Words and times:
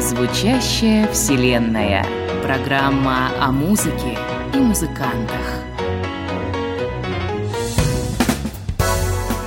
Звучащая 0.00 1.06
Вселенная. 1.12 2.04
Программа 2.42 3.30
о 3.40 3.52
музыке 3.52 4.18
и 4.52 4.56
музыкантах. 4.56 5.62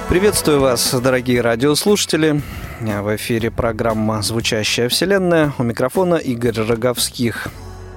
Приветствую 0.07 0.61
вас, 0.61 0.93
дорогие 0.93 1.42
радиослушатели. 1.42 2.42
В 2.82 3.16
эфире 3.16 3.52
программа 3.52 4.24
«Звучащая 4.24 4.90
Вселенная». 4.90 5.54
У 5.60 5.64
микрофона 5.64 6.16
Игорь 6.16 6.60
Роговских. 6.60 7.50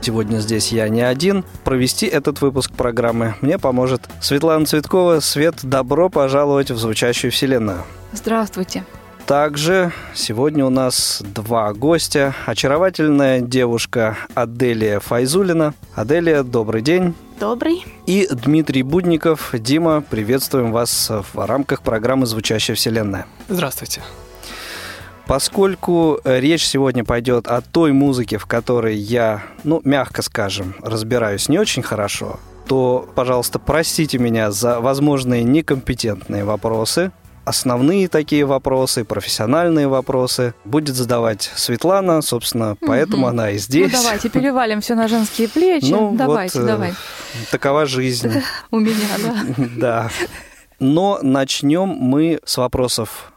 Сегодня 0.02 0.40
здесь 0.40 0.72
я 0.72 0.90
не 0.90 1.00
один. 1.00 1.42
Провести 1.64 2.04
этот 2.04 2.42
выпуск 2.42 2.70
программы 2.70 3.34
мне 3.40 3.58
поможет 3.58 4.02
Светлана 4.20 4.66
Цветкова. 4.66 5.20
Свет, 5.20 5.54
добро 5.62 6.10
пожаловать 6.10 6.70
в 6.70 6.76
«Звучащую 6.76 7.32
Вселенную». 7.32 7.82
Здравствуйте. 8.12 8.84
Также 9.24 9.90
сегодня 10.12 10.66
у 10.66 10.70
нас 10.70 11.22
два 11.34 11.72
гостя. 11.72 12.34
Очаровательная 12.44 13.40
девушка 13.40 14.18
Аделия 14.34 15.00
Файзулина. 15.00 15.72
Аделия, 15.94 16.42
добрый 16.42 16.82
день. 16.82 17.14
Добрый. 17.40 17.86
И 18.04 18.28
Дмитрий 18.30 18.82
Будников. 18.82 19.48
Дима, 19.54 20.02
приветствуем 20.02 20.72
вас 20.72 21.10
в 21.10 21.46
рамках 21.46 21.80
программы 21.80 22.26
«Звучащая 22.26 22.76
вселенная». 22.76 23.24
Здравствуйте. 23.48 24.02
Поскольку 25.26 26.20
речь 26.24 26.66
сегодня 26.66 27.04
пойдет 27.04 27.48
о 27.48 27.62
той 27.62 27.92
музыке, 27.92 28.38
в 28.38 28.46
которой 28.46 28.96
я, 28.96 29.42
ну, 29.64 29.80
мягко 29.84 30.22
скажем, 30.22 30.74
разбираюсь 30.82 31.48
не 31.48 31.58
очень 31.58 31.82
хорошо, 31.82 32.38
то, 32.66 33.08
пожалуйста, 33.14 33.58
простите 33.58 34.18
меня 34.18 34.50
за 34.50 34.80
возможные 34.80 35.42
некомпетентные 35.42 36.44
вопросы, 36.44 37.12
основные 37.44 38.08
такие 38.08 38.44
вопросы, 38.44 39.04
профессиональные 39.04 39.88
вопросы 39.88 40.54
будет 40.64 40.94
задавать 40.94 41.50
Светлана, 41.54 42.22
собственно, 42.22 42.76
поэтому 42.80 43.24
угу. 43.24 43.30
она 43.30 43.50
и 43.50 43.58
здесь. 43.58 43.92
Ну, 43.92 43.98
давайте 44.02 44.28
перевалим 44.30 44.80
все 44.80 44.94
на 44.94 45.08
женские 45.08 45.48
плечи. 45.48 45.90
Ну, 45.90 46.14
давайте, 46.16 46.60
вот, 46.60 46.66
давай. 46.66 46.94
Такова 47.50 47.86
жизнь. 47.86 48.32
У 48.70 48.78
меня, 48.78 48.94
да. 49.22 49.44
Да. 49.76 50.10
Но 50.80 51.20
начнем 51.22 51.88
мы 51.88 52.40
с 52.44 52.56
вопросов 52.56 53.32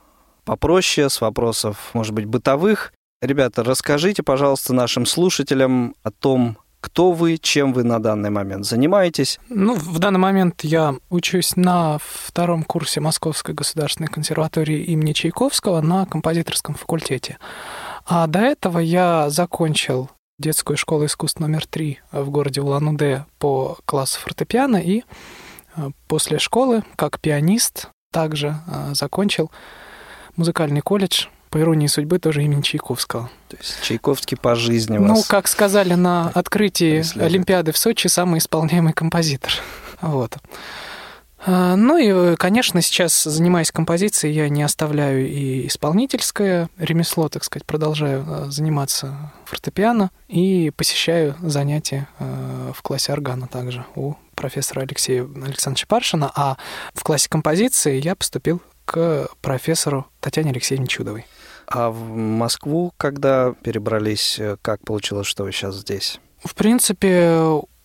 попроще, 0.47 1.09
с 1.09 1.21
вопросов, 1.21 1.91
может 1.93 2.13
быть, 2.13 2.25
бытовых. 2.25 2.93
Ребята, 3.21 3.63
расскажите, 3.63 4.23
пожалуйста, 4.23 4.73
нашим 4.73 5.05
слушателям 5.05 5.93
о 6.03 6.11
том, 6.11 6.57
кто 6.79 7.11
вы, 7.11 7.37
чем 7.37 7.73
вы 7.73 7.83
на 7.83 7.99
данный 7.99 8.29
момент 8.29 8.65
занимаетесь? 8.65 9.39
Ну, 9.49 9.75
в 9.75 9.99
данный 9.99 10.19
момент 10.19 10.63
я 10.63 10.95
учусь 11.09 11.55
на 11.55 11.97
втором 12.01 12.63
курсе 12.63 13.01
Московской 13.01 13.53
государственной 13.53 14.07
консерватории 14.07 14.83
имени 14.83 15.13
Чайковского 15.13 15.81
на 15.81 16.05
композиторском 16.05 16.75
факультете. 16.75 17.39
А 18.05 18.25
до 18.27 18.39
этого 18.39 18.79
я 18.79 19.29
закончил 19.29 20.09
детскую 20.39 20.77
школу 20.77 21.05
искусств 21.05 21.39
номер 21.39 21.65
три 21.65 21.99
в 22.11 22.29
городе 22.29 22.61
Улан-Удэ 22.61 23.25
по 23.39 23.77
классу 23.85 24.19
фортепиано 24.21 24.77
и 24.77 25.01
э, 25.75 25.89
после 26.07 26.39
школы, 26.39 26.83
как 26.95 27.19
пианист, 27.19 27.89
также 28.13 28.55
э, 28.67 28.93
закончил 28.93 29.51
музыкальный 30.37 30.81
колледж 30.81 31.25
по 31.49 31.59
иронии 31.59 31.87
судьбы, 31.87 32.19
тоже 32.19 32.43
имени 32.43 32.61
Чайковского. 32.61 33.29
То 33.47 33.57
есть 33.57 33.81
Чайковский 33.81 34.37
по 34.37 34.55
жизни 34.55 34.97
Ну, 34.97 35.23
как 35.27 35.47
сказали 35.47 35.93
на 35.93 36.29
открытии 36.29 37.03
Олимпиады 37.19 37.71
в 37.71 37.77
Сочи, 37.77 38.07
самый 38.07 38.39
исполняемый 38.39 38.93
композитор. 38.93 39.51
Вот. 39.99 40.37
А, 41.45 41.75
ну 41.75 41.97
и, 41.97 42.35
конечно, 42.35 42.81
сейчас, 42.81 43.23
занимаясь 43.23 43.71
композицией, 43.71 44.35
я 44.35 44.49
не 44.49 44.63
оставляю 44.63 45.27
и 45.27 45.67
исполнительское 45.67 46.69
ремесло, 46.77 47.29
так 47.29 47.43
сказать, 47.43 47.65
продолжаю 47.65 48.25
а, 48.27 48.51
заниматься 48.51 49.31
фортепиано 49.45 50.11
и 50.27 50.71
посещаю 50.75 51.35
занятия 51.41 52.07
а, 52.19 52.71
в 52.73 52.81
классе 52.81 53.13
органа 53.13 53.47
также 53.47 53.85
у 53.95 54.15
профессора 54.35 54.81
Алексея 54.81 55.23
Александровича 55.23 55.87
Паршина, 55.87 56.31
а 56.35 56.57
в 56.93 57.03
классе 57.03 57.29
композиции 57.29 57.99
я 57.99 58.15
поступил 58.15 58.61
к 58.87 59.27
профессору 59.41 60.07
Татьяне 60.21 60.51
Алексеевне 60.51 60.87
Чудовой. 60.87 61.25
А 61.67 61.89
в 61.89 62.15
Москву, 62.15 62.93
когда 62.97 63.53
перебрались, 63.61 64.39
э, 64.39 64.55
как 64.61 64.79
получилось, 64.85 65.27
что 65.27 65.43
вы 65.43 65.51
сейчас 65.51 65.75
здесь? 65.75 66.21
В 66.41 66.55
принципе, 66.55 67.37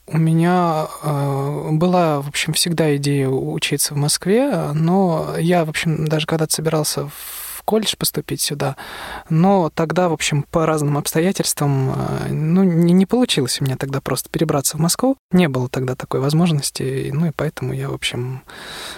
у 0.07 0.19
меня 0.19 0.87
э, 1.03 1.69
была, 1.73 2.21
в 2.21 2.29
общем, 2.29 2.53
всегда 2.53 2.95
идея 2.97 3.29
учиться 3.29 3.95
в 3.95 3.97
Москве, 3.97 4.71
но 4.73 5.35
я, 5.39 5.65
в 5.65 5.71
общем, 5.71 6.07
даже 6.07 6.27
когда-то 6.27 6.55
собирался 6.55 7.09
в 7.09 7.43
в 7.63 7.65
колледж 7.65 7.95
поступить 7.97 8.41
сюда, 8.41 8.77
но 9.29 9.71
тогда, 9.71 10.09
в 10.09 10.13
общем, 10.13 10.43
по 10.43 10.67
разным 10.67 10.99
обстоятельствам, 10.99 11.95
э, 11.95 12.29
ну, 12.31 12.65
не, 12.65 12.93
не 12.93 13.07
получилось 13.07 13.61
у 13.61 13.65
меня 13.65 13.77
тогда 13.77 14.01
просто 14.01 14.29
перебраться 14.29 14.77
в 14.77 14.81
Москву. 14.81 15.17
Не 15.31 15.49
было 15.49 15.69
тогда 15.69 15.95
такой 15.95 16.19
возможности, 16.19 17.11
ну 17.15 17.27
и 17.27 17.31
поэтому 17.31 17.73
я, 17.73 17.89
в 17.89 17.95
общем, 17.95 18.43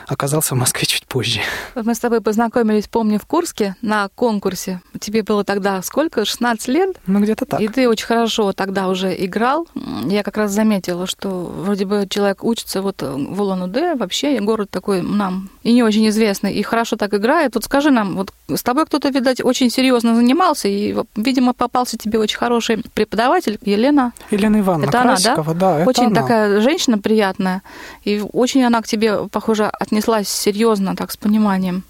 оказался 0.06 0.54
в 0.54 0.58
Москве 0.58 0.86
чуть 0.86 1.03
позже. 1.14 1.40
Мы 1.76 1.94
с 1.94 2.00
тобой 2.00 2.20
познакомились, 2.20 2.88
помню, 2.88 3.20
в 3.20 3.26
Курске 3.26 3.76
на 3.82 4.08
конкурсе. 4.16 4.80
Тебе 4.98 5.22
было 5.22 5.44
тогда 5.44 5.80
сколько? 5.82 6.24
16 6.24 6.68
лет? 6.68 6.96
Ну, 7.06 7.20
где-то 7.20 7.46
так. 7.46 7.60
И 7.60 7.68
ты 7.68 7.88
очень 7.88 8.06
хорошо 8.06 8.52
тогда 8.52 8.88
уже 8.88 9.14
играл. 9.24 9.68
Я 10.06 10.24
как 10.24 10.36
раз 10.36 10.50
заметила, 10.50 11.06
что 11.06 11.28
вроде 11.28 11.84
бы 11.84 12.08
человек 12.10 12.42
учится 12.42 12.82
вот 12.82 13.00
в 13.00 13.40
Улан-Удэ, 13.40 13.94
вообще 13.94 14.40
город 14.40 14.70
такой 14.70 15.02
нам 15.02 15.50
и 15.64 15.72
не 15.72 15.82
очень 15.82 16.06
известный, 16.08 16.52
и 16.52 16.62
хорошо 16.62 16.96
так 16.96 17.14
играет. 17.14 17.54
Вот 17.54 17.64
скажи 17.64 17.90
нам, 17.90 18.16
вот 18.16 18.32
с 18.48 18.62
тобой 18.62 18.84
кто-то, 18.84 19.08
видать, 19.08 19.42
очень 19.42 19.70
серьезно 19.70 20.14
занимался, 20.14 20.68
и, 20.68 20.94
видимо, 21.16 21.54
попался 21.54 21.96
тебе 21.96 22.18
очень 22.18 22.36
хороший 22.36 22.82
преподаватель 22.92 23.58
Елена. 23.62 24.12
Елена 24.30 24.60
Ивановна 24.60 24.90
это 24.90 25.02
Красикова, 25.02 25.52
она, 25.52 25.60
да? 25.60 25.78
да 25.78 25.84
очень 25.86 26.06
она. 26.06 26.20
такая 26.20 26.60
женщина 26.60 26.98
приятная, 26.98 27.62
и 28.04 28.22
очень 28.32 28.62
она 28.62 28.82
к 28.82 28.86
тебе, 28.86 29.26
похоже, 29.28 29.66
отнеслась 29.66 30.28
серьезно, 30.28 30.94
так, 31.04 31.12
с 31.12 31.16
пониманием. 31.18 31.82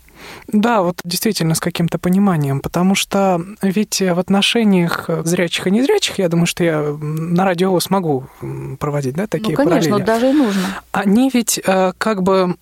Да, 0.49 0.83
вот 0.83 1.01
действительно 1.05 1.55
с 1.55 1.61
каким-то 1.61 1.99
пониманием, 1.99 2.61
потому 2.61 2.95
что 2.95 3.41
ведь 3.63 4.01
в 4.01 4.19
отношениях 4.19 5.09
зрячих 5.25 5.67
и 5.67 5.71
незрячих, 5.71 6.19
я 6.19 6.29
думаю, 6.29 6.47
что 6.47 6.65
я 6.65 6.81
на 7.01 7.45
радио 7.45 7.79
смогу 7.79 8.25
проводить, 8.81 9.15
да, 9.15 9.27
такие 9.27 9.57
ну, 9.57 9.65
конечно, 9.65 9.91
параллели. 9.91 10.07
даже 10.07 10.31
и 10.31 10.33
нужно. 10.33 10.63
Они 10.93 11.31
ведь 11.33 11.61
э, 11.65 11.93
как 11.99 12.23
бы 12.23 12.57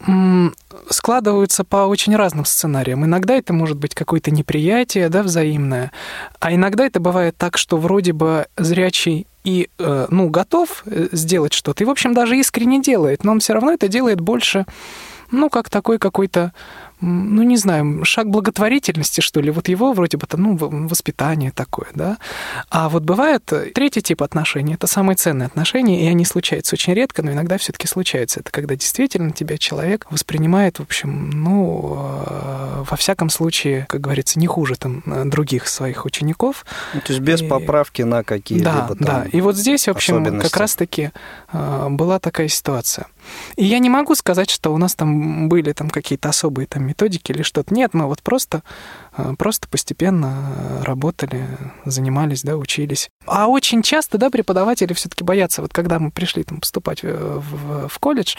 складываются 0.91 1.65
по 1.65 1.87
очень 1.87 2.17
разным 2.17 2.45
сценариям. 2.45 3.05
Иногда 3.05 3.35
это 3.35 3.53
может 3.53 3.79
быть 3.79 3.95
какое-то 3.95 4.31
неприятие, 4.31 5.09
да, 5.09 5.23
взаимное, 5.23 5.93
а 6.41 6.53
иногда 6.53 6.85
это 6.85 7.01
бывает 7.01 7.37
так, 7.39 7.57
что 7.57 7.79
вроде 7.79 8.13
бы 8.13 8.47
зрячий 8.57 9.27
и, 9.45 9.69
э, 9.79 10.07
ну, 10.11 10.29
готов 10.29 10.83
э, 10.87 11.09
сделать 11.13 11.53
что-то, 11.53 11.85
и, 11.85 11.87
в 11.87 11.91
общем, 11.91 12.13
даже 12.13 12.37
искренне 12.39 12.83
делает, 12.83 13.25
но 13.25 13.33
он 13.33 13.41
все 13.41 13.55
равно 13.55 13.73
это 13.73 13.89
делает 13.89 14.21
больше, 14.21 14.67
ну, 15.33 15.51
как 15.51 15.69
такой 15.71 15.99
какой-то 15.99 16.53
ну, 17.03 17.43
не 17.43 17.57
знаю, 17.57 18.05
шаг 18.05 18.29
благотворительности, 18.29 19.21
что 19.21 19.41
ли. 19.41 19.51
Вот 19.51 19.69
его 19.69 19.93
вроде 19.93 20.17
бы, 20.17 20.27
ну, 20.37 20.57
воспитание 20.57 21.51
такое, 21.51 21.89
да. 21.95 22.19
А 22.71 22.89
вот 22.89 23.03
бывает 23.03 23.45
третий 23.75 24.03
тип 24.03 24.23
отношений, 24.23 24.75
это 24.75 24.87
самые 24.87 25.17
ценные 25.17 25.47
отношения, 25.47 26.05
и 26.05 26.07
они 26.07 26.25
случаются 26.25 26.77
очень 26.77 26.95
редко, 26.95 27.23
но 27.23 27.33
иногда 27.33 27.59
все 27.59 27.73
таки 27.73 27.89
случаются. 27.89 28.41
Это 28.41 28.53
когда 28.53 28.77
действительно 28.77 29.33
тебя 29.33 29.59
человек 29.59 30.07
воспринимает, 30.11 30.79
в 30.79 30.83
общем, 30.83 31.31
ну, 31.31 31.97
э, 31.99 32.85
во 32.89 32.97
всяком 32.97 33.31
случае, 33.31 33.87
как 33.89 34.01
говорится, 34.01 34.39
не 34.39 34.47
хуже 34.47 34.77
там 34.77 35.03
других 35.29 35.67
своих 35.67 36.07
учеников. 36.07 36.65
Ну, 36.95 37.01
то 37.01 37.13
есть 37.13 37.21
без 37.21 37.43
и... 37.43 37.49
поправки 37.49 38.03
на 38.03 38.23
какие-либо 38.23 38.95
Да, 39.01 39.23
да. 39.23 39.27
И 39.33 39.41
вот 39.41 39.57
здесь, 39.57 39.89
в 39.89 39.91
общем, 39.91 40.39
как 40.39 40.57
раз-таки 40.57 41.11
э, 41.53 41.87
была 41.91 42.21
такая 42.21 42.47
ситуация. 42.47 43.07
И 43.57 43.65
я 43.65 43.79
не 43.79 43.91
могу 43.91 44.15
сказать, 44.15 44.51
что 44.51 44.73
у 44.73 44.79
нас 44.79 44.95
там 44.95 45.49
были 45.49 45.73
там 45.73 45.91
какие-то 45.91 46.29
особые 46.29 46.67
там 46.67 46.85
методики 46.87 47.33
или 47.33 47.43
что-то. 47.43 47.75
Нет, 47.75 47.95
мы 47.95 48.07
вот 48.07 48.23
просто, 48.23 48.63
э, 49.17 49.35
просто 49.39 49.69
постепенно 49.69 50.83
работали, 50.85 51.47
занимались, 51.85 52.43
да, 52.43 52.57
учились. 52.57 53.11
А 53.27 53.47
очень 53.47 53.83
часто, 53.83 54.19
да, 54.19 54.31
преподаватели 54.31 54.93
все-таки 54.93 55.25
боятся, 55.25 55.63
вот 55.63 55.73
когда 55.73 55.99
мы 55.99 56.11
пришли 56.11 56.45
там 56.45 56.61
поступать 56.61 57.03
в, 57.03 57.41
в, 57.41 57.89
в 57.89 57.99
колледж, 57.99 58.37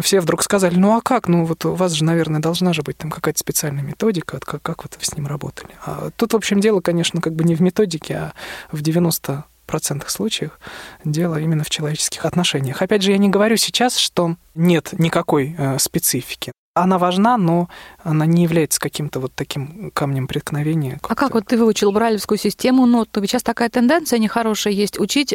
все 0.00 0.20
вдруг 0.20 0.42
сказали, 0.42 0.76
ну 0.76 0.96
а 0.96 1.00
как, 1.00 1.28
ну 1.28 1.44
вот 1.44 1.64
у 1.64 1.74
вас 1.74 1.92
же, 1.92 2.04
наверное, 2.04 2.40
должна 2.40 2.72
же 2.72 2.82
быть 2.82 2.98
там 2.98 3.10
какая-то 3.10 3.38
специальная 3.38 3.82
методика, 3.82 4.38
как, 4.38 4.62
как 4.62 4.84
вот 4.84 4.96
вы 4.98 5.04
с 5.04 5.16
ним 5.16 5.26
работали. 5.26 5.70
А 5.84 6.10
тут, 6.16 6.32
в 6.32 6.36
общем, 6.36 6.60
дело, 6.60 6.80
конечно, 6.80 7.20
как 7.20 7.34
бы 7.34 7.44
не 7.44 7.54
в 7.54 7.60
методике, 7.60 8.14
а 8.14 8.32
в 8.72 8.82
90 8.82 9.44
процентах 9.66 10.10
случаев 10.10 10.58
дело 11.04 11.38
именно 11.40 11.64
в 11.64 11.70
человеческих 11.70 12.24
отношениях. 12.24 12.82
Опять 12.82 13.02
же, 13.02 13.12
я 13.12 13.18
не 13.18 13.28
говорю 13.28 13.56
сейчас, 13.56 13.96
что 13.96 14.36
нет 14.54 14.94
никакой 14.98 15.54
э, 15.58 15.78
специфики. 15.78 16.52
Она 16.76 16.98
важна, 16.98 17.38
но 17.38 17.68
она 18.04 18.26
не 18.26 18.42
является 18.42 18.78
каким-то 18.78 19.18
вот 19.18 19.32
таким 19.34 19.90
камнем 19.94 20.26
преткновения. 20.26 20.98
А 21.08 21.14
как 21.14 21.32
вот 21.34 21.46
ты 21.46 21.56
выучил 21.56 21.90
брайлевскую 21.90 22.38
систему 22.38 22.84
нот? 22.86 23.08
Ведь 23.16 23.30
сейчас 23.30 23.42
такая 23.42 23.70
тенденция 23.70 24.18
нехорошая 24.18 24.74
есть 24.74 25.00
учить 25.00 25.34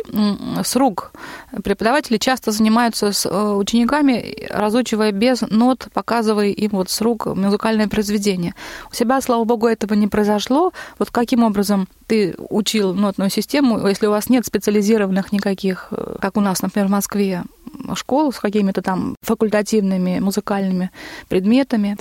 с 0.64 0.76
рук. 0.76 1.12
Преподаватели 1.64 2.18
часто 2.18 2.52
занимаются 2.52 3.12
с 3.12 3.26
э, 3.26 3.54
учениками, 3.54 4.48
разучивая 4.52 5.12
без 5.12 5.42
нот, 5.42 5.88
показывая 5.94 6.50
им 6.50 6.72
вот 6.74 6.92
с 6.92 7.02
рук 7.02 7.26
музыкальное 7.26 7.88
произведение. 7.88 8.54
У 8.92 8.96
себя, 8.96 9.20
слава 9.20 9.44
богу, 9.44 9.66
этого 9.68 9.96
не 9.96 10.08
произошло. 10.08 10.72
Вот 11.00 11.10
каким 11.10 11.44
образом 11.44 11.88
ты 12.06 12.36
учил 12.38 12.94
нотную 12.94 13.32
систему, 13.32 13.88
если 13.88 14.06
у 14.06 14.12
вас 14.12 14.30
нет 14.30 14.46
специализированных 14.46 15.32
никаких, 15.32 15.88
э, 15.90 16.18
как 16.22 16.38
у 16.38 16.42
нас, 16.42 16.62
например, 16.62 16.88
в 16.88 16.92
Москве, 16.92 17.44
школ 17.96 18.32
с 18.34 18.40
какими-то 18.40 18.82
там 18.82 19.16
факультативными 19.22 20.20
музыкальными 20.20 20.92
предметами. 21.28 21.98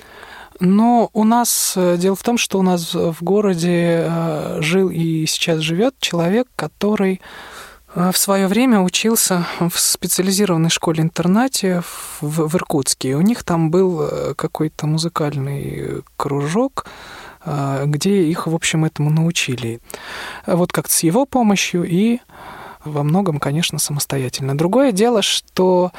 Но 0.61 1.08
у 1.14 1.25
нас 1.25 1.72
э, 1.76 1.96
дело 1.96 2.14
в 2.14 2.22
том, 2.22 2.37
что 2.37 2.58
у 2.58 2.62
нас 2.62 2.94
в 2.94 3.17
городе 3.22 4.05
э, 4.06 4.58
жил 4.61 4.90
и 4.90 5.25
сейчас 5.25 5.61
живет 5.61 5.94
человек, 6.00 6.49
который 6.55 7.22
э, 7.94 8.11
в 8.12 8.19
свое 8.19 8.46
время 8.46 8.81
учился 8.81 9.46
в 9.58 9.78
специализированной 9.78 10.69
школе-интернате 10.69 11.82
в, 12.20 12.46
в 12.46 12.56
Иркутске. 12.56 13.17
У 13.17 13.22
них 13.22 13.43
там 13.43 13.70
был 13.70 14.34
какой-то 14.37 14.87
музыкальный 14.87 16.02
кружок, 16.19 16.87
где 17.87 18.25
их, 18.25 18.46
в 18.46 18.55
общем, 18.55 18.84
этому 18.84 19.08
научили. 19.08 19.81
Вот 20.46 20.72
как-то 20.72 20.93
с 20.93 21.02
его 21.02 21.25
помощью 21.25 21.84
и 21.84 22.20
во 22.85 23.03
многом, 23.03 23.38
конечно, 23.38 23.79
самостоятельно. 23.79 24.56
Другое 24.56 24.93
дело, 24.93 25.23
что 25.23 25.93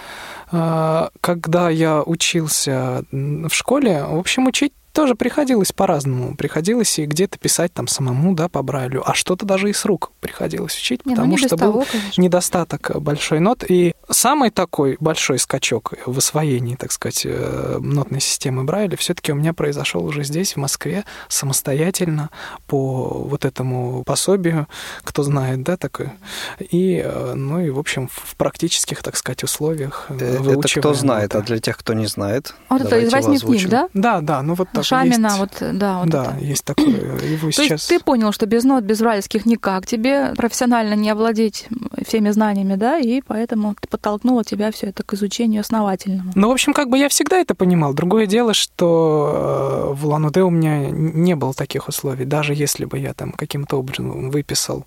э, 0.51 1.09
когда 1.21 1.69
я 1.69 2.01
учился 2.01 3.03
в 3.11 3.49
школе, 3.51 4.03
в 4.03 4.17
общем, 4.17 4.47
учить 4.47 4.73
тоже 4.91 5.15
приходилось 5.15 5.71
по-разному. 5.71 6.35
Приходилось 6.35 6.99
и 6.99 7.05
где-то 7.05 7.39
писать 7.39 7.73
там 7.73 7.87
самому, 7.87 8.33
да, 8.35 8.49
по 8.49 8.61
Брайлю, 8.61 9.03
а 9.09 9.13
что-то 9.13 9.45
даже 9.45 9.69
и 9.69 9.73
с 9.73 9.85
рук 9.85 10.11
приходилось 10.19 10.77
учить, 10.77 11.05
не, 11.05 11.11
ну, 11.11 11.21
потому 11.21 11.37
ну, 11.37 11.37
что 11.37 11.57
был 11.57 11.85
конечно. 11.89 12.21
недостаток 12.21 13.01
большой 13.01 13.39
нот. 13.39 13.63
И 13.67 13.93
самый 14.09 14.49
такой 14.49 14.97
большой 14.99 15.39
скачок 15.39 15.93
в 16.05 16.17
освоении, 16.17 16.75
так 16.75 16.91
сказать, 16.91 17.21
э, 17.25 17.79
нотной 17.81 18.21
системы 18.21 18.63
Брайля 18.63 18.97
все-таки 18.97 19.31
у 19.31 19.35
меня 19.35 19.53
произошел 19.53 20.05
уже 20.05 20.23
здесь, 20.23 20.53
в 20.53 20.57
Москве, 20.57 21.05
самостоятельно 21.27 22.29
по 22.67 23.25
вот 23.27 23.45
этому 23.45 24.03
пособию, 24.03 24.67
кто 25.03 25.23
знает, 25.23 25.63
да, 25.63 25.77
такое. 25.77 26.13
И, 26.59 27.01
э, 27.03 27.33
ну 27.35 27.59
и, 27.59 27.69
в 27.69 27.79
общем, 27.79 28.09
в 28.11 28.35
практических, 28.35 29.01
так 29.03 29.15
сказать, 29.15 29.43
условиях 29.43 30.07
э, 30.09 30.39
Это 30.45 30.79
кто 30.79 30.93
знает, 30.93 31.35
а 31.35 31.41
для 31.41 31.59
тех, 31.59 31.77
кто 31.77 31.93
не 31.93 32.07
знает? 32.07 32.53
Вот 32.69 32.81
это 32.81 32.99
из 32.99 33.11
восьми 33.11 33.39
книг, 33.39 33.69
да? 33.69 33.89
Да, 33.93 34.21
да, 34.21 34.41
ну 34.41 34.55
вот 34.55 34.69
так 34.81 34.99
Шамина, 34.99 35.27
есть. 35.27 35.39
вот, 35.39 35.77
да. 35.77 35.99
Вот 35.99 36.09
да, 36.09 36.35
это. 36.35 36.45
есть 36.45 36.65
такое. 36.65 36.85
Его 37.25 37.47
То 37.47 37.51
сейчас... 37.51 37.71
есть 37.71 37.89
ты 37.89 37.99
понял, 37.99 38.31
что 38.31 38.45
без 38.45 38.63
нот, 38.63 38.83
без 38.83 38.99
вральских 38.99 39.45
никак 39.45 39.85
тебе 39.85 40.33
профессионально 40.35 40.93
не 40.93 41.09
овладеть 41.09 41.67
всеми 42.05 42.29
знаниями, 42.31 42.75
да, 42.75 42.97
и 42.97 43.21
поэтому 43.21 43.75
ты 43.79 43.87
подтолкнула 43.87 44.43
тебя 44.43 44.71
все 44.71 44.87
это 44.87 45.03
к 45.03 45.13
изучению 45.13 45.61
основательному. 45.61 46.31
Ну, 46.35 46.49
в 46.49 46.51
общем, 46.51 46.73
как 46.73 46.89
бы 46.89 46.97
я 46.97 47.09
всегда 47.09 47.37
это 47.37 47.55
понимал. 47.55 47.93
Другое 47.93 48.25
дело, 48.25 48.53
что 48.53 49.91
э, 49.91 49.93
в 49.93 50.05
Лануде 50.05 50.41
у 50.41 50.49
меня 50.49 50.89
не 50.89 51.35
было 51.35 51.53
таких 51.53 51.87
условий. 51.87 52.25
Даже 52.25 52.53
если 52.53 52.85
бы 52.85 52.97
я 52.99 53.13
там 53.13 53.31
каким-то 53.31 53.77
образом 53.77 54.29
выписал 54.29 54.85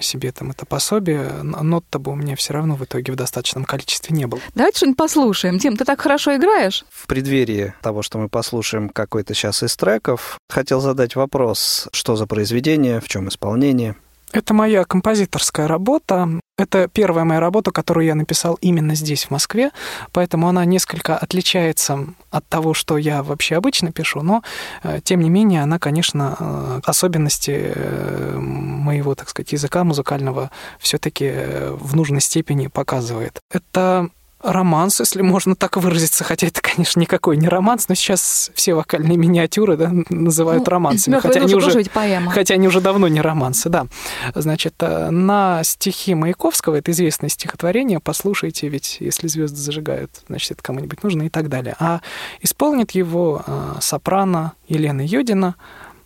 себе 0.00 0.32
там 0.32 0.50
это 0.50 0.66
пособие, 0.66 1.30
нот-то 1.42 1.98
бы 1.98 2.12
у 2.12 2.14
меня 2.14 2.36
все 2.36 2.52
равно 2.52 2.76
в 2.76 2.84
итоге 2.84 3.12
в 3.12 3.16
достаточном 3.16 3.64
количестве 3.64 4.16
не 4.16 4.26
было. 4.26 4.40
Давайте 4.54 4.78
что-нибудь 4.78 4.98
послушаем. 4.98 5.58
Тим, 5.58 5.76
ты 5.76 5.84
так 5.84 6.00
хорошо 6.00 6.36
играешь. 6.36 6.84
В 6.90 7.06
преддверии 7.06 7.74
того, 7.82 8.02
что 8.02 8.18
мы 8.18 8.28
послушаем 8.28 8.88
какой-то 8.88 9.34
сейчас 9.34 9.62
из 9.62 9.76
треков, 9.76 10.38
хотел 10.48 10.80
задать 10.80 11.16
вопрос, 11.16 11.88
что 11.92 12.16
за 12.16 12.26
произведение, 12.26 13.00
в 13.00 13.08
чем 13.08 13.28
исполнение? 13.28 13.96
Это 14.34 14.52
моя 14.52 14.84
композиторская 14.84 15.68
работа. 15.68 16.28
Это 16.58 16.88
первая 16.88 17.24
моя 17.24 17.38
работа, 17.38 17.70
которую 17.70 18.04
я 18.04 18.16
написал 18.16 18.58
именно 18.60 18.96
здесь, 18.96 19.26
в 19.26 19.30
Москве, 19.30 19.70
поэтому 20.12 20.48
она 20.48 20.64
несколько 20.64 21.16
отличается 21.16 22.06
от 22.30 22.48
того, 22.48 22.74
что 22.74 22.98
я 22.98 23.22
вообще 23.22 23.54
обычно 23.54 23.92
пишу, 23.92 24.22
но, 24.22 24.42
э, 24.82 25.00
тем 25.04 25.20
не 25.20 25.30
менее, 25.30 25.62
она, 25.62 25.78
конечно, 25.78 26.36
э, 26.38 26.80
особенности 26.84 27.72
э, 27.74 28.36
моего, 28.36 29.14
так 29.14 29.28
сказать, 29.28 29.52
языка 29.52 29.84
музыкального 29.84 30.50
все-таки 30.80 31.32
в 31.70 31.94
нужной 31.94 32.20
степени 32.20 32.66
показывает. 32.66 33.40
Это 33.52 34.10
романс, 34.44 35.00
если 35.00 35.22
можно 35.22 35.56
так 35.56 35.76
выразиться, 35.76 36.24
хотя 36.24 36.46
это, 36.46 36.60
конечно, 36.60 37.00
никакой 37.00 37.36
не 37.36 37.48
романс, 37.48 37.88
но 37.88 37.94
сейчас 37.94 38.50
все 38.54 38.74
вокальные 38.74 39.16
миниатюры 39.16 39.76
да, 39.76 39.90
называют 40.10 40.66
ну, 40.66 40.70
романсами, 40.70 41.18
хотя 41.18 41.40
они, 41.40 41.54
уже, 41.54 41.84
хотя 42.30 42.54
они 42.54 42.68
уже 42.68 42.80
давно 42.80 43.08
не 43.08 43.20
романсы, 43.20 43.68
да. 43.68 43.86
Значит, 44.34 44.74
э, 44.80 45.10
на 45.10 45.64
стихи 45.64 46.14
Маяковского, 46.14 46.76
это 46.76 46.90
известное 46.92 47.30
стихотворение, 47.30 48.00
послушайте, 48.00 48.68
ведь 48.68 48.98
если 49.00 49.28
звезды 49.28 49.56
зажигают, 49.56 50.10
значит, 50.28 50.52
это 50.52 50.62
кому-нибудь 50.62 51.02
нужно 51.02 51.22
и 51.24 51.28
так 51.28 51.48
далее. 51.48 51.74
А 51.78 52.00
исполнит 52.40 52.92
его 52.92 53.42
э, 53.46 53.74
сопрано 53.80 54.52
Елена 54.68 55.04
Юдина, 55.04 55.56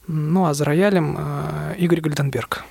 ну 0.07 0.47
а 0.47 0.55
за 0.55 0.65
роялем 0.65 1.17
э, 1.19 1.75
Игорь 1.79 2.01
Гольденберг. 2.01 2.65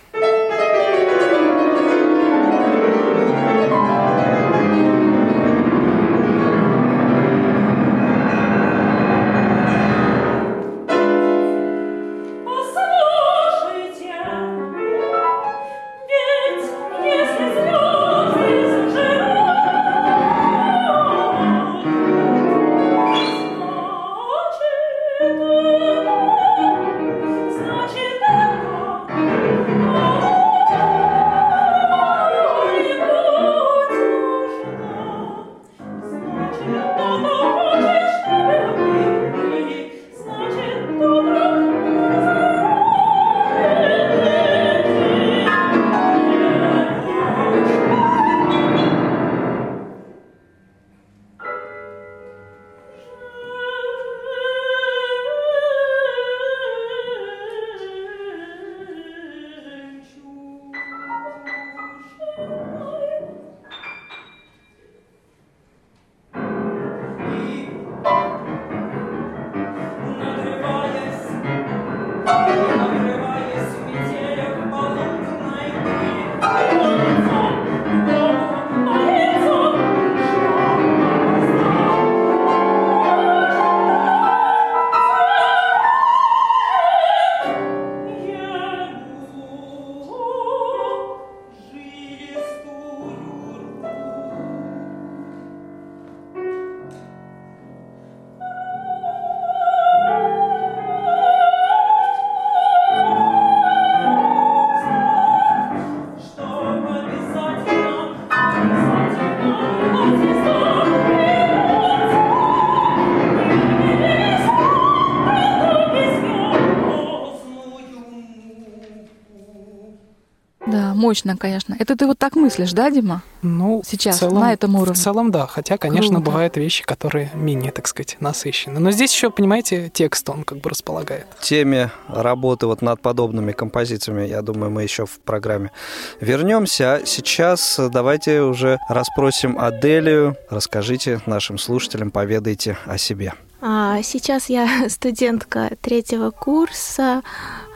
Мощно, 121.07 121.37
конечно. 121.37 121.73
Это 121.79 121.95
ты 121.95 122.05
вот 122.05 122.19
так 122.19 122.35
мыслишь, 122.35 122.73
да, 122.73 122.91
Дима? 122.91 123.21
Ну, 123.41 123.81
Сейчас, 123.85 124.17
в 124.17 124.19
целом, 124.19 124.41
на 124.41 124.51
этом 124.51 124.75
уровне. 124.75 124.93
В 124.93 124.97
целом, 124.97 125.31
да. 125.31 125.47
Хотя, 125.47 125.77
конечно, 125.77 126.15
Круто. 126.15 126.31
бывают 126.31 126.57
вещи, 126.57 126.83
которые 126.83 127.31
менее, 127.33 127.71
так 127.71 127.87
сказать, 127.87 128.17
насыщены. 128.19 128.79
Но 128.81 128.91
здесь 128.91 129.13
еще, 129.13 129.29
понимаете, 129.29 129.89
текст 129.89 130.29
он 130.29 130.43
как 130.43 130.59
бы 130.59 130.69
располагает. 130.69 131.25
теме 131.41 131.91
работы 132.09 132.67
вот 132.67 132.81
над 132.81 133.01
подобными 133.01 133.53
композициями, 133.53 134.27
я 134.27 134.41
думаю, 134.41 134.69
мы 134.69 134.83
еще 134.83 135.05
в 135.05 135.19
программе 135.21 135.71
вернемся. 136.19 136.95
А 136.95 137.05
сейчас 137.05 137.79
давайте 137.91 138.41
уже 138.41 138.77
расспросим 138.89 139.57
Аделию. 139.57 140.35
Расскажите 140.49 141.21
нашим 141.25 141.57
слушателям, 141.57 142.11
поведайте 142.11 142.77
о 142.85 142.97
себе. 142.97 143.33
А, 143.59 144.01
Сейчас 144.03 144.49
я 144.49 144.67
студентка 144.89 145.71
третьего 145.81 146.31
курса 146.31 147.23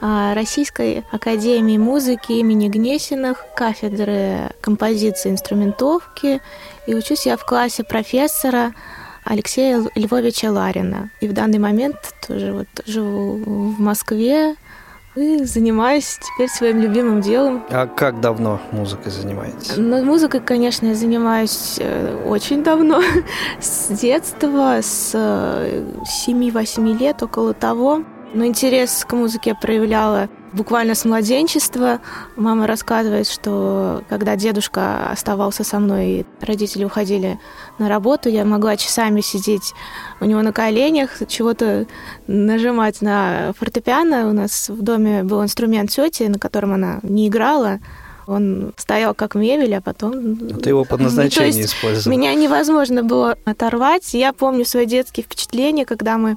а, 0.00 0.34
Российской 0.34 1.04
академии 1.10 1.78
музыки 1.78 2.32
имени 2.32 2.68
Гнесиных, 2.68 3.44
кафедры 3.56 4.50
композиции 4.60 5.30
инструментовки. 5.30 6.40
И 6.86 6.94
учусь 6.94 7.26
я 7.26 7.36
в 7.36 7.44
классе 7.44 7.84
профессора 7.84 8.72
Алексея 9.24 9.84
Львовича 9.94 10.50
Ларина. 10.50 11.10
И 11.20 11.28
в 11.28 11.32
данный 11.32 11.58
момент 11.58 11.96
тоже 12.26 12.52
вот 12.52 12.68
живу 12.86 13.36
в 13.36 13.80
Москве 13.80 14.56
и 15.14 15.44
занимаюсь 15.44 16.18
теперь 16.20 16.48
своим 16.48 16.80
любимым 16.80 17.20
делом. 17.20 17.64
А 17.70 17.86
как 17.86 18.20
давно 18.20 18.60
музыкой 18.72 19.12
занимаетесь? 19.12 19.74
Ну, 19.76 20.04
музыкой, 20.04 20.40
конечно, 20.40 20.86
я 20.86 20.94
занимаюсь 20.94 21.76
э, 21.78 22.24
очень 22.26 22.62
давно, 22.62 23.02
с 23.60 23.88
детства, 23.88 24.78
с 24.80 25.12
э, 25.14 25.84
7-8 26.26 26.98
лет, 26.98 27.22
около 27.22 27.52
того. 27.52 28.04
Но 28.34 28.46
интерес 28.46 29.04
к 29.06 29.12
музыке 29.12 29.50
я 29.50 29.54
проявляла 29.54 30.28
буквально 30.52 30.94
с 30.94 31.04
младенчества. 31.04 32.00
Мама 32.36 32.66
рассказывает, 32.66 33.28
что 33.28 34.02
когда 34.08 34.36
дедушка 34.36 35.10
оставался 35.10 35.64
со 35.64 35.78
мной, 35.78 36.06
и 36.06 36.26
родители 36.40 36.84
уходили 36.84 37.38
на 37.78 37.88
работу, 37.88 38.28
я 38.28 38.44
могла 38.44 38.76
часами 38.76 39.20
сидеть 39.20 39.74
у 40.20 40.24
него 40.24 40.42
на 40.42 40.52
коленях, 40.52 41.22
чего-то 41.28 41.86
нажимать 42.26 43.02
на 43.02 43.52
фортепиано. 43.58 44.28
У 44.28 44.32
нас 44.32 44.68
в 44.68 44.82
доме 44.82 45.22
был 45.24 45.42
инструмент 45.42 45.90
тети, 45.90 46.24
на 46.24 46.38
котором 46.38 46.72
она 46.72 47.00
не 47.02 47.28
играла. 47.28 47.80
Он 48.26 48.72
стоял 48.76 49.14
как 49.14 49.34
мебель, 49.34 49.74
а 49.74 49.80
потом... 49.80 50.36
Ты 50.36 50.70
его 50.70 50.84
по 50.84 50.96
назначению 50.98 51.52
То 51.52 51.58
есть 51.58 51.74
использовал. 51.74 52.16
Меня 52.16 52.34
невозможно 52.34 53.02
было 53.02 53.36
оторвать. 53.44 54.14
Я 54.14 54.32
помню 54.32 54.64
свои 54.64 54.86
детские 54.86 55.24
впечатления, 55.24 55.84
когда 55.84 56.18
мы 56.18 56.36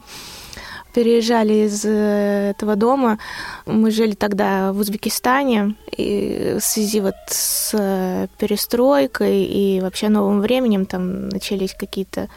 переезжали 0.96 1.66
из 1.66 1.84
э, 1.86 2.52
этого 2.52 2.76
дома. 2.76 3.18
Мы 3.66 3.92
жили 3.92 4.14
тогда 4.14 4.72
в 4.72 4.80
Узбекистане, 4.80 5.76
и 5.98 6.56
в 6.58 6.64
связи 6.64 7.02
вот 7.02 7.16
с 7.28 7.72
э, 7.74 8.28
перестройкой 8.38 9.44
и 9.44 9.82
вообще 9.82 10.08
новым 10.10 10.40
временем 10.40 10.86
там 10.86 11.28
начались 11.28 11.74
какие-то 11.74 12.30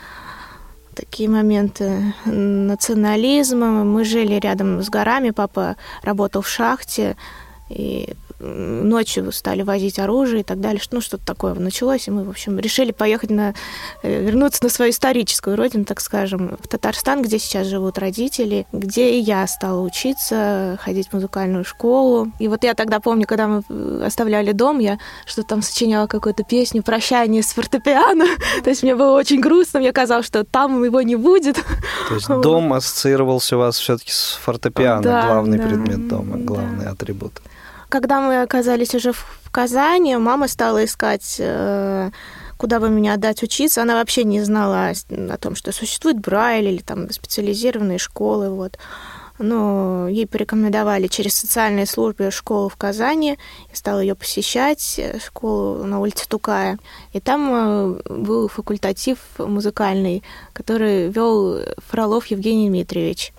такие 0.95 1.29
моменты 1.29 2.15
национализма. 2.25 3.85
Мы 3.85 4.05
жили 4.05 4.41
рядом 4.41 4.83
с 4.83 4.91
горами, 4.91 5.31
папа 5.31 5.77
работал 6.03 6.43
в 6.43 6.49
шахте, 6.49 7.17
и 7.71 8.15
ночью 8.41 9.31
стали 9.33 9.63
возить 9.63 9.99
оружие 9.99 10.41
и 10.41 10.45
так 10.45 10.61
далее. 10.61 10.81
Ну, 10.91 11.01
что-то 11.01 11.25
такое 11.25 11.55
началось, 11.55 12.09
и 12.09 12.11
мы, 12.11 12.25
в 12.25 12.31
общем, 12.31 12.59
решили 12.59 12.93
поехать 12.93 13.31
на... 13.31 13.55
э, 14.03 14.23
вернуться 14.23 14.63
на 14.63 14.71
свою 14.71 14.91
историческую 14.91 15.57
родину, 15.57 15.85
так 15.85 16.01
скажем, 16.01 16.57
в 16.63 16.69
Татарстан, 16.69 17.23
где 17.23 17.39
сейчас 17.39 17.67
живут 17.67 17.99
родители, 17.99 18.67
где 18.73 19.11
и 19.11 19.21
я 19.21 19.47
стала 19.47 19.81
учиться, 19.81 20.79
ходить 20.83 21.09
в 21.09 21.15
музыкальную 21.15 21.65
школу. 21.65 22.33
И 22.39 22.49
вот 22.49 22.65
я 22.65 22.75
тогда 22.75 23.01
помню, 23.01 23.27
когда 23.27 23.49
мы 23.49 23.63
э, 23.69 24.03
оставляли 24.07 24.53
дом, 24.53 24.79
я 24.79 24.99
что-то 25.27 25.49
там 25.49 25.63
сочиняла 25.63 26.07
какую-то 26.07 26.45
песню 26.45 26.83
«Прощание 26.83 27.43
с 27.43 27.53
фортепиано». 27.53 28.27
То 28.63 28.71
есть 28.71 28.83
мне 28.83 28.95
было 28.95 29.17
очень 29.19 29.41
грустно, 29.41 29.81
мне 29.81 29.93
казалось, 29.93 30.27
что 30.27 30.45
там 30.45 30.83
его 30.85 31.03
не 31.03 31.17
будет. 31.17 31.57
То 32.09 32.15
есть 32.15 32.29
дом 32.43 32.73
ассоциировался 32.73 33.57
у 33.57 33.61
вас 33.61 33.79
все-таки 33.79 34.13
с 34.13 34.39
фортепиано, 34.43 35.03
главный 35.03 35.59
предмет 35.59 36.09
дома, 36.09 36.37
главный 36.37 36.87
атрибут. 36.87 37.33
Когда 37.89 38.21
мы 38.21 38.43
оказались 38.43 38.95
уже 38.95 39.13
в 39.13 39.51
Казани, 39.51 40.17
мама 40.17 40.47
стала 40.47 40.85
искать, 40.85 41.37
э, 41.39 42.11
куда 42.59 42.81
бы 42.81 42.91
меня 42.91 43.15
отдать 43.15 43.43
учиться. 43.43 43.81
Она 43.81 43.95
вообще 43.95 44.25
не 44.25 44.43
знала 44.43 44.93
о 45.11 45.37
том, 45.39 45.55
что 45.55 45.73
существует 45.73 46.19
Брайль 46.21 46.69
или 46.69 46.83
там 46.83 47.11
специализированные 47.11 47.99
школы. 47.99 48.51
Вот. 48.51 48.79
Но 49.39 50.07
ей 50.09 50.27
порекомендовали 50.27 51.07
через 51.07 51.35
социальные 51.35 51.87
службы 51.87 52.31
школу 52.31 52.69
в 52.69 52.77
Казани. 52.77 53.39
Я 53.71 53.77
стала 53.77 54.01
ее 54.01 54.15
посещать, 54.15 55.01
школу 55.25 55.85
на 55.85 56.01
улице 56.01 56.29
Тукая. 56.29 56.79
И 57.15 57.21
там 57.21 57.51
э, 57.55 58.01
был 58.13 58.49
факультатив 58.49 59.19
музыкальный, 59.39 60.23
который 60.53 61.09
вел 61.09 61.61
Фролов 61.89 62.27
Евгений 62.27 62.69
Дмитриевич. 62.69 63.33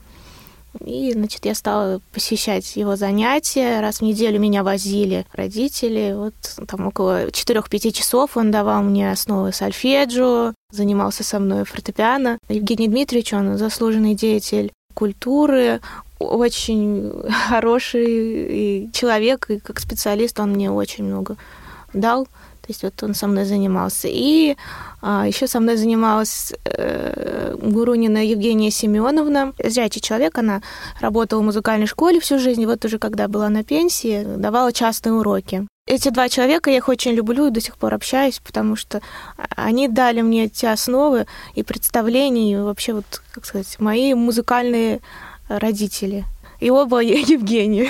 И, 0.85 1.11
значит, 1.13 1.45
я 1.45 1.55
стала 1.55 2.01
посещать 2.13 2.75
его 2.75 2.95
занятия. 2.95 3.81
Раз 3.81 3.97
в 3.97 4.01
неделю 4.01 4.39
меня 4.39 4.63
возили 4.63 5.25
родители. 5.33 6.13
Вот 6.15 6.33
там 6.67 6.87
около 6.87 7.27
4-5 7.27 7.91
часов 7.91 8.37
он 8.37 8.51
давал 8.51 8.83
мне 8.83 9.11
основы 9.11 9.51
сольфеджио, 9.51 10.53
занимался 10.71 11.23
со 11.23 11.39
мной 11.39 11.65
фортепиано. 11.65 12.37
Евгений 12.49 12.87
Дмитриевич, 12.87 13.33
он 13.33 13.57
заслуженный 13.57 14.15
деятель 14.15 14.71
культуры, 14.93 15.81
очень 16.19 17.11
хороший 17.47 18.89
человек, 18.93 19.49
и 19.49 19.59
как 19.59 19.79
специалист 19.79 20.39
он 20.39 20.51
мне 20.51 20.71
очень 20.71 21.05
много 21.05 21.37
дал. 21.93 22.27
То 22.69 22.71
есть 22.71 22.83
вот 22.83 23.01
он 23.01 23.15
со 23.15 23.25
мной 23.25 23.45
занимался. 23.45 24.07
И 24.11 24.55
а, 25.01 25.25
еще 25.25 25.47
со 25.47 25.59
мной 25.59 25.75
занималась 25.75 26.53
э, 26.65 27.55
Гурунина 27.59 28.23
Евгения 28.23 28.69
Семеновна. 28.69 29.53
Зрячий 29.57 30.01
человек, 30.01 30.37
она 30.37 30.61
работала 31.01 31.39
в 31.41 31.45
музыкальной 31.45 31.87
школе 31.87 32.19
всю 32.19 32.37
жизнь. 32.37 32.61
И 32.61 32.67
вот 32.67 32.85
уже 32.85 32.99
когда 32.99 33.27
была 33.27 33.49
на 33.49 33.63
пенсии, 33.63 34.23
давала 34.23 34.71
частные 34.71 35.13
уроки. 35.13 35.65
Эти 35.87 36.09
два 36.09 36.29
человека, 36.29 36.69
я 36.69 36.77
их 36.77 36.89
очень 36.89 37.13
люблю 37.13 37.47
и 37.47 37.51
до 37.51 37.59
сих 37.59 37.75
пор 37.75 37.95
общаюсь, 37.95 38.39
потому 38.45 38.75
что 38.75 39.01
они 39.55 39.87
дали 39.87 40.21
мне 40.21 40.47
те 40.47 40.69
основы 40.69 41.25
и 41.55 41.63
представления, 41.63 42.51
и 42.51 42.55
вообще, 42.55 42.93
вот, 42.93 43.23
как 43.31 43.45
сказать, 43.45 43.79
мои 43.79 44.13
музыкальные 44.13 44.99
родители. 45.47 46.23
И 46.59 46.69
оба 46.69 46.99
Евгению. 47.01 47.87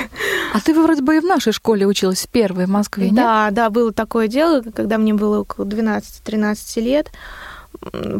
А 0.53 0.59
ты 0.59 0.73
вроде 0.73 1.01
бы 1.01 1.17
и 1.17 1.19
в 1.19 1.25
нашей 1.25 1.53
школе 1.53 1.85
училась, 1.87 2.27
первой 2.31 2.65
в 2.65 2.69
Москве, 2.69 3.05
нет? 3.05 3.15
Да, 3.15 3.51
да, 3.51 3.69
было 3.69 3.91
такое 3.91 4.27
дело, 4.27 4.61
когда 4.61 4.97
мне 4.97 5.13
было 5.13 5.39
около 5.39 5.65
12-13 5.65 6.81
лет. 6.81 7.11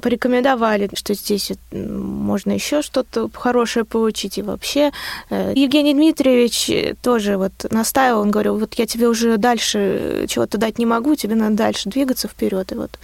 Порекомендовали, 0.02 0.90
что 0.94 1.16
здесь 1.16 1.52
м, 1.72 2.02
можно 2.02 2.52
еще 2.52 2.82
что-то 2.84 3.30
хорошее 3.34 3.84
получить. 3.84 4.38
И 4.38 4.44
вообще 4.44 4.92
э, 5.32 5.54
Евгений 5.56 5.94
Дмитриевич 5.94 6.70
э, 6.70 6.96
тоже 7.02 7.38
вот 7.38 7.66
настаивал, 7.72 8.22
он 8.22 8.32
говорил, 8.32 8.60
вот 8.60 8.76
я 8.76 8.86
тебе 8.86 9.08
уже 9.08 9.38
дальше 9.38 10.26
чего-то 10.30 10.60
дать 10.60 10.78
не 10.78 10.86
могу, 10.86 11.16
тебе 11.16 11.36
надо 11.36 11.56
дальше 11.56 11.90
двигаться 11.90 12.28
вперед. 12.28 12.72
И 12.72 12.76
вот 12.76 13.00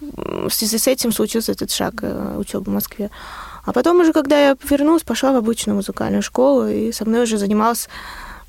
в 0.00 0.50
связи 0.50 0.76
с 0.76 0.86
этим 0.88 1.12
случился 1.12 1.52
этот 1.52 1.70
шаг 1.70 1.94
учебы 2.36 2.64
в 2.70 2.74
Москве. 2.74 3.10
А 3.66 3.72
потом 3.72 4.00
уже, 4.00 4.12
когда 4.12 4.38
я 4.38 4.56
вернулась, 4.70 5.02
пошла 5.02 5.32
в 5.32 5.36
обычную 5.36 5.76
музыкальную 5.76 6.22
школу, 6.22 6.66
и 6.66 6.92
со 6.92 7.04
мной 7.04 7.24
уже 7.24 7.36
занималась 7.36 7.88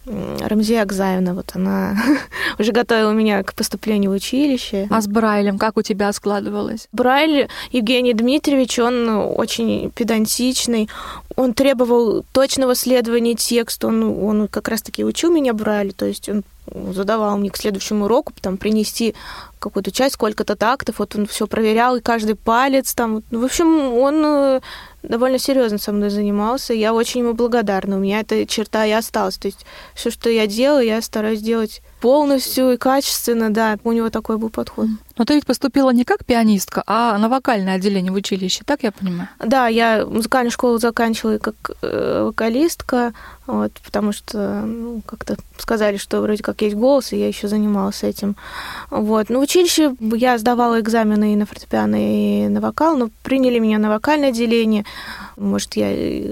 Рамзия 0.06 0.84
Акзаевна. 0.84 1.34
Вот 1.34 1.52
она 1.54 1.98
уже 2.60 2.72
готовила 2.72 3.12
меня 3.12 3.44
к 3.44 3.54
поступлению 3.54 4.12
в 4.12 4.14
училище. 4.14 4.88
А 4.90 5.02
с 5.02 5.08
Брайлем 5.08 5.58
как 5.58 5.78
у 5.78 5.82
тебя 5.82 6.12
складывалось? 6.14 6.88
Брайль 6.92 7.50
Евгений 7.72 8.14
Дмитриевич, 8.14 8.80
он 8.80 9.10
очень 9.10 9.92
педантичный, 9.92 10.90
он 11.36 11.54
требовал 11.54 12.24
точного 12.32 12.76
следования 12.76 13.36
тексту, 13.36 13.88
он, 13.88 14.04
он 14.04 14.48
как 14.48 14.68
раз-таки 14.70 15.04
учил 15.04 15.32
меня 15.32 15.54
Брайлю, 15.54 15.94
то 15.94 16.06
есть 16.06 16.30
он 16.30 16.44
задавал 16.94 17.38
мне 17.38 17.50
к 17.50 17.58
следующему 17.58 18.06
уроку 18.06 18.34
там 18.42 18.58
принести 18.58 19.16
какую-то 19.60 19.92
часть, 19.92 20.16
сколько-то 20.16 20.56
тактов, 20.56 21.00
вот 21.00 21.16
он 21.16 21.26
все 21.26 21.48
проверял, 21.48 21.96
и 21.96 22.02
каждый 22.02 22.36
палец 22.36 22.94
там. 22.94 23.24
Ну, 23.32 23.42
в 23.42 23.46
общем, 23.46 23.94
он 23.94 24.24
э, 24.26 24.62
довольно 25.04 25.40
серьезно 25.40 25.78
со 25.78 25.92
мной 25.92 26.10
занимался, 26.10 26.74
я 26.74 26.94
очень 26.94 27.22
ему 27.22 27.34
благодарна. 27.34 27.98
У 27.98 28.00
меня 28.00 28.20
эта 28.20 28.46
черта 28.46 28.86
и 28.86 28.92
осталась. 28.92 29.38
То 29.38 29.48
есть 29.48 29.66
все, 29.94 30.12
что 30.12 30.30
я 30.30 30.48
делаю, 30.48 30.86
я 30.86 31.02
стараюсь 31.02 31.42
делать 31.42 31.82
полностью 32.02 32.72
и 32.72 32.78
качественно, 32.78 33.50
да. 33.50 33.78
У 33.84 33.92
него 33.92 34.10
такой 34.10 34.38
был 34.38 34.50
подход. 34.50 34.88
Но 35.18 35.26
ты 35.26 35.36
ведь 35.36 35.46
поступила 35.46 35.90
не 35.90 36.04
как 36.04 36.26
пианистка, 36.26 36.84
а 36.86 37.18
на 37.18 37.30
вокальное 37.30 37.76
отделение 37.76 38.12
в 38.12 38.16
училище, 38.16 38.64
так 38.66 38.84
я 38.84 38.92
понимаю? 38.92 39.30
Да, 39.40 39.68
я 39.68 40.06
музыкальную 40.06 40.52
школу 40.52 40.78
заканчивала 40.78 41.38
как 41.38 41.56
э, 41.82 42.24
вокалистка, 42.26 43.14
вот, 43.48 43.72
потому 43.84 44.12
что 44.12 44.62
ну, 44.62 45.02
как-то 45.06 45.38
сказали, 45.58 45.98
что 45.98 46.22
вроде 46.22 46.44
как 46.44 46.62
есть 46.62 46.76
голос, 46.76 47.14
и 47.14 47.18
я 47.18 47.28
еще 47.28 47.48
занималась 47.48 48.04
этим. 48.04 48.36
Вот. 48.90 49.30
Но 49.30 49.40
в 49.40 49.44
училище 49.44 49.96
я 50.00 50.38
сдавала 50.38 50.80
экзамены 50.80 51.34
и 51.34 51.36
на 51.36 51.46
фортепиано, 51.46 51.96
и 51.96 52.48
на 52.48 52.62
вокал, 52.62 52.98
но 52.98 53.10
приняли 53.24 53.60
меня 53.60 53.80
на 53.80 53.90
вокальное 53.90 54.30
отделение. 54.30 54.86
Может, 55.38 55.76
я 55.76 55.88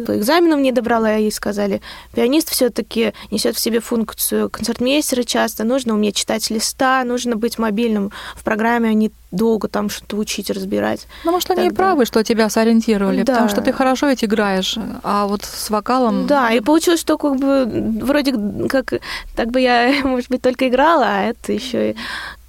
по 0.06 0.18
экзаменам 0.18 0.64
не 0.64 0.72
добрала, 0.72 1.18
и 1.18 1.30
сказали, 1.30 1.82
пианист 2.16 2.50
все-таки 2.50 3.14
несет 3.30 3.56
в 3.56 3.60
себе 3.60 3.80
функцию 3.80 4.50
концертмейстера 4.50 5.24
часто, 5.24 5.64
нужно 5.64 5.94
уметь 5.94 6.16
читать 6.16 6.50
листа, 6.50 7.04
нужно 7.04 7.36
быть 7.36 7.60
мобильным 7.60 8.12
в 8.36 8.44
программе, 8.44 8.90
а 8.90 8.94
не 8.94 9.12
долго 9.32 9.68
там 9.68 9.90
что-то 9.90 10.18
учить, 10.18 10.50
разбирать. 10.50 11.08
Ну, 11.24 11.32
может, 11.32 11.52
они 11.52 11.68
и 11.68 11.70
правы, 11.70 12.06
что 12.06 12.24
тебя 12.24 12.50
сориентировали, 12.50 13.22
да. 13.22 13.34
потому 13.34 13.50
что 13.50 13.62
ты 13.62 13.72
хорошо 13.72 14.10
ведь 14.10 14.24
играешь, 14.24 14.76
а 15.04 15.28
вот 15.28 15.44
с 15.44 15.70
вокалом... 15.70 16.26
Да, 16.26 16.52
и 16.52 16.60
получилось, 16.60 17.00
что 17.00 17.20
как 17.20 17.36
бы 17.36 17.66
вроде 18.02 18.34
как 18.68 18.94
так 19.36 19.52
бы 19.52 19.62
я, 19.62 19.94
может 20.04 20.30
быть, 20.30 20.42
только 20.42 20.68
играла, 20.68 21.06
а 21.06 21.22
это 21.22 21.54
еще 21.54 21.92
и 21.92 21.96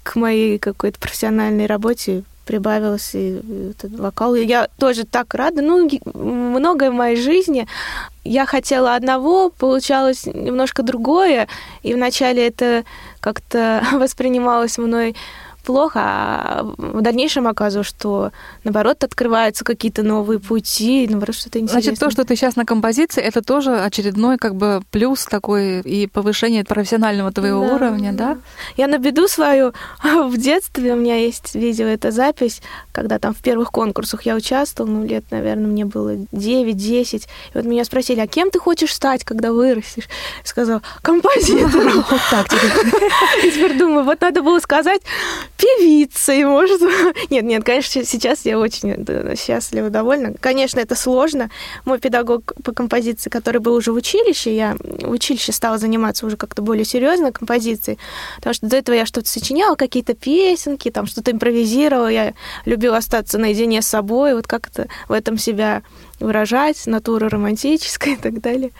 к 0.01 0.15
моей 0.15 0.57
какой-то 0.57 0.97
профессиональной 0.99 1.67
работе 1.67 2.23
прибавилось 2.47 3.11
и 3.13 3.41
этот 3.71 3.99
вокал. 3.99 4.33
Я 4.35 4.69
тоже 4.79 5.03
так 5.03 5.33
рада. 5.33 5.61
Ну, 5.61 5.87
многое 6.13 6.89
в 6.89 6.93
моей 6.93 7.17
жизни. 7.17 7.67
Я 8.23 8.45
хотела 8.45 8.95
одного, 8.95 9.49
получалось 9.49 10.25
немножко 10.25 10.81
другое. 10.81 11.47
И 11.83 11.93
вначале 11.93 12.47
это 12.47 12.85
как-то 13.19 13.83
воспринималось 13.91 14.77
мной 14.77 15.15
плохо, 15.67 15.99
а 16.01 16.63
в 16.77 17.01
дальнейшем 17.01 17.45
оказывается, 17.45 17.93
что 17.93 18.31
наоборот 18.63 19.03
открываются 19.03 19.65
какие-то 19.65 20.01
новые 20.01 20.39
пути, 20.39 21.05
наоборот 21.09 21.35
что-то 21.35 21.59
интересное. 21.59 21.81
Значит, 21.81 21.99
то, 21.99 22.09
что 22.09 22.23
ты 22.23 22.37
сейчас 22.37 22.55
на 22.55 22.63
композиции, 22.63 23.21
это 23.21 23.41
тоже 23.41 23.77
очередной 23.77 24.37
как 24.37 24.55
бы 24.55 24.81
плюс 24.91 25.25
такой 25.25 25.81
и 25.81 26.07
повышение 26.07 26.63
профессионального 26.63 27.33
твоего 27.33 27.67
да. 27.67 27.75
уровня, 27.75 28.13
да? 28.13 28.37
Я 28.77 28.87
на 28.87 28.97
беду 28.97 29.27
свою 29.27 29.73
в 30.03 30.37
детстве, 30.37 30.93
у 30.93 30.95
меня 30.95 31.17
есть 31.17 31.53
видео, 31.53 31.87
это 31.87 32.11
запись, 32.11 32.61
когда 32.93 33.19
там 33.19 33.33
в 33.33 33.39
первых 33.39 33.69
конкурсах 33.71 34.21
я 34.21 34.35
участвовала, 34.35 34.89
ну, 34.89 35.05
лет, 35.05 35.25
наверное, 35.31 35.67
мне 35.67 35.83
было 35.83 36.15
9-10, 36.31 37.17
и 37.17 37.27
вот 37.53 37.65
меня 37.65 37.83
спросили, 37.83 38.21
а 38.21 38.27
кем 38.27 38.51
ты 38.51 38.59
хочешь 38.59 38.93
стать, 38.93 39.25
когда 39.25 39.51
вырастешь? 39.51 40.07
Я 40.43 40.47
сказала, 40.47 40.81
композитором. 41.01 42.05
Вот 42.09 42.21
так 42.31 42.47
теперь 43.41 43.77
думаю, 43.77 44.05
вот 44.05 44.21
надо 44.21 44.41
было 44.41 44.59
сказать 44.59 45.01
певицей, 45.57 46.45
может. 46.45 46.81
Нет, 47.29 47.43
нет, 47.43 47.63
конечно, 47.63 48.03
сейчас 48.03 48.45
я 48.45 48.59
очень 48.59 49.05
счастлива, 49.35 49.89
довольна. 49.89 50.33
Конечно, 50.39 50.79
это 50.79 50.95
сложно. 50.95 51.49
Мой 51.85 51.99
педагог 51.99 52.53
по 52.63 52.71
композиции, 52.71 53.29
который 53.29 53.59
был 53.59 53.73
уже 53.73 53.91
в 53.91 53.95
училище, 53.95 54.55
я 54.55 54.75
в 54.79 55.09
училище 55.09 55.51
стала 55.51 55.77
заниматься 55.77 56.25
уже 56.25 56.37
как-то 56.37 56.61
более 56.61 56.85
серьезно 56.85 57.31
композицией, 57.31 57.97
потому 58.37 58.53
что 58.53 58.67
до 58.67 58.77
этого 58.77 58.95
я 58.95 59.05
что-то 59.05 59.27
сочиняла, 59.27 59.75
какие-то 59.75 60.13
песенки, 60.13 60.91
там 60.91 61.07
что-то 61.07 61.31
импровизировала, 61.31 62.07
я 62.07 62.33
любила 62.65 62.97
остаться 62.97 63.37
наедине 63.37 63.81
с 63.81 63.87
собой, 63.87 64.35
вот 64.35 64.47
как-то 64.47 64.87
в 65.07 65.11
этом 65.11 65.37
себя 65.37 65.81
выражать, 66.19 66.85
натура 66.87 67.29
романтическая 67.29 68.13
и 68.15 68.17
так 68.17 68.41
далее. 68.41 68.71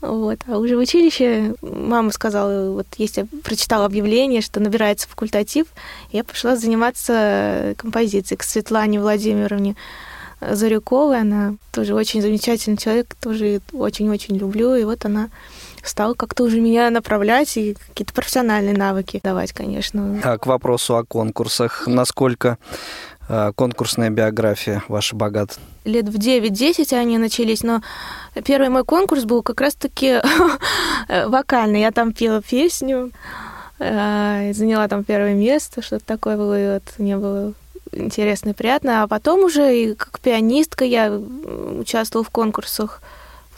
Вот. 0.00 0.40
А 0.46 0.58
уже 0.58 0.76
в 0.76 0.80
училище 0.80 1.54
мама 1.62 2.10
сказала, 2.10 2.70
вот 2.70 2.86
есть 2.96 3.16
я 3.16 3.26
прочитала 3.44 3.86
объявление, 3.86 4.40
что 4.40 4.60
набирается 4.60 5.08
факультатив, 5.08 5.66
я 6.12 6.24
пошла 6.24 6.56
заниматься 6.56 7.74
композицией 7.76 8.38
к 8.38 8.42
Светлане 8.42 9.00
Владимировне 9.00 9.76
Зарюковой. 10.40 11.20
Она 11.20 11.54
тоже 11.72 11.94
очень 11.94 12.20
замечательный 12.20 12.76
человек, 12.76 13.14
тоже 13.20 13.60
очень-очень 13.72 14.36
люблю. 14.36 14.74
И 14.74 14.84
вот 14.84 15.04
она 15.04 15.30
стала 15.82 16.14
как-то 16.14 16.44
уже 16.44 16.60
меня 16.60 16.90
направлять 16.90 17.56
и 17.56 17.74
какие-то 17.88 18.12
профессиональные 18.12 18.76
навыки 18.76 19.20
давать, 19.22 19.52
конечно. 19.52 20.20
А 20.22 20.38
к 20.38 20.46
вопросу 20.46 20.96
о 20.96 21.04
конкурсах, 21.04 21.86
насколько 21.86 22.58
а, 23.28 23.52
конкурсная 23.52 24.10
биография 24.10 24.82
ваша 24.88 25.16
богата? 25.16 25.54
Лет 25.86 26.08
в 26.08 26.18
9-10 26.18 26.92
они 26.98 27.16
начались, 27.16 27.62
но 27.62 27.80
первый 28.44 28.68
мой 28.68 28.84
конкурс 28.84 29.24
был 29.24 29.42
как 29.42 29.60
раз-таки 29.60 30.20
вокальный. 31.26 31.80
Я 31.80 31.92
там 31.92 32.12
пела 32.12 32.42
песню, 32.42 33.12
а, 33.78 34.52
заняла 34.52 34.88
там 34.88 35.04
первое 35.04 35.34
место, 35.34 35.82
что-то 35.82 36.04
такое 36.04 36.36
было, 36.36 36.60
и 36.60 36.74
вот 36.74 36.82
мне 36.98 37.16
было 37.16 37.52
интересно 37.92 38.50
и 38.50 38.52
приятно. 38.52 39.02
А 39.02 39.06
потом 39.06 39.44
уже 39.44 39.76
и 39.76 39.94
как 39.94 40.18
пианистка 40.20 40.84
я 40.84 41.10
участвовала 41.12 42.24
в 42.24 42.30
конкурсах 42.30 43.00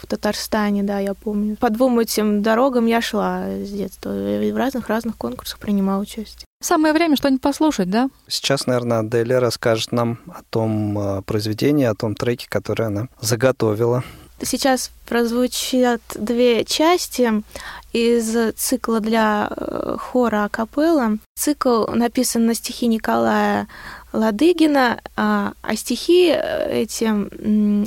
в 0.01 0.07
Татарстане, 0.07 0.83
да, 0.83 0.99
я 0.99 1.15
помню. 1.15 1.57
По 1.57 1.71
двум 1.71 1.99
этим 1.99 2.43
дорогам 2.43 2.87
я 2.87 3.01
шла 3.01 3.45
с 3.49 3.71
детства. 3.71 4.11
В 4.11 4.57
разных-разных 4.57 5.17
конкурсах 5.17 5.59
принимала 5.59 6.03
участие. 6.03 6.48
Самое 6.61 6.93
время 6.93 7.15
что-нибудь 7.15 7.41
послушать, 7.41 7.89
да? 7.89 8.11
Сейчас, 8.27 8.67
наверное, 8.67 8.99
Аделя 8.99 9.39
расскажет 9.39 9.93
нам 9.93 10.19
о 10.27 10.43
том 10.51 10.99
э, 10.99 11.23
произведении, 11.23 11.85
о 11.85 11.95
том 11.95 12.17
треке, 12.17 12.49
который 12.49 12.89
она 12.89 13.07
заготовила. 13.21 14.03
Сейчас 14.43 14.91
прозвучат 15.07 16.01
две 16.17 16.65
части 16.65 17.45
из 17.93 18.55
цикла 18.57 18.99
для 18.99 19.51
э, 19.51 19.97
хора 20.01 20.45
акапелла. 20.45 21.19
Цикл 21.37 21.87
написан 21.93 22.47
на 22.47 22.55
стихи 22.55 22.89
Николая 22.89 23.69
Ладыгина, 24.13 25.01
а, 25.15 25.53
а 25.63 25.77
стихи 25.77 26.29
эти, 26.29 27.05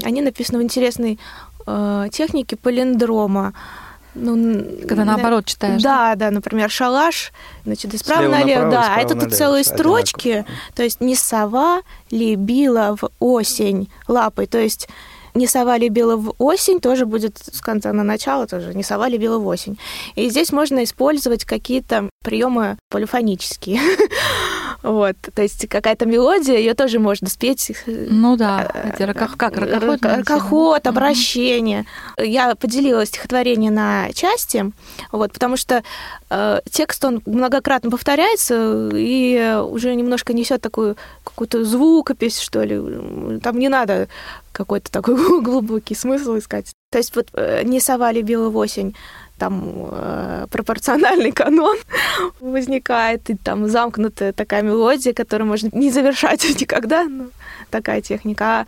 они 0.06 0.22
написаны 0.22 0.60
в 0.60 0.64
интересной 0.64 1.20
э, 1.68 2.08
технике 2.12 2.56
палиндрома. 2.56 3.54
Ну, 4.14 4.66
Когда 4.88 5.06
наоборот 5.06 5.46
читаешь. 5.46 5.82
Да, 5.82 6.16
да, 6.16 6.32
например, 6.32 6.70
шалаш, 6.70 7.32
значит, 7.66 7.98
справа 7.98 8.22
Слева 8.22 8.32
налево, 8.32 8.66
направо, 8.66 8.72
да, 8.72 8.96
а 8.96 9.00
это 9.00 9.16
тут 9.16 9.34
целые 9.34 9.62
одинаково. 9.62 9.78
строчки, 9.78 10.46
то 10.76 10.84
есть 10.84 11.00
не 11.00 11.16
сова 11.16 11.82
ли 12.10 12.36
била 12.36 12.98
в 13.00 13.10
осень 13.20 13.90
лапой, 14.08 14.48
то 14.48 14.58
есть 14.58 14.90
не 15.34 15.48
сова 15.48 15.78
ли 15.78 15.90
била 15.90 16.18
в 16.18 16.34
осень, 16.40 16.82
тоже 16.82 17.06
будет 17.06 17.38
с 17.38 17.62
конца 17.62 17.94
на 17.94 18.04
начало, 18.04 18.48
тоже 18.48 18.74
не 18.74 18.84
сова 18.84 19.08
ли 19.08 19.18
била 19.18 19.40
в 19.40 19.48
осень. 19.48 19.80
И 20.16 20.30
здесь 20.30 20.52
можно 20.52 20.84
использовать 20.84 21.46
какие-то 21.46 22.10
приемы 22.24 22.78
полифонические. 22.90 23.80
Вот, 24.84 25.16
то 25.34 25.42
есть 25.42 25.68
какая-то 25.68 26.06
мелодия, 26.06 26.58
ее 26.58 26.74
тоже 26.74 27.00
можно 27.00 27.30
спеть. 27.30 27.72
Ну 27.86 28.36
да, 28.36 28.68
это 28.98 29.14
как, 29.14 29.38
как 29.38 29.58
ракоход, 29.58 30.02
ракоход, 30.02 30.88
обращение. 30.88 31.86
Я 32.18 32.56
поделила 32.56 33.06
стихотворение 33.06 33.72
на 33.72 34.12
части, 34.14 34.72
вот, 35.12 35.34
потому 35.34 35.56
что 35.56 35.84
э, 36.30 36.62
текст, 36.70 37.06
он 37.06 37.22
многократно 37.26 37.92
повторяется 37.92 38.90
и 38.94 39.62
уже 39.64 39.94
немножко 39.94 40.34
несет 40.34 40.62
такую 40.62 40.98
какую-то 41.24 41.64
звукопись, 41.64 42.40
что 42.40 42.64
ли. 42.64 43.40
Там 43.40 43.60
не 43.60 43.70
надо 43.70 44.08
какой-то 44.52 44.92
такой 44.92 45.16
глубокий 45.42 45.96
смысл 45.96 46.38
искать. 46.38 46.72
То 46.92 46.98
есть 46.98 47.16
вот 47.16 47.28
э, 47.34 47.62
не 47.64 47.80
сова 47.80 48.12
любила 48.12 48.50
в 48.50 48.58
осень, 48.58 48.96
там 49.42 49.90
э, 49.92 50.46
пропорциональный 50.52 51.32
канон 51.42 51.76
возникает, 52.40 53.28
и 53.32 53.36
там 53.36 53.68
замкнутая 53.68 54.34
такая 54.34 54.62
мелодия, 54.62 55.14
которую 55.14 55.48
можно 55.48 55.70
не 55.74 55.90
завершать 55.90 56.44
никогда, 56.62 57.06
ну, 57.06 57.32
такая 57.72 58.02
техника. 58.02 58.46
А 58.46 58.66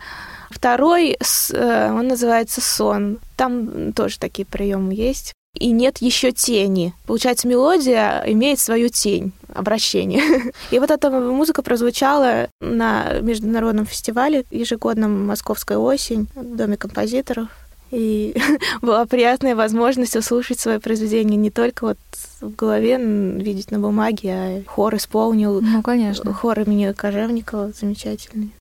второй, 0.50 1.16
э, 1.52 1.90
он 1.92 2.08
называется 2.08 2.60
сон. 2.60 3.18
Там 3.36 3.92
тоже 3.92 4.18
такие 4.18 4.44
приемы 4.44 4.94
есть. 4.94 5.32
И 5.56 5.70
нет 5.70 5.98
еще 5.98 6.32
тени. 6.32 6.92
Получается, 7.06 7.46
мелодия 7.46 8.24
имеет 8.26 8.58
свою 8.58 8.88
тень, 8.88 9.32
обращение. 9.54 10.52
И 10.72 10.80
вот 10.80 10.90
эта 10.90 11.08
музыка 11.08 11.62
прозвучала 11.62 12.48
на 12.60 13.20
международном 13.20 13.86
фестивале 13.86 14.44
ежегодном 14.50 15.24
«Московская 15.24 15.78
осень» 15.78 16.26
в 16.34 16.56
Доме 16.56 16.76
композиторов. 16.76 17.46
И 17.94 18.34
была 18.82 19.06
приятная 19.06 19.54
возможность 19.54 20.16
услышать 20.16 20.58
свое 20.58 20.80
произведение 20.80 21.36
не 21.36 21.50
только 21.50 21.84
вот 21.84 21.98
в 22.40 22.54
голове, 22.54 22.98
видеть 22.98 23.70
на 23.70 23.78
бумаге, 23.78 24.32
а 24.32 24.62
хор 24.66 24.96
исполнил. 24.96 25.60
Ну, 25.60 25.82
конечно. 25.82 26.32
Хор 26.32 26.60
имени 26.60 26.92
Кожевникова 26.92 27.70
замечательный. 27.72 28.52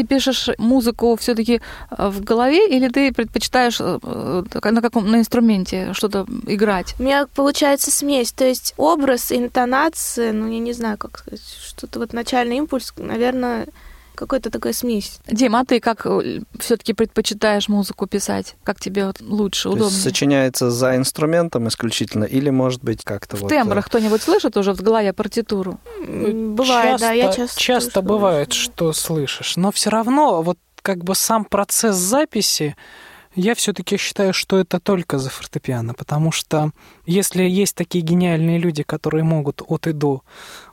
Ты 0.00 0.06
пишешь 0.06 0.48
музыку 0.58 1.16
все-таки 1.16 1.60
в 1.90 2.22
голове, 2.24 2.68
или 2.68 2.88
ты 2.88 3.12
предпочитаешь 3.12 3.78
на 3.80 4.82
каком 4.82 5.10
на 5.10 5.16
инструменте 5.16 5.92
что-то 5.92 6.26
играть? 6.46 6.94
У 6.98 7.02
меня 7.02 7.26
получается 7.34 7.90
смесь, 7.90 8.32
то 8.32 8.44
есть 8.44 8.74
образ, 8.76 9.32
интонация, 9.32 10.32
ну, 10.32 10.50
я 10.50 10.58
не 10.58 10.72
знаю, 10.72 10.96
как 10.98 11.18
сказать, 11.18 11.42
что-то 11.66 11.98
вот 11.98 12.12
начальный 12.12 12.56
импульс, 12.56 12.92
наверное, 12.96 13.66
какой-то 14.20 14.50
такой 14.50 14.74
смесь. 14.74 15.18
Дима, 15.26 15.60
а 15.60 15.64
ты 15.64 15.80
как 15.80 16.04
э, 16.04 16.42
все-таки 16.58 16.92
предпочитаешь 16.92 17.68
музыку 17.68 18.06
писать? 18.06 18.54
Как 18.62 18.78
тебе 18.78 19.06
вот 19.06 19.20
лучше, 19.20 19.64
То 19.64 19.70
удобнее? 19.70 19.90
Есть 19.90 20.02
сочиняется 20.02 20.70
за 20.70 20.94
инструментом 20.96 21.66
исключительно, 21.68 22.24
или 22.24 22.50
может 22.50 22.84
быть 22.84 23.02
как-то 23.02 23.36
в 23.36 23.40
вот... 23.40 23.48
тембрах 23.48 23.86
кто-нибудь 23.86 24.22
слышит 24.22 24.56
уже 24.58 24.74
в 24.74 24.82
голове 24.82 25.14
партитуру? 25.14 25.80
Бывает, 26.06 27.00
часто, 27.00 27.06
да, 27.06 27.12
я 27.12 27.32
часто. 27.32 27.58
Часто 27.58 27.90
слышу. 27.92 28.08
бывает, 28.08 28.52
что 28.52 28.92
слышишь, 28.92 29.56
но 29.56 29.72
все 29.72 29.88
равно 29.88 30.42
вот 30.42 30.58
как 30.82 31.02
бы 31.02 31.14
сам 31.14 31.44
процесс 31.44 31.96
записи, 31.96 32.76
я 33.34 33.54
все-таки 33.54 33.96
считаю, 33.96 34.32
что 34.32 34.58
это 34.58 34.80
только 34.80 35.18
за 35.18 35.30
фортепиано, 35.30 35.94
потому 35.94 36.32
что 36.32 36.72
если 37.06 37.42
есть 37.44 37.76
такие 37.76 38.02
гениальные 38.02 38.58
люди, 38.58 38.82
которые 38.82 39.24
могут 39.24 39.62
от 39.66 39.86
и 39.86 39.92
до 39.92 40.22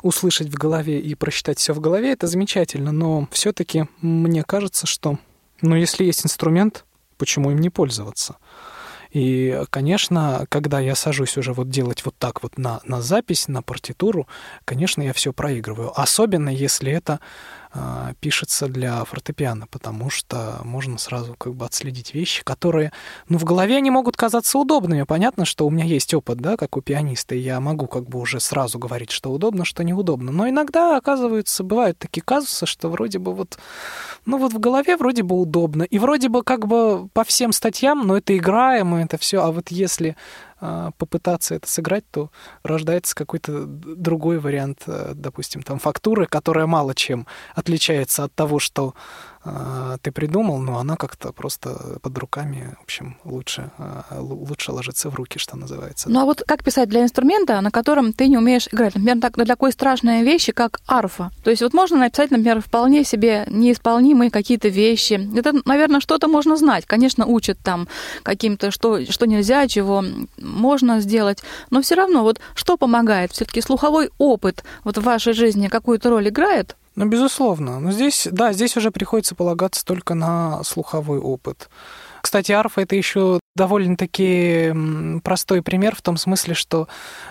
услышать 0.01 0.49
в 0.49 0.55
голове 0.55 0.99
и 0.99 1.13
просчитать 1.15 1.59
все 1.59 1.73
в 1.73 1.79
голове, 1.79 2.11
это 2.13 2.27
замечательно, 2.27 2.91
но 2.91 3.27
все-таки 3.31 3.85
мне 4.01 4.43
кажется, 4.43 4.87
что, 4.87 5.19
ну, 5.61 5.75
если 5.75 6.03
есть 6.03 6.25
инструмент, 6.25 6.85
почему 7.17 7.51
им 7.51 7.59
не 7.59 7.69
пользоваться? 7.69 8.37
И, 9.11 9.63
конечно, 9.69 10.45
когда 10.49 10.79
я 10.79 10.93
сажусь 10.95 11.37
уже 11.37 11.53
вот 11.53 11.69
делать 11.69 12.03
вот 12.05 12.15
так 12.17 12.43
вот 12.43 12.57
на, 12.57 12.81
на 12.83 13.01
запись, 13.01 13.47
на 13.47 13.61
партитуру, 13.61 14.27
конечно, 14.65 15.01
я 15.01 15.13
все 15.13 15.31
проигрываю. 15.31 15.97
Особенно 15.99 16.49
если 16.49 16.91
это 16.91 17.19
э, 17.73 18.13
пишется 18.19 18.67
для 18.67 19.03
фортепиано, 19.03 19.67
потому 19.67 20.09
что 20.09 20.61
можно 20.63 20.97
сразу 20.97 21.35
как 21.37 21.55
бы 21.55 21.65
отследить 21.65 22.13
вещи, 22.13 22.43
которые, 22.43 22.91
ну, 23.29 23.37
в 23.37 23.43
голове 23.43 23.77
они 23.77 23.91
могут 23.91 24.17
казаться 24.17 24.57
удобными. 24.57 25.03
Понятно, 25.03 25.45
что 25.45 25.65
у 25.65 25.69
меня 25.69 25.85
есть 25.85 26.13
опыт, 26.13 26.39
да, 26.39 26.57
как 26.57 26.77
у 26.77 26.81
пианиста, 26.81 27.35
и 27.35 27.39
я 27.39 27.59
могу 27.59 27.87
как 27.87 28.07
бы 28.09 28.19
уже 28.19 28.39
сразу 28.39 28.79
говорить, 28.79 29.11
что 29.11 29.31
удобно, 29.31 29.65
что 29.65 29.83
неудобно. 29.83 30.31
Но 30.31 30.49
иногда, 30.49 30.97
оказывается, 30.97 31.63
бывают 31.63 31.97
такие 31.97 32.21
казусы, 32.21 32.65
что 32.65 32.89
вроде 32.89 33.19
бы 33.19 33.33
вот, 33.33 33.57
ну, 34.25 34.37
вот 34.37 34.53
в 34.53 34.59
голове 34.59 34.97
вроде 34.97 35.23
бы 35.23 35.39
удобно, 35.39 35.83
и 35.83 35.99
вроде 35.99 36.29
бы 36.29 36.43
как 36.43 36.67
бы 36.67 37.07
по 37.13 37.23
всем 37.23 37.51
статьям, 37.51 38.05
но 38.07 38.17
это 38.17 38.35
играемо, 38.35 39.01
это 39.01 39.17
все, 39.17 39.43
а 39.43 39.51
вот 39.51 39.69
если 39.69 40.15
а, 40.56 40.56
попытаться 40.97 41.55
это 41.55 41.67
сыграть, 41.67 42.03
то 42.09 42.31
рождается 42.63 43.15
какой-то 43.15 43.65
другой 43.65 44.39
вариант, 44.39 44.83
э, 44.87 45.11
допустим, 45.13 45.61
там 45.61 45.79
фактуры, 45.79 46.25
которая 46.25 46.65
мало 46.65 46.95
чем 46.95 47.27
отличается 47.53 48.23
от 48.23 48.33
того, 48.33 48.59
что 48.59 48.93
ты 50.01 50.11
придумал, 50.11 50.59
но 50.59 50.79
она 50.79 50.95
как-то 50.95 51.31
просто 51.31 51.99
под 52.01 52.17
руками, 52.17 52.75
в 52.79 52.83
общем, 52.83 53.17
лучше, 53.23 53.71
э, 53.77 54.19
лучше 54.19 54.71
ложится 54.71 55.09
в 55.09 55.15
руки, 55.15 55.39
что 55.39 55.57
называется. 55.57 56.09
Ну 56.09 56.19
а 56.21 56.25
вот 56.25 56.43
как 56.45 56.63
писать 56.63 56.89
для 56.89 57.03
инструмента, 57.03 57.59
на 57.61 57.71
котором 57.71 58.13
ты 58.13 58.27
не 58.27 58.37
умеешь 58.37 58.67
играть? 58.71 58.95
Например, 58.95 59.19
так, 59.19 59.33
для 59.35 59.45
такой 59.45 59.71
страшной 59.71 60.23
вещи, 60.23 60.51
как 60.51 60.79
арфа. 60.87 61.31
То 61.43 61.49
есть 61.49 61.61
вот 61.61 61.73
можно 61.73 61.97
написать, 61.97 62.31
например, 62.31 62.61
вполне 62.61 63.03
себе 63.03 63.45
неисполнимые 63.49 64.31
какие-то 64.31 64.67
вещи. 64.67 65.29
Это, 65.37 65.53
наверное, 65.65 65.99
что-то 65.99 66.27
можно 66.27 66.57
знать. 66.57 66.85
Конечно, 66.85 67.25
учат 67.25 67.57
там 67.63 67.87
каким-то, 68.23 68.71
что, 68.71 69.05
что 69.11 69.27
нельзя, 69.27 69.67
чего 69.67 70.03
можно 70.37 70.99
сделать. 71.01 71.39
Но 71.69 71.81
все 71.81 71.95
равно, 71.95 72.23
вот 72.23 72.39
что 72.55 72.77
помогает? 72.77 73.31
Все-таки 73.31 73.61
слуховой 73.61 74.09
опыт 74.17 74.63
вот 74.83 74.97
в 74.97 75.03
вашей 75.03 75.33
жизни 75.33 75.67
какую-то 75.67 76.09
роль 76.09 76.29
играет? 76.29 76.75
Ну, 76.97 77.05
безусловно. 77.05 77.79
Но 77.79 77.91
здесь, 77.91 78.27
да, 78.31 78.53
здесь 78.53 78.75
уже 78.75 78.89
приходится 78.89 79.35
полагаться 79.35 79.85
только 79.85 80.15
на 80.15 80.63
слуховой 80.63 81.19
опыт. 81.19 81.69
Кстати, 82.27 82.51
арфа 82.51 82.81
это 82.81 82.93
еще 82.93 83.39
довольно-таки 83.55 84.73
простой 85.23 85.61
пример 85.61 85.95
в 85.95 86.01
том 86.01 86.17
смысле, 86.17 86.55
что 86.55 86.89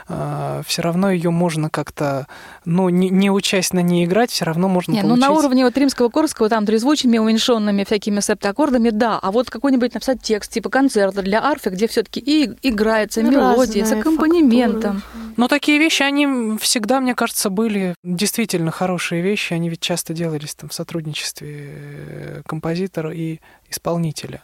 э, 0.09 0.63
все 0.67 0.81
равно 0.81 1.11
ее 1.11 1.29
можно 1.29 1.69
как-то, 1.69 2.27
ну, 2.65 2.89
не, 2.89 3.11
не 3.11 3.31
учась 3.31 3.75
на 3.75 3.81
ней 3.81 4.07
играть, 4.07 4.31
все 4.31 4.47
равно 4.47 4.71
можно 4.71 4.93
не, 4.93 5.03
получить... 5.03 5.21
ну 5.21 5.35
на 5.35 5.39
уровне 5.39 5.67
вот 5.67 5.77
римского 5.77 6.09
корского 6.09 6.49
там 6.49 6.65
трезвучными, 6.65 7.19
уменьшенными 7.19 7.85
всякими 7.85 8.21
септаккордами, 8.21 8.89
да, 8.89 9.19
а 9.19 9.33
вот 9.33 9.51
какой-нибудь 9.51 9.93
написать 9.93 10.23
текст 10.23 10.51
типа 10.51 10.71
концерта 10.71 11.21
для 11.21 11.45
арфы, 11.45 11.69
где 11.69 11.89
все-таки 11.89 12.19
и 12.19 12.57
играется 12.63 13.21
Разные 13.21 13.39
мелодия 13.39 13.85
с 13.85 13.93
аккомпанементом. 13.93 15.03
фактуры. 15.03 15.27
Но 15.37 15.47
такие 15.47 15.79
вещи, 15.79 16.05
они 16.05 16.57
всегда, 16.59 17.01
мне 17.01 17.15
кажется, 17.15 17.51
были 17.51 17.95
действительно 18.03 18.71
хорошие 18.71 19.21
вещи. 19.21 19.53
Они 19.53 19.69
ведь 19.69 19.81
часто 19.81 20.15
делались 20.15 20.55
там 20.55 20.71
в 20.71 20.73
сотрудничестве 20.73 21.69
э, 21.69 22.43
композитора 22.47 23.13
и 23.13 23.41
исполнителя. 23.69 24.43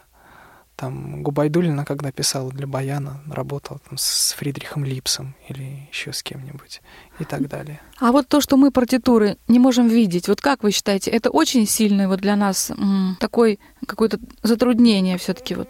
Там 0.83 1.23
Губайдулина, 1.23 1.85
когда 1.85 2.11
писала 2.11 2.51
для 2.51 2.67
Баяна, 2.67 3.21
работала 3.31 3.79
там 3.87 3.97
с 3.97 4.33
Фридрихом 4.33 4.83
Липсом 4.83 5.33
или 5.47 5.87
еще 5.89 6.11
с 6.11 6.21
кем-нибудь 6.21 6.81
и 7.19 7.23
так 7.23 7.47
далее. 7.47 7.79
А 7.99 8.11
вот 8.11 8.27
то, 8.27 8.41
что 8.41 8.57
мы 8.57 8.69
партитуры 8.69 9.37
не 9.47 9.59
можем 9.59 9.87
видеть, 9.87 10.27
вот 10.27 10.41
как 10.41 10.61
вы 10.61 10.71
считаете, 10.71 11.09
это 11.11 11.29
очень 11.29 11.65
сильный 11.65 12.07
вот 12.07 12.19
для 12.19 12.35
нас 12.35 12.69
м, 12.71 13.15
такой 13.21 13.61
какое-то 13.87 14.19
затруднение 14.41 15.17
все-таки 15.17 15.55
вот 15.55 15.69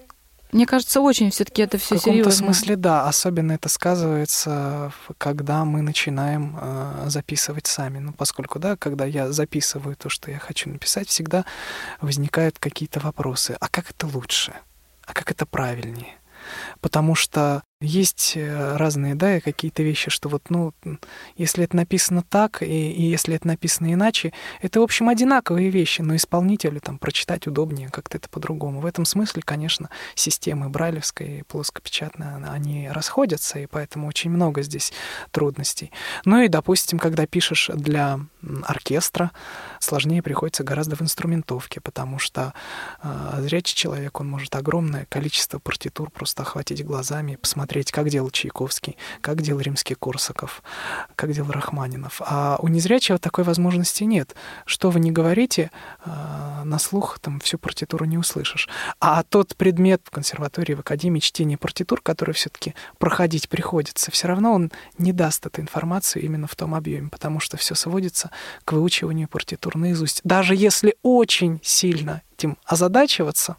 мне 0.52 0.66
кажется, 0.66 1.02
очень 1.02 1.30
все-таки 1.32 1.62
это 1.64 1.78
все 1.78 1.96
В 1.96 2.00
каком-то 2.00 2.30
серьезно. 2.32 2.46
смысле, 2.46 2.76
да. 2.76 3.08
Особенно 3.08 3.54
это 3.54 3.70
сказывается, 3.70 4.92
когда 5.18 5.66
мы 5.66 5.82
начинаем 5.82 6.58
э, 6.62 7.06
записывать 7.08 7.66
сами. 7.66 7.98
Ну, 7.98 8.14
поскольку, 8.14 8.60
да, 8.60 8.78
когда 8.78 9.06
я 9.06 9.32
записываю 9.32 9.96
то, 9.96 10.10
что 10.10 10.30
я 10.30 10.38
хочу 10.38 10.70
написать, 10.70 11.08
всегда 11.08 11.46
возникают 12.02 12.60
какие-то 12.60 13.00
вопросы. 13.00 13.58
А 13.60 13.68
как 13.68 13.90
это 13.90 14.06
лучше? 14.06 14.54
А 15.06 15.14
как 15.14 15.32
это 15.32 15.46
правильнее? 15.46 16.18
Потому 16.82 17.16
что 17.16 17.64
есть 17.84 18.34
э, 18.36 18.78
разные, 18.78 19.16
да, 19.16 19.40
какие-то 19.42 19.84
вещи, 19.84 20.10
что 20.10 20.30
вот, 20.30 20.44
ну, 20.50 20.74
если 21.36 21.64
это 21.64 21.76
написано 21.76 22.24
так, 22.24 22.64
и, 22.64 22.66
и 22.66 23.04
если 23.04 23.36
это 23.36 23.48
написано 23.48 23.94
иначе, 23.94 24.34
это, 24.62 24.80
в 24.80 24.84
общем, 24.84 25.10
одинаковые 25.10 25.70
вещи, 25.70 26.02
но 26.02 26.16
исполнителю 26.16 26.80
там 26.80 26.98
прочитать 26.98 27.48
удобнее 27.48 27.90
как-то 27.90 28.18
это 28.18 28.30
по-другому. 28.30 28.80
В 28.80 28.86
этом 28.86 29.06
смысле, 29.06 29.42
конечно, 29.44 29.90
системы 30.16 30.70
брайлевской 30.70 31.40
и 31.40 31.44
плоскопечатной, 31.44 32.44
они 32.50 32.90
расходятся, 32.90 33.60
и 33.60 33.68
поэтому 33.68 34.08
очень 34.08 34.32
много 34.32 34.62
здесь 34.62 34.94
трудностей. 35.32 35.92
Ну 36.26 36.42
и, 36.42 36.48
допустим, 36.48 37.00
когда 37.00 37.28
пишешь 37.28 37.70
для 37.74 38.20
оркестра, 38.64 39.32
сложнее 39.80 40.22
приходится 40.22 40.64
гораздо 40.64 40.96
в 40.96 41.02
инструментовке, 41.02 41.82
потому 41.82 42.20
что 42.20 42.54
э, 43.02 43.42
зрячий 43.42 43.76
человек, 43.76 44.20
он 44.20 44.30
может 44.30 44.56
огромное 44.56 45.06
количество 45.06 45.60
партитур 45.60 46.10
просто 46.10 46.44
охватить 46.44 46.86
глазами 46.86 47.34
и 47.34 47.38
посмотреть, 47.74 47.92
как 47.92 48.10
делал 48.10 48.30
Чайковский, 48.30 48.98
как 49.22 49.42
делал 49.42 49.60
Римский-Корсаков, 49.60 50.62
как 51.16 51.32
делал 51.32 51.52
Рахманинов. 51.52 52.22
А 52.24 52.58
у 52.62 52.68
незрячего 52.68 53.18
такой 53.18 53.44
возможности 53.44 54.04
нет. 54.04 54.36
Что 54.66 54.92
вы 54.92 55.00
не 55.00 55.12
говорите, 55.12 55.72
э, 56.06 56.64
на 56.64 56.78
слух 56.78 57.18
там 57.20 57.40
всю 57.40 57.58
партитуру 57.58 58.06
не 58.06 58.18
услышишь. 58.18 58.70
А 59.00 59.24
тот 59.24 59.56
предмет 59.56 60.02
в 60.06 60.12
консерватории, 60.12 60.76
в 60.76 60.82
академии 60.82 61.20
чтения 61.20 61.58
партитур, 61.58 62.00
который 62.02 62.34
все-таки 62.34 62.76
проходить 63.00 63.50
приходится, 63.50 64.12
все 64.12 64.28
равно 64.28 64.54
он 64.54 64.72
не 65.00 65.12
даст 65.12 65.46
эту 65.46 65.62
информацию 65.62 66.24
именно 66.24 66.46
в 66.46 66.56
том 66.56 66.76
объеме, 66.76 67.10
потому 67.10 67.40
что 67.40 67.58
все 67.58 67.74
сводится 67.74 68.30
к 68.66 68.74
выучиванию 68.74 69.28
партитур 69.28 69.76
наизусть. 69.78 70.22
Даже 70.24 70.56
если 70.56 70.96
очень 71.02 71.60
сильно 71.64 72.22
этим 72.38 72.58
озадачиваться 72.66 73.58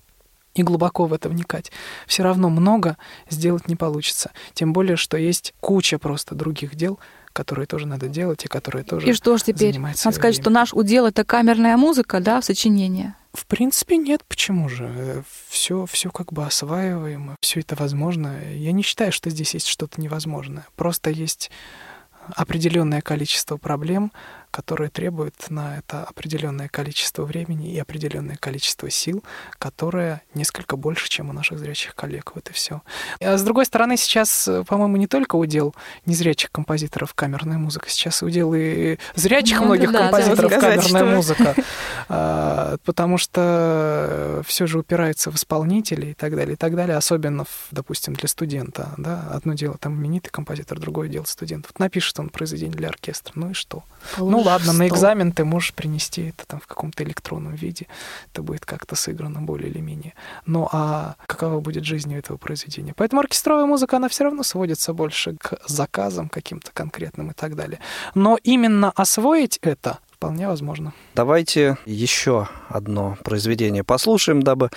и 0.54 0.62
глубоко 0.62 1.06
в 1.06 1.12
это 1.12 1.28
вникать, 1.28 1.72
все 2.06 2.22
равно 2.22 2.48
много 2.48 2.96
сделать 3.28 3.68
не 3.68 3.76
получится. 3.76 4.30
Тем 4.52 4.72
более, 4.72 4.96
что 4.96 5.16
есть 5.16 5.54
куча 5.60 5.98
просто 5.98 6.34
других 6.34 6.74
дел, 6.74 6.98
которые 7.32 7.66
тоже 7.66 7.86
надо 7.86 8.08
делать 8.08 8.44
и 8.44 8.48
которые 8.48 8.84
тоже 8.84 9.08
И 9.08 9.12
что 9.12 9.36
ж 9.36 9.42
теперь? 9.42 9.78
Надо 9.78 9.96
сказать, 9.96 10.22
время. 10.22 10.32
что 10.34 10.50
наш 10.50 10.72
удел 10.72 11.06
это 11.06 11.24
камерная 11.24 11.76
музыка, 11.76 12.20
да, 12.20 12.40
сочинение. 12.40 13.16
В 13.32 13.46
принципе, 13.46 13.96
нет, 13.96 14.22
почему 14.28 14.68
же? 14.68 15.24
Все, 15.48 15.86
все 15.86 16.10
как 16.10 16.32
бы 16.32 16.46
осваиваемо, 16.46 17.34
все 17.40 17.60
это 17.60 17.74
возможно. 17.74 18.38
Я 18.54 18.70
не 18.70 18.82
считаю, 18.82 19.10
что 19.10 19.28
здесь 19.28 19.54
есть 19.54 19.66
что-то 19.66 20.00
невозможное. 20.00 20.64
Просто 20.76 21.10
есть 21.10 21.50
определенное 22.36 23.00
количество 23.00 23.56
проблем, 23.56 24.12
которые 24.54 24.88
требуют 24.88 25.34
на 25.50 25.78
это 25.78 26.04
определенное 26.04 26.68
количество 26.68 27.24
времени 27.24 27.72
и 27.72 27.78
определенное 27.80 28.36
количество 28.36 28.88
сил, 28.88 29.24
которое 29.58 30.22
несколько 30.34 30.76
больше, 30.76 31.08
чем 31.08 31.28
у 31.30 31.32
наших 31.32 31.58
зрячих 31.58 31.96
коллег. 31.96 32.30
Вот 32.36 32.48
и 32.50 32.52
все. 32.52 32.80
А 33.20 33.36
с 33.36 33.42
другой 33.42 33.66
стороны, 33.66 33.96
сейчас, 33.96 34.48
по-моему, 34.68 34.96
не 34.96 35.08
только 35.08 35.34
удел 35.34 35.74
незрячих 36.06 36.52
композиторов 36.52 37.14
камерная 37.14 37.58
музыка, 37.58 37.90
сейчас 37.90 38.22
удел 38.22 38.54
и 38.54 38.96
зрячих 39.16 39.58
Ну, 39.58 39.66
многих 39.66 39.90
да, 39.90 39.98
да, 39.98 40.08
композиторов 40.10 40.52
сказать, 40.52 40.80
камерная 40.80 41.02
что- 41.02 41.16
музыка. 41.16 41.54
А, 42.08 42.76
потому 42.84 43.18
что 43.18 44.42
все 44.46 44.68
же 44.68 44.78
упирается 44.78 45.32
в 45.32 45.34
исполнителей 45.34 46.12
и 46.12 46.14
так 46.14 46.36
далее, 46.36 46.52
и 46.54 46.56
так 46.56 46.76
далее, 46.76 46.96
особенно, 46.96 47.44
в, 47.44 47.66
допустим, 47.72 48.14
для 48.14 48.28
студента. 48.28 48.90
Да? 48.98 49.26
Одно 49.32 49.54
дело 49.54 49.76
там 49.78 49.94
именитый 49.94 50.30
композитор, 50.30 50.78
другое 50.78 51.08
дело 51.08 51.24
студент. 51.24 51.66
Вот 51.66 51.80
напишет 51.80 52.20
он 52.20 52.28
произведение 52.28 52.76
для 52.76 52.88
оркестра, 52.88 53.32
ну 53.34 53.50
и 53.50 53.52
что? 53.54 53.82
Ну, 54.18 54.43
ладно, 54.44 54.72
на 54.72 54.87
Что? 54.87 54.94
экзамен 54.94 55.33
ты 55.33 55.44
можешь 55.44 55.74
принести 55.74 56.28
это 56.28 56.46
там 56.46 56.61
в 56.61 56.66
каком-то 56.66 57.02
электронном 57.04 57.54
виде. 57.54 57.87
Это 58.33 58.42
будет 58.42 58.64
как-то 58.64 58.94
сыграно 58.94 59.42
более 59.42 59.70
или 59.70 59.80
менее. 59.80 60.14
Ну 60.46 60.68
а 60.70 61.16
какова 61.26 61.61
будет 61.61 61.85
жизнь 61.85 62.14
у 62.14 62.18
этого 62.18 62.37
произведения? 62.37 62.94
Поэтому 62.96 63.20
оркестровая 63.20 63.66
музыка, 63.66 63.96
она 63.96 64.09
все 64.09 64.24
равно 64.24 64.42
сводится 64.42 64.92
больше 64.92 65.37
к 65.37 65.59
заказам 65.66 66.28
каким-то 66.28 66.70
конкретным 66.72 67.30
и 67.30 67.35
так 67.35 67.57
далее. 67.57 67.80
Но 68.14 68.38
именно 68.42 68.90
освоить 68.90 69.59
это 69.62 69.98
вполне 70.24 70.48
возможно. 70.48 70.92
Давайте 71.14 71.76
еще 71.87 72.48
одно 72.68 73.16
произведение 73.24 73.84
послушаем, 73.84 74.42
дабы 74.42 74.70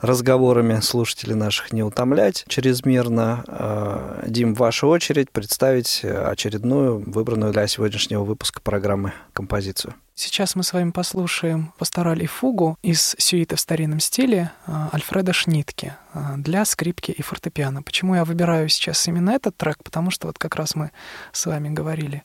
разговорами 0.00 0.80
слушателей 0.80 1.34
наших 1.34 1.72
не 1.72 1.82
утомлять 1.82 2.44
чрезмерно. 2.48 3.44
Э, 3.46 4.24
Дим, 4.26 4.54
ваша 4.54 4.86
очередь 4.86 5.30
представить 5.30 6.04
очередную 6.04 6.98
выбранную 6.98 7.52
для 7.52 7.66
сегодняшнего 7.66 8.24
выпуска 8.24 8.60
программы 8.60 9.12
композицию. 9.32 9.94
Сейчас 10.16 10.54
мы 10.54 10.62
с 10.62 10.72
вами 10.72 10.92
послушаем 10.92 11.72
пастораль 11.76 12.22
и 12.22 12.26
фугу 12.26 12.78
из 12.82 13.16
сюиты 13.18 13.56
в 13.56 13.60
старинном 13.60 13.98
стиле 13.98 14.52
а, 14.64 14.88
Альфреда 14.94 15.32
Шнитке 15.32 15.96
а, 16.12 16.36
для 16.36 16.64
скрипки 16.64 17.10
и 17.10 17.20
фортепиано. 17.20 17.82
Почему 17.82 18.14
я 18.14 18.24
выбираю 18.24 18.68
сейчас 18.68 19.08
именно 19.08 19.30
этот 19.30 19.56
трек? 19.56 19.82
Потому 19.82 20.12
что 20.12 20.28
вот 20.28 20.38
как 20.38 20.54
раз 20.54 20.76
мы 20.76 20.92
с 21.32 21.46
вами 21.46 21.70
говорили 21.70 22.22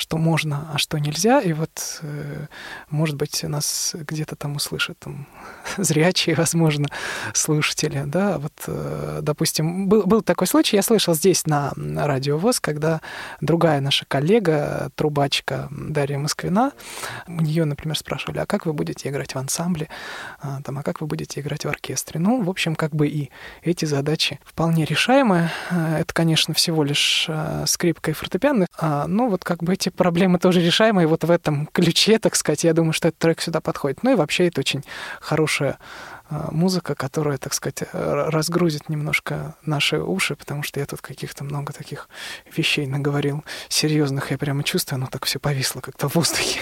что 0.00 0.16
можно, 0.16 0.70
а 0.72 0.78
что 0.78 0.98
нельзя. 0.98 1.40
И 1.40 1.52
вот, 1.52 2.00
э, 2.00 2.46
может 2.88 3.16
быть, 3.16 3.42
нас 3.42 3.94
где-то 3.94 4.34
там 4.34 4.56
услышат 4.56 4.98
там, 4.98 5.26
зрячие, 5.76 6.34
возможно, 6.34 6.88
слушатели. 7.34 8.04
Да? 8.06 8.38
Вот, 8.38 8.52
э, 8.66 9.18
допустим, 9.22 9.88
был, 9.88 10.04
был 10.04 10.22
такой 10.22 10.46
случай, 10.46 10.76
я 10.76 10.82
слышал 10.82 11.14
здесь 11.14 11.46
на 11.46 11.72
радио 11.76 12.38
ВОЗ, 12.38 12.60
когда 12.60 13.02
другая 13.42 13.80
наша 13.80 14.06
коллега, 14.06 14.90
трубачка 14.94 15.68
Дарья 15.70 16.18
Москвина, 16.18 16.72
у 17.26 17.42
нее, 17.42 17.66
например, 17.66 17.96
спрашивали, 17.98 18.38
а 18.38 18.46
как 18.46 18.64
вы 18.64 18.72
будете 18.72 19.10
играть 19.10 19.34
в 19.34 19.38
ансамбле, 19.38 19.88
а, 20.40 20.62
там, 20.62 20.78
а 20.78 20.82
как 20.82 21.02
вы 21.02 21.06
будете 21.06 21.40
играть 21.40 21.66
в 21.66 21.68
оркестре? 21.68 22.18
Ну, 22.18 22.42
в 22.42 22.48
общем, 22.48 22.74
как 22.74 22.94
бы 22.94 23.06
и 23.06 23.30
эти 23.62 23.84
задачи 23.84 24.40
вполне 24.44 24.86
решаемые. 24.86 25.50
Это, 25.70 26.14
конечно, 26.14 26.54
всего 26.54 26.84
лишь 26.84 27.26
э, 27.28 27.64
скрипка 27.66 28.12
и 28.12 28.14
фортепиано, 28.14 28.66
а, 28.78 29.06
ну, 29.06 29.28
вот 29.28 29.44
как 29.44 29.62
бы 29.62 29.74
эти 29.74 29.89
проблемы 29.90 30.38
тоже 30.38 30.60
решаемые. 30.60 31.06
Вот 31.06 31.24
в 31.24 31.30
этом 31.30 31.66
ключе, 31.66 32.18
так 32.18 32.36
сказать, 32.36 32.64
я 32.64 32.72
думаю, 32.72 32.92
что 32.92 33.08
этот 33.08 33.18
трек 33.18 33.40
сюда 33.40 33.60
подходит. 33.60 34.02
Ну 34.02 34.12
и 34.12 34.14
вообще 34.14 34.48
это 34.48 34.60
очень 34.60 34.84
хорошая 35.20 35.78
а, 36.28 36.48
музыка, 36.52 36.94
которая, 36.94 37.38
так 37.38 37.54
сказать, 37.54 37.82
разгрузит 37.92 38.88
немножко 38.88 39.56
наши 39.64 39.98
уши, 39.98 40.36
потому 40.36 40.62
что 40.62 40.80
я 40.80 40.86
тут 40.86 41.00
каких-то 41.00 41.44
много 41.44 41.72
таких 41.72 42.08
вещей 42.54 42.86
наговорил 42.86 43.44
серьезных, 43.68 44.30
я 44.30 44.38
прямо 44.38 44.62
чувствую, 44.62 44.98
оно 44.98 45.06
так 45.06 45.24
все 45.24 45.38
повисло 45.38 45.80
как-то 45.80 46.08
в 46.08 46.14
воздухе. 46.14 46.60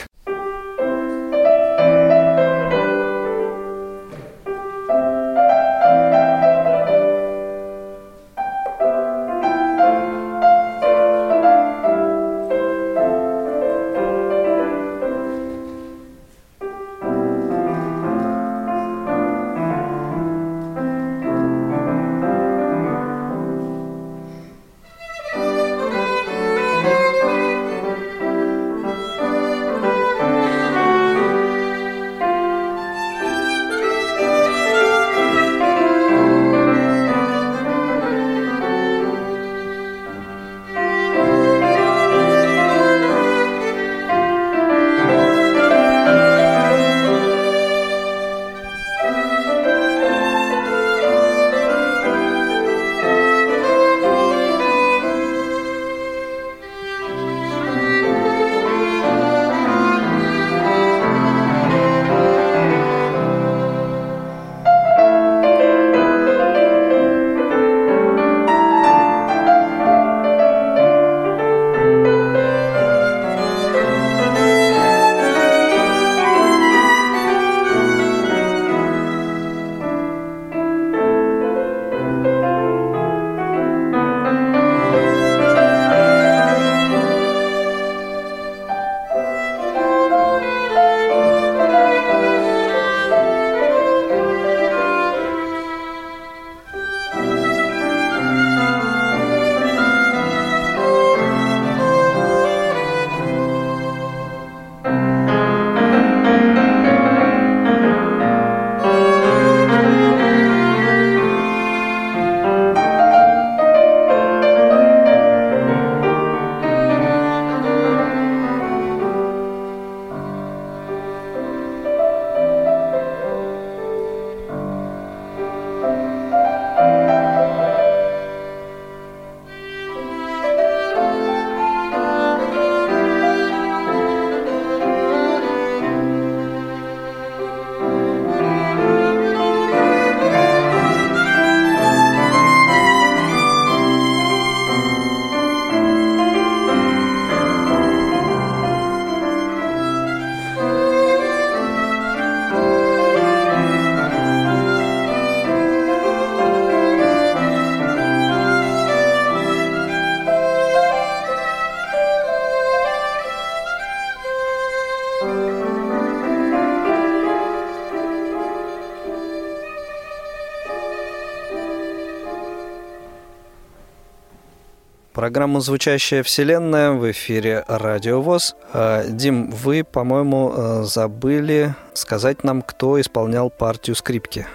Программа 175.29 175.61
«Звучащая 175.61 176.23
вселенная» 176.23 176.93
в 176.93 177.11
эфире 177.11 177.63
Радио 177.69 178.23
ВОЗ. 178.23 178.57
А, 178.73 179.05
Дим, 179.07 179.51
вы, 179.51 179.85
по-моему, 179.85 180.55
э, 180.57 180.85
забыли 180.85 181.75
сказать 181.93 182.45
нам, 182.45 182.63
кто 182.63 182.99
исполнял 182.99 183.51
партию 183.51 183.95
скрипки. 183.95 184.47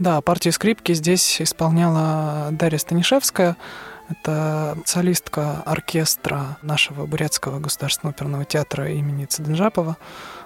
Да, 0.00 0.20
партию 0.20 0.52
скрипки 0.52 0.94
здесь 0.94 1.40
исполняла 1.40 2.48
Дарья 2.50 2.78
Станишевская. 2.78 3.56
Это 4.08 4.76
солистка 4.84 5.62
оркестра 5.64 6.58
нашего 6.60 7.06
Бурятского 7.06 7.60
государственного 7.60 8.12
оперного 8.12 8.44
театра 8.44 8.90
имени 8.90 9.26
Цыденжапова. 9.26 9.96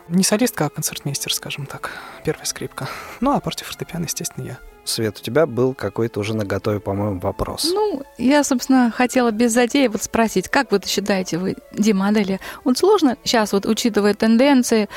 Не 0.09 0.25
солистка, 0.25 0.67
а 0.67 0.69
концертмейстер, 0.69 1.33
скажем 1.33 1.65
так. 1.65 1.91
Первая 2.23 2.45
скрипка. 2.45 2.87
Ну, 3.21 3.33
а 3.35 3.41
партию 3.41 3.67
фортепиано, 3.67 4.05
естественно, 4.05 4.45
я. 4.45 4.74
Свет, 4.85 5.19
у 5.19 5.23
тебя 5.23 5.47
был 5.47 5.75
какой-то 5.75 6.21
уже 6.21 6.35
на 6.35 6.45
готове, 6.45 6.79
по-моему, 6.79 7.19
вопрос. 7.21 7.71
Ну, 7.73 8.03
я, 8.19 8.45
собственно, 8.45 8.91
хотела 8.91 9.31
без 9.31 9.53
затеи 9.53 9.87
вот 9.87 10.03
спросить, 10.03 10.49
как 10.49 10.71
вы 10.71 10.81
считаете, 10.85 11.39
вы 11.39 11.57
демодели? 11.73 12.39
Вот 12.65 12.79
сложно 12.79 13.17
сейчас, 13.25 13.53
вот 13.53 13.65
учитывая 13.67 14.15
тенденции, 14.15 14.89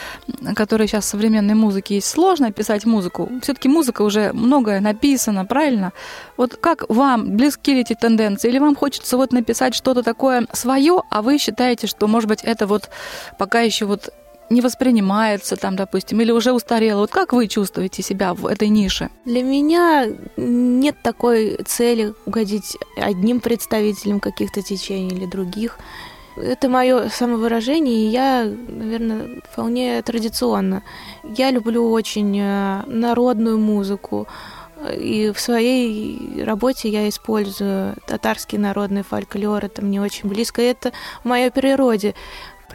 которые 0.56 0.88
сейчас 0.88 1.06
в 1.06 1.08
современной 1.08 1.56
музыке 1.56 1.96
есть, 1.96 2.08
сложно 2.08 2.52
писать 2.52 2.86
музыку? 2.86 3.30
Все-таки 3.42 3.70
музыка 3.70 4.02
уже 4.02 4.34
многое 4.34 4.82
написано, 4.82 5.46
правильно? 5.46 5.94
Вот 6.36 6.58
как 6.58 6.90
вам 6.90 7.38
близки 7.38 7.80
эти 7.80 7.94
тенденции? 7.94 8.50
Или 8.50 8.60
вам 8.60 8.76
хочется 8.76 9.16
вот 9.16 9.32
написать 9.32 9.74
что-то 9.74 10.04
такое 10.04 10.48
свое, 10.52 11.02
а 11.10 11.22
вы 11.22 11.38
считаете, 11.38 11.88
что, 11.88 12.08
может 12.08 12.28
быть, 12.28 12.44
это 12.44 12.68
вот 12.68 12.90
пока 13.38 13.62
еще 13.62 13.86
вот 13.86 14.10
не 14.50 14.62
воспринимается 14.62 15.56
там, 15.56 15.76
допустим, 15.76 16.22
или 16.22 16.32
уже 16.32 16.54
устарело. 16.54 17.02
Вот 17.02 17.12
как 17.12 17.34
вы 17.34 17.48
чувствуете 17.48 18.02
себя 18.02 18.34
в 18.34 18.46
этой 18.46 18.70
нише? 18.70 19.10
Для 19.26 19.44
меня 19.44 20.08
нет 20.38 20.96
такой 21.04 21.58
цели 21.66 22.14
угодить 22.26 22.78
одним 22.98 23.40
представителям 23.40 24.20
каких-то 24.20 24.62
течений 24.62 25.16
или 25.16 25.26
других. 25.26 25.80
Это 26.38 26.70
мое 26.70 27.10
самовыражение, 27.10 27.96
и 27.96 28.10
я, 28.10 28.44
наверное, 28.44 29.42
вполне 29.52 30.02
традиционно. 30.04 30.84
Я 31.24 31.50
люблю 31.50 31.90
очень 31.92 32.40
э, 32.40 32.84
народную 32.86 33.58
музыку, 33.58 34.28
и 34.96 35.32
в 35.34 35.40
своей 35.40 36.44
работе 36.44 36.90
я 36.90 37.10
использую 37.10 37.96
татарский 38.06 38.60
народный 38.60 39.02
фольклор, 39.02 39.66
это 39.66 39.82
мне 39.82 40.02
очень 40.02 40.30
близко, 40.30 40.62
это 40.62 40.92
в 41.24 41.26
моей 41.26 41.50
природе 41.50 42.14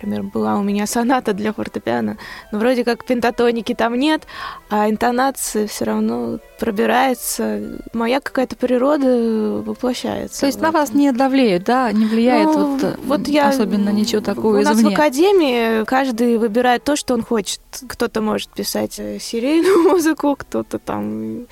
например, 0.02 0.22
была 0.22 0.56
у 0.56 0.62
меня 0.62 0.86
соната 0.86 1.32
для 1.32 1.52
фортепиано, 1.52 2.18
но 2.50 2.58
вроде 2.58 2.84
как 2.84 3.04
пентатоники 3.04 3.74
там 3.74 3.94
нет, 3.94 4.26
а 4.68 4.88
интонация 4.88 5.66
все 5.66 5.84
равно 5.84 6.38
пробирается, 6.58 7.80
моя 7.92 8.20
какая-то 8.20 8.56
природа 8.56 9.62
воплощается. 9.62 10.40
То 10.40 10.46
есть 10.46 10.60
на 10.60 10.70
вас 10.70 10.92
не 10.92 11.12
давлеет, 11.12 11.64
да, 11.64 11.90
не 11.92 12.06
влияет 12.06 12.46
ну, 12.46 12.76
вот, 12.76 12.98
вот 13.04 13.28
я, 13.28 13.48
особенно 13.48 13.90
ничего 13.90 14.20
такого 14.20 14.58
У 14.58 14.62
нас 14.62 14.80
в 14.80 14.86
академии 14.86 15.84
каждый 15.84 16.38
выбирает 16.38 16.84
то, 16.84 16.96
что 16.96 17.14
он 17.14 17.22
хочет. 17.22 17.60
Кто-то 17.88 18.20
может 18.20 18.50
писать 18.50 18.94
серийную 18.94 19.82
музыку, 19.90 20.36
кто-то 20.36 20.78
там 20.78 21.46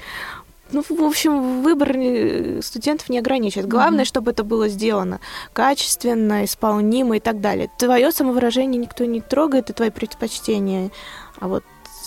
ну, 0.73 0.83
в 0.89 1.03
общем, 1.03 1.63
выбор 1.63 1.93
э, 1.95 2.61
студентов 2.63 3.09
не 3.09 3.19
ограничивает. 3.19 3.69
Главное, 3.69 4.05
mm-hmm. 4.05 4.09
чтобы 4.09 4.31
это 4.31 4.45
было 4.45 4.69
сделано 4.69 5.21
качественно, 5.53 6.45
исполнимо 6.45 7.17
и 7.17 7.21
так 7.21 7.41
далее. 7.41 7.71
Твое 7.79 8.13
самовыражение 8.13 8.81
никто 8.81 9.05
не 9.05 9.21
трогает, 9.21 9.71
и 9.71 9.73
твои 9.73 9.91
предпочтения. 9.91 10.91
А 11.39 11.49
вот 11.49 11.65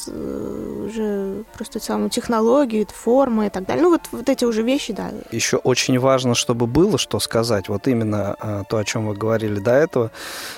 э, 0.08 0.86
уже 0.88 1.44
просто 1.56 1.80
саму 1.80 2.10
технологию, 2.10 2.88
формы 2.88 3.48
и 3.48 3.50
так 3.50 3.66
далее. 3.66 3.84
Ну, 3.84 3.92
вот, 3.92 4.02
вот 4.12 4.30
эти 4.30 4.46
уже 4.46 4.64
вещи, 4.64 4.94
да. 4.94 5.12
Еще 5.32 5.58
очень 5.58 6.00
важно, 6.00 6.36
чтобы 6.36 6.68
было 6.68 6.98
что 6.98 7.20
сказать. 7.20 7.70
Вот 7.70 7.88
именно 7.88 8.36
а, 8.40 8.64
то, 8.64 8.78
о 8.78 8.84
чем 8.84 9.08
вы 9.08 9.16
говорили 9.16 9.60
до 9.60 9.72
этого, 9.72 10.12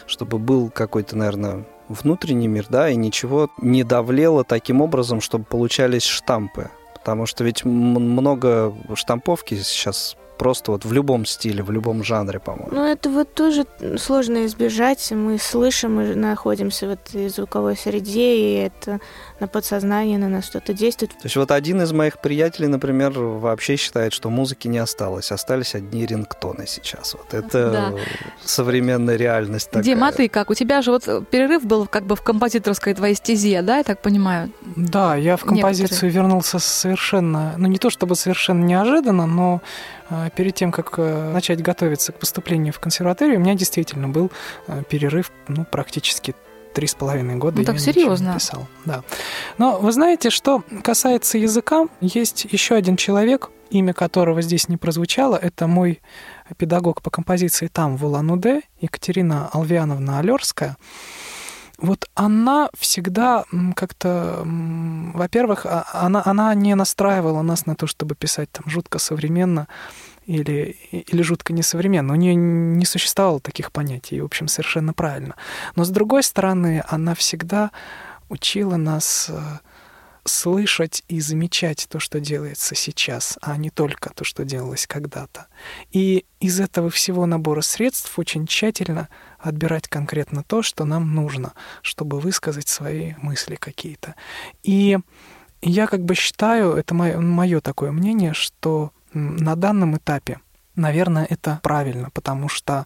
чтобы 0.06 0.38
был 0.38 0.70
какой-то, 0.70 1.18
наверное, 1.18 1.66
внутренний 1.88 2.48
мир, 2.48 2.66
да, 2.70 2.90
и 2.90 2.96
ничего 2.96 3.50
не 3.62 3.84
давлело 3.84 4.44
таким 4.44 4.82
образом, 4.82 5.22
чтобы 5.22 5.46
получались 5.46 6.04
штампы. 6.04 6.70
Потому 7.06 7.28
что 7.28 7.44
ведь 7.44 7.64
много 7.66 8.74
штамповки 8.96 9.54
сейчас 9.54 10.18
просто 10.40 10.72
вот 10.72 10.86
в 10.86 10.92
любом 10.92 11.26
стиле, 11.26 11.62
в 11.62 11.70
любом 11.70 12.04
жанре, 12.04 12.40
по-моему. 12.40 12.72
Ну, 12.72 12.84
это 12.84 13.12
вот 13.12 13.32
тоже 13.32 13.68
сложно 13.98 14.48
избежать. 14.48 15.12
Мы 15.12 15.38
слышим, 15.38 15.96
мы 15.98 16.16
находимся 16.16 16.88
в 16.88 16.90
этой 16.90 17.30
звуковой 17.30 17.78
среде, 17.78 18.36
и 18.38 18.54
это 18.56 19.00
на 19.40 19.48
подсознание 19.48 20.18
на 20.18 20.30
нас 20.30 20.46
что-то 20.46 20.74
действует. 20.74 21.12
То 21.12 21.26
есть 21.26 21.36
вот 21.36 21.52
один 21.52 21.82
из 21.82 21.92
моих 21.92 22.20
приятелей, 22.20 22.68
например, 22.68 23.12
вообще 23.20 23.76
считает, 23.76 24.14
что 24.14 24.30
музыки 24.30 24.68
не 24.68 24.78
осталось, 24.78 25.32
остались 25.32 25.76
одни 25.76 26.06
рингтоны 26.06 26.66
сейчас. 26.68 27.14
Вот 27.14 27.34
это 27.34 27.72
да. 27.72 27.94
современная 28.44 29.16
реальность 29.16 29.68
такая. 29.68 29.84
Дима, 29.84 30.08
а 30.08 30.12
ты 30.12 30.30
как? 30.30 30.50
У 30.50 30.54
тебя 30.54 30.82
же 30.82 30.92
вот 30.92 31.30
перерыв 31.30 31.66
был 31.66 31.88
как 31.88 32.06
бы 32.06 32.16
в 32.16 32.22
композиторской 32.22 32.94
твоей 32.94 33.16
стезе, 33.16 33.62
да, 33.62 33.78
я 33.78 33.84
так 33.84 34.02
понимаю? 34.02 34.52
Да, 34.76 35.16
я 35.16 35.38
в 35.38 35.42
композицию 35.42 36.08
Некоторые. 36.08 36.14
вернулся 36.14 36.60
совершенно, 36.60 37.56
ну 37.58 37.68
не 37.68 37.78
то 37.78 37.90
чтобы 37.90 38.16
совершенно 38.16 38.64
неожиданно, 38.64 39.26
но 39.26 39.62
а, 40.10 40.30
перед 40.30 40.54
тем, 40.56 40.72
как 40.72 40.94
э, 40.98 41.32
начать 41.32 41.62
готовиться 41.62 42.12
к 42.12 42.20
поступлению 42.20 42.74
в 42.74 42.80
консерваторию, 42.80 43.38
у 43.38 43.42
меня 43.42 43.56
действительно 43.56 44.08
был 44.08 44.32
э, 44.68 44.84
перерыв 44.88 45.32
ну, 45.48 45.66
практически 45.66 46.36
три 46.76 46.88
с 46.88 46.94
половиной 46.94 47.38
года. 47.38 47.58
Ну, 47.60 47.64
так 47.64 47.80
серьезно. 47.80 48.30
Не 48.30 48.36
писал. 48.36 48.68
Да. 48.86 49.04
Но 49.58 49.80
вы 49.80 49.92
знаете, 49.92 50.30
что 50.30 50.62
касается 50.84 51.38
языка, 51.38 51.88
есть 52.02 52.46
еще 52.52 52.76
один 52.76 52.98
человек, 52.98 53.50
имя 53.70 53.94
которого 53.94 54.42
здесь 54.42 54.68
не 54.68 54.78
прозвучало, 54.78 55.38
это 55.38 55.68
мой 55.68 56.02
педагог 56.58 57.02
по 57.02 57.10
композиции 57.10 57.68
там, 57.68 57.98
в 57.98 58.06
Улан-Удэ, 58.06 58.62
Екатерина 58.82 59.50
Алвиановна 59.54 60.20
Алерская. 60.20 60.76
Вот 61.78 62.10
она 62.14 62.70
всегда 62.78 63.44
как-то, 63.76 64.44
во-первых, 64.46 65.66
а, 65.66 65.86
она, 65.94 66.22
она 66.26 66.54
не 66.56 66.74
настраивала 66.76 67.42
нас 67.42 67.66
на 67.66 67.76
то, 67.76 67.86
чтобы 67.88 68.16
писать 68.16 68.50
там 68.52 68.70
жутко 68.70 68.98
современно, 69.00 69.68
или, 70.26 70.76
или 70.92 71.22
жутко 71.22 71.54
несовременно. 71.54 72.14
У 72.14 72.16
нее 72.16 72.36
не 72.36 72.86
существовало 72.86 73.40
таких 73.40 73.72
понятий, 73.72 74.18
и, 74.18 74.22
в 74.22 74.26
общем, 74.26 74.48
совершенно 74.48 74.94
правильно. 74.94 75.36
Но, 75.76 75.84
с 75.84 75.90
другой 75.90 76.24
стороны, 76.24 76.84
она 76.88 77.16
всегда 77.16 77.72
учила 78.30 78.76
нас 78.76 79.28
э, 79.30 79.40
слышать 80.26 81.04
и 81.08 81.20
замечать 81.20 81.88
то, 81.90 82.00
что 82.00 82.20
делается 82.20 82.74
сейчас, 82.76 83.38
а 83.42 83.56
не 83.58 83.70
только 83.70 84.12
то, 84.14 84.24
что 84.24 84.44
делалось 84.44 84.88
когда-то. 84.88 85.48
И 85.92 86.26
из 86.40 86.60
этого 86.60 86.90
всего 86.90 87.26
набора 87.26 87.62
средств 87.62 88.18
очень 88.18 88.48
тщательно 88.48 89.10
отбирать 89.38 89.88
конкретно 89.88 90.44
то, 90.44 90.64
что 90.64 90.86
нам 90.86 91.14
нужно, 91.14 91.54
чтобы 91.84 92.20
высказать 92.20 92.68
свои 92.68 93.14
мысли 93.22 93.56
какие-то. 93.56 94.16
И 94.64 94.98
я 95.62 95.88
как 95.88 96.04
бы 96.04 96.16
считаю, 96.16 96.74
это 96.74 96.96
мое, 96.96 97.20
мое 97.20 97.62
такое 97.62 97.92
мнение, 97.92 98.34
что 98.34 98.92
на 99.16 99.56
данном 99.56 99.98
этапе 99.98 100.40
Наверное, 100.76 101.26
это 101.30 101.60
правильно, 101.64 102.10
потому 102.10 102.50
что 102.50 102.86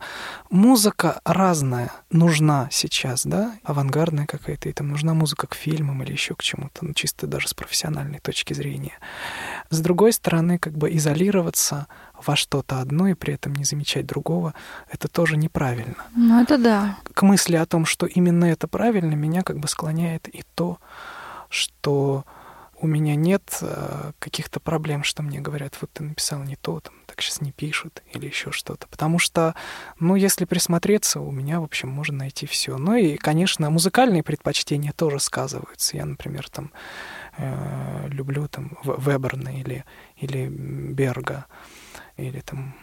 музыка 0.52 1.22
разная 1.26 1.92
нужна 2.12 2.68
сейчас, 2.72 3.26
да, 3.26 3.56
авангардная 3.64 4.28
какая-то, 4.28 4.70
и 4.70 4.74
там 4.74 4.90
нужна 4.90 5.16
музыка 5.16 5.48
к 5.48 5.56
фильмам 5.56 6.04
или 6.04 6.12
еще 6.12 6.36
к 6.36 6.44
чему-то, 6.44 6.86
ну, 6.86 6.94
чисто 6.94 7.26
даже 7.26 7.48
с 7.48 7.56
профессиональной 7.56 8.20
точки 8.20 8.54
зрения. 8.54 8.94
С 9.72 9.80
другой 9.80 10.14
стороны, 10.14 10.60
как 10.60 10.78
бы 10.78 10.96
изолироваться 10.96 11.88
во 12.24 12.36
что-то 12.36 12.80
одно 12.80 13.08
и 13.08 13.16
при 13.16 13.34
этом 13.34 13.56
не 13.56 13.64
замечать 13.64 14.06
другого, 14.06 14.54
это 14.92 15.08
тоже 15.08 15.36
неправильно. 15.36 16.06
Ну, 16.16 16.42
это 16.42 16.60
да. 16.60 16.98
К 17.14 17.24
мысли 17.24 17.56
о 17.56 17.66
том, 17.66 17.86
что 17.86 18.06
именно 18.06 18.46
это 18.46 18.68
правильно, 18.68 19.16
меня 19.16 19.42
как 19.42 19.58
бы 19.58 19.68
склоняет 19.68 20.28
и 20.28 20.44
то, 20.54 20.78
что 21.50 22.24
у 22.82 22.88
меня 22.88 23.16
нет 23.16 23.60
э, 23.62 24.12
каких-то 24.20 24.60
проблем, 24.60 25.04
что 25.04 25.22
мне 25.22 25.40
говорят, 25.40 25.78
вот 25.82 25.92
ты 25.92 26.04
написал 26.04 26.44
не 26.44 26.56
то, 26.56 26.80
там, 26.80 26.94
так 27.06 27.22
сейчас 27.22 27.42
не 27.42 27.52
пишут 27.52 28.02
или 28.14 28.28
еще 28.28 28.52
что-то. 28.52 28.88
Потому 28.88 29.20
что, 29.20 29.56
ну, 30.00 30.16
если 30.16 30.46
присмотреться, 30.46 31.20
у 31.20 31.32
меня, 31.32 31.60
в 31.60 31.66
общем, 31.66 31.90
можно 31.90 32.20
найти 32.20 32.46
все. 32.46 32.78
Ну 32.78 32.96
и, 32.96 33.18
конечно, 33.18 33.70
музыкальные 33.70 34.24
предпочтения 34.24 34.94
тоже 34.94 35.20
сказываются. 35.20 35.98
Я, 35.98 36.06
например, 36.06 36.50
там 36.50 36.72
э, 37.38 38.08
люблю 38.08 38.48
там 38.48 38.78
Веберна 38.84 39.50
или, 39.60 39.84
или 40.16 40.48
Берга 40.48 41.46
или 42.20 42.42
там 42.42 42.74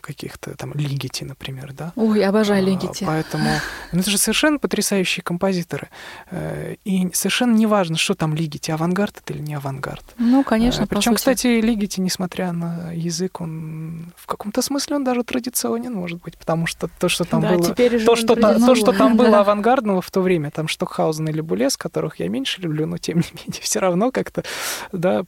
каких-то 0.00 0.56
там 0.56 0.72
Лигити, 0.74 1.24
например, 1.24 1.72
да. 1.72 1.92
Ой, 1.96 2.24
обожаю 2.24 2.62
а, 2.62 2.66
Лигити. 2.66 3.04
Поэтому 3.04 3.48
ну, 3.92 4.00
это 4.00 4.10
же 4.10 4.18
совершенно 4.18 4.58
потрясающие 4.58 5.22
композиторы. 5.22 5.88
Э, 6.30 6.76
и 6.84 7.08
совершенно 7.12 7.54
не 7.54 7.66
важно, 7.66 7.96
что 7.96 8.14
там 8.14 8.34
Лигити, 8.34 8.70
авангард 8.70 9.18
это 9.18 9.32
или 9.32 9.42
не 9.42 9.54
авангард. 9.54 10.04
Ну, 10.18 10.44
конечно, 10.44 10.84
а, 10.84 10.86
Причем, 10.86 11.14
кстати, 11.14 11.46
Лигити, 11.46 12.00
несмотря 12.00 12.52
на 12.52 12.92
язык, 12.92 13.40
он 13.40 14.12
в 14.16 14.26
каком-то 14.26 14.62
смысле 14.62 14.96
он 14.96 15.04
даже 15.04 15.24
традиционен, 15.24 15.92
может 15.92 16.22
быть, 16.22 16.38
потому 16.38 16.66
что 16.66 16.88
то, 16.88 17.08
что 17.08 17.24
там 17.24 17.40
да, 17.40 17.54
было... 17.54 17.74
То, 17.74 18.16
что, 18.16 18.36
та, 18.36 18.58
то, 18.58 18.74
что 18.74 18.92
там 18.92 19.16
было 19.16 19.40
авангардного 19.40 20.00
в 20.00 20.10
то 20.10 20.20
время, 20.20 20.50
там 20.50 20.68
Штокхаузен 20.68 21.28
или 21.28 21.40
Булес, 21.40 21.76
которых 21.76 22.20
я 22.20 22.28
меньше 22.28 22.60
люблю, 22.60 22.86
но 22.86 22.98
тем 22.98 23.18
не 23.18 23.24
менее, 23.32 23.60
все 23.62 23.80
равно 23.80 24.12
как-то, 24.12 24.44
да, 24.92 25.24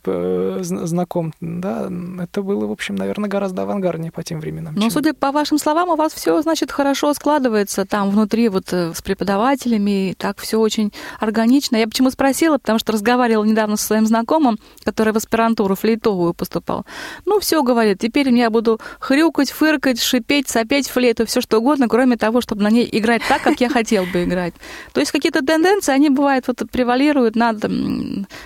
знаком, 0.62 1.34
да, 1.40 1.90
это 2.20 2.42
было, 2.42 2.66
в 2.66 2.72
общем, 2.72 2.94
наверное, 2.94 3.28
гораздо 3.39 3.62
авангарднее 3.62 4.11
по 4.11 4.24
тем 4.24 4.41
временам. 4.41 4.74
Но, 4.74 4.82
чем- 4.82 4.91
судя 4.91 5.14
по 5.14 5.30
вашим 5.30 5.59
словам, 5.59 5.91
у 5.91 5.97
вас 5.97 6.12
все, 6.12 6.43
значит, 6.43 6.72
хорошо 6.72 7.14
складывается 7.14 7.84
там 7.84 8.11
внутри 8.11 8.49
вот 8.49 8.72
э, 8.72 8.93
с 8.93 9.01
преподавателями, 9.01 10.11
и 10.11 10.14
так 10.14 10.39
все 10.41 10.59
очень 10.59 10.93
органично. 11.20 11.76
Я 11.76 11.86
почему 11.86 12.11
спросила, 12.11 12.59
потому 12.59 12.80
что 12.80 12.93
разговаривала 12.93 13.45
недавно 13.45 13.76
со 13.76 13.86
своим 13.86 14.07
знакомым, 14.07 14.59
который 14.84 15.12
в 15.12 15.16
аспирантуру 15.16 15.76
флейтовую 15.76 16.34
поступал. 16.34 16.84
Ну, 17.26 17.39
все, 17.39 17.62
говорит, 17.62 17.99
теперь 18.01 18.28
я 18.34 18.51
буду 18.51 18.80
хрюкать, 18.99 19.53
фыркать, 19.53 20.01
шипеть, 20.03 20.49
сопеть 20.49 20.89
флейту, 20.89 21.24
все 21.26 21.41
что 21.41 21.59
угодно, 21.59 21.86
кроме 21.89 22.16
того, 22.16 22.41
чтобы 22.41 22.62
на 22.62 22.70
ней 22.70 22.89
играть 22.91 23.22
так, 23.28 23.43
как 23.43 23.61
я 23.61 23.68
хотел 23.68 24.05
бы 24.12 24.24
играть. 24.24 24.55
То 24.93 25.01
есть 25.01 25.12
какие-то 25.12 25.45
тенденции, 25.47 25.93
они 25.93 26.11
бывают 26.11 26.49
вот 26.49 26.62
превалируют 26.72 27.36
над 27.36 27.64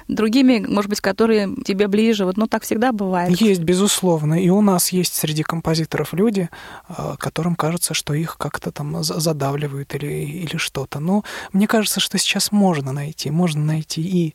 другими, 0.09 0.65
может 0.69 0.91
быть, 0.91 1.01
которые 1.01 1.49
тебе 1.65 1.89
ближе. 1.89 2.25
Вот, 2.27 2.37
ну, 2.37 2.47
так 2.47 2.63
всегда 2.63 2.93
бывает. 2.93 3.41
Есть, 3.41 3.63
безусловно. 3.63 4.35
И 4.43 4.51
у 4.51 4.61
нас 4.61 4.82
есть 4.91 5.15
среди 5.15 5.43
композиторов 5.43 6.13
люди, 6.13 6.49
э, 6.89 7.15
которым 7.19 7.55
кажется, 7.57 7.95
что 7.95 8.15
их 8.15 8.37
как-то 8.39 8.73
там 8.73 9.03
за- 9.03 9.21
задавливают 9.21 9.95
или, 9.95 10.07
или 10.07 10.57
что-то. 10.57 11.01
Но 11.01 11.25
мне 11.53 11.67
кажется, 11.67 12.01
что 12.01 12.19
сейчас 12.19 12.53
можно 12.53 12.93
найти. 12.93 13.31
Можно 13.31 13.65
найти 13.65 14.03
и 14.03 14.35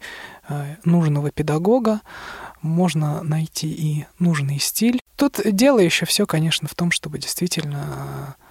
э, 0.50 0.76
нужного 0.84 1.32
педагога, 1.32 2.02
можно 2.62 3.24
найти 3.24 3.72
и 3.72 4.06
нужный 4.20 4.60
стиль. 4.60 5.02
Тут 5.16 5.40
дело 5.44 5.80
еще 5.80 6.06
все, 6.06 6.26
конечно, 6.26 6.68
в 6.68 6.76
том, 6.76 6.92
чтобы 6.92 7.20
действительно 7.20 8.36
э, 8.38 8.44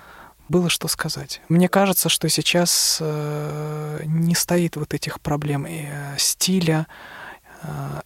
было 0.49 0.69
что 0.69 0.89
сказать. 0.89 1.41
Мне 1.49 1.69
кажется, 1.69 2.09
что 2.09 2.29
сейчас 2.29 3.01
не 3.01 4.35
стоит 4.37 4.77
вот 4.77 4.95
этих 4.95 5.21
проблем 5.21 5.67
и, 5.67 5.87
стиля, 6.19 6.87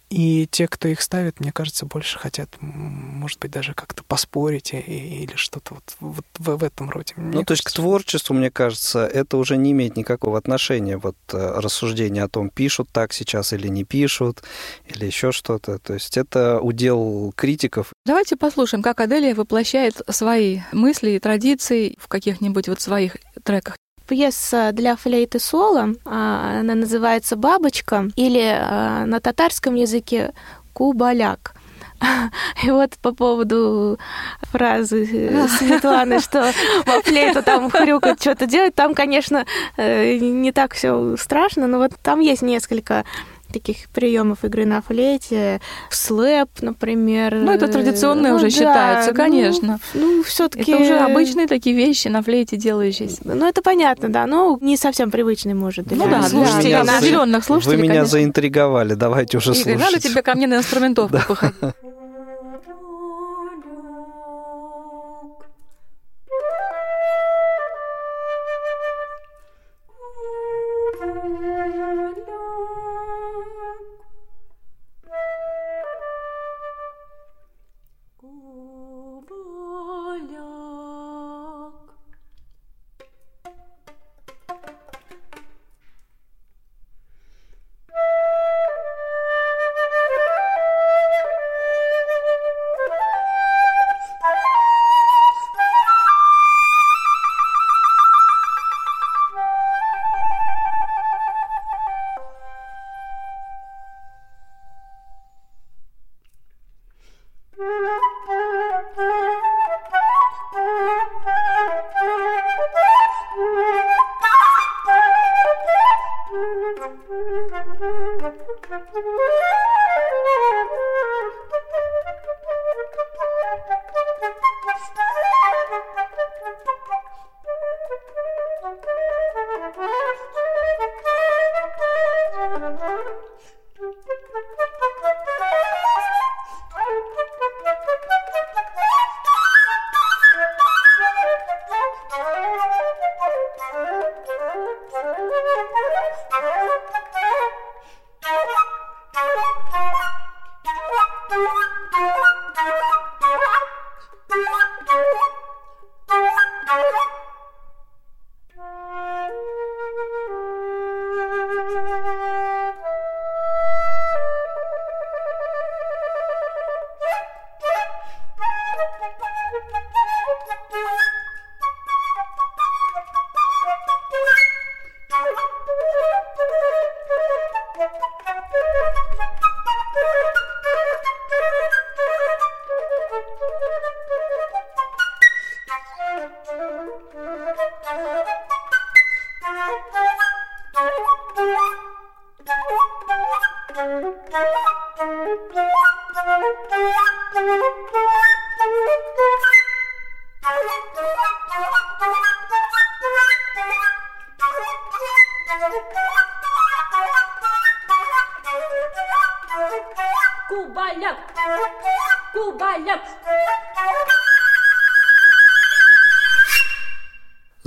и 0.09 0.47
те, 0.49 0.67
кто 0.67 0.87
их 0.87 1.01
ставит, 1.01 1.39
мне 1.39 1.51
кажется, 1.51 1.85
больше 1.85 2.17
хотят, 2.19 2.49
может 2.59 3.39
быть, 3.39 3.51
даже 3.51 3.73
как-то 3.73 4.03
поспорить 4.03 4.73
и- 4.73 4.77
или 5.23 5.35
что-то 5.35 5.75
вот, 5.75 5.95
вот 5.99 6.25
в, 6.37 6.57
в 6.57 6.63
этом 6.63 6.89
роде. 6.89 7.13
Мне 7.15 7.37
Ну, 7.39 7.43
то 7.43 7.51
есть 7.53 7.61
к 7.63 7.65
кажется, 7.65 7.81
творчеству, 7.81 8.33
мне 8.33 8.49
кажется, 8.51 9.05
это 9.05 9.37
уже 9.37 9.57
не 9.57 9.71
имеет 9.71 9.95
никакого 9.97 10.37
отношения. 10.37 10.97
Вот 10.97 11.15
э, 11.31 11.37
рассуждение 11.59 12.23
о 12.23 12.27
том, 12.29 12.49
пишут 12.49 12.89
так 12.91 13.13
сейчас 13.13 13.53
или 13.53 13.67
не 13.67 13.83
пишут, 13.83 14.43
или 14.87 15.05
еще 15.05 15.31
что-то. 15.31 15.77
То 15.79 15.93
есть 15.93 16.17
это 16.17 16.59
удел 16.59 17.33
критиков. 17.35 17.91
Давайте 18.05 18.35
послушаем, 18.35 18.81
как 18.83 18.99
Аделия 18.99 19.33
воплощает 19.35 20.01
свои 20.09 20.61
мысли 20.71 21.11
и 21.11 21.19
традиции 21.19 21.95
в 21.99 22.07
каких-нибудь 22.07 22.67
вот 22.67 22.81
своих 22.81 23.17
треках. 23.43 23.77
Пьеса 24.07 24.71
для 24.73 24.95
флейты 24.95 25.39
соло, 25.39 25.93
а, 26.05 26.59
она 26.59 26.75
называется 26.75 27.35
«Бабочка» 27.35 28.07
или 28.15 28.41
а, 28.41 29.05
на 29.05 29.19
татарском 29.19 29.75
языке 29.75 30.33
«Кубаляк». 30.73 31.53
И 32.63 32.71
вот 32.71 32.97
по 33.01 33.13
поводу 33.13 33.99
фразы 34.41 35.07
э, 35.11 35.47
Светланы, 35.59 36.19
что 36.19 36.51
во 36.85 37.01
флейту 37.01 37.43
там 37.43 37.69
хрюкать, 37.69 38.21
что-то 38.21 38.47
делать, 38.47 38.75
там, 38.75 38.93
конечно, 38.93 39.45
э, 39.77 40.17
не 40.17 40.51
так 40.51 40.73
все 40.73 41.15
страшно, 41.17 41.67
но 41.67 41.77
вот 41.77 41.91
там 42.01 42.19
есть 42.19 42.41
несколько 42.41 43.05
таких 43.51 43.89
приемов 43.89 44.43
игры 44.43 44.65
на 44.65 44.81
флейте, 44.81 45.61
слэп, 45.89 46.49
например. 46.61 47.35
Ну, 47.35 47.51
это 47.51 47.67
традиционные 47.67 48.31
Ну 48.31 48.37
уже 48.37 48.45
да, 48.45 48.51
считаются, 48.51 49.11
ну, 49.11 49.17
конечно. 49.17 49.79
Ну, 49.93 50.23
все-таки 50.23 50.71
Это 50.71 50.81
уже 50.81 50.97
обычные 50.99 51.47
такие 51.47 51.75
вещи 51.75 52.07
на 52.07 52.21
флейте 52.23 52.57
делающиеся. 52.57 53.21
Ну, 53.23 53.45
это 53.47 53.61
понятно, 53.61 54.09
да, 54.09 54.25
но 54.25 54.57
не 54.61 54.77
совсем 54.77 55.11
привычный, 55.11 55.53
может, 55.53 55.91
Ну 55.91 55.97
да, 55.97 56.05
меня 56.05 56.17
наших. 56.17 56.85
за- 56.85 56.97
определенных 56.97 57.43
слушателей, 57.43 57.75
Вы 57.77 57.81
меня 57.83 57.93
конечно. 57.95 58.11
заинтриговали, 58.11 58.93
давайте 58.93 59.37
уже 59.37 59.53
Игорь, 59.53 59.73
надо 59.77 59.85
слушать. 59.91 60.03
тебе 60.11 60.21
ко 60.21 60.35
мне 60.35 60.47
на 60.47 60.55
инструментовку 60.57 61.17
походить. 61.27 61.55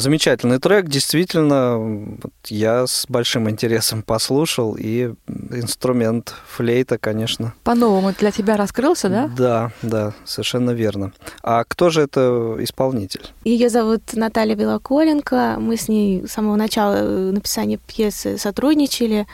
Замечательный 0.05 0.59
трек, 0.59 0.87
действительно, 0.87 1.79
вот 1.79 2.35
я 2.49 2.87
с 2.87 3.07
большим 3.09 3.49
интересом 3.49 4.03
послушал, 4.03 4.77
и 4.79 5.15
инструмент 5.51 6.35
флейта, 6.47 6.99
конечно. 6.99 7.55
По-новому 7.65 8.13
для 8.13 8.31
тебя 8.31 8.59
раскрылся, 8.59 9.09
да? 9.09 9.31
Да, 9.35 9.73
да, 9.81 10.13
совершенно 10.27 10.73
верно. 10.73 11.15
А 11.43 11.65
кто 11.65 11.89
же 11.89 12.03
это 12.03 12.55
исполнитель? 12.59 13.23
Ее 13.45 13.71
зовут 13.71 14.03
Наталья 14.13 14.55
Белоколенко. 14.57 15.57
Мы 15.59 15.79
с 15.79 15.89
ней 15.89 16.27
с 16.27 16.33
самого 16.33 16.57
начала 16.57 16.97
э, 16.97 17.31
написания 17.31 17.79
пьесы 17.79 18.37
сотрудничали. 18.37 19.27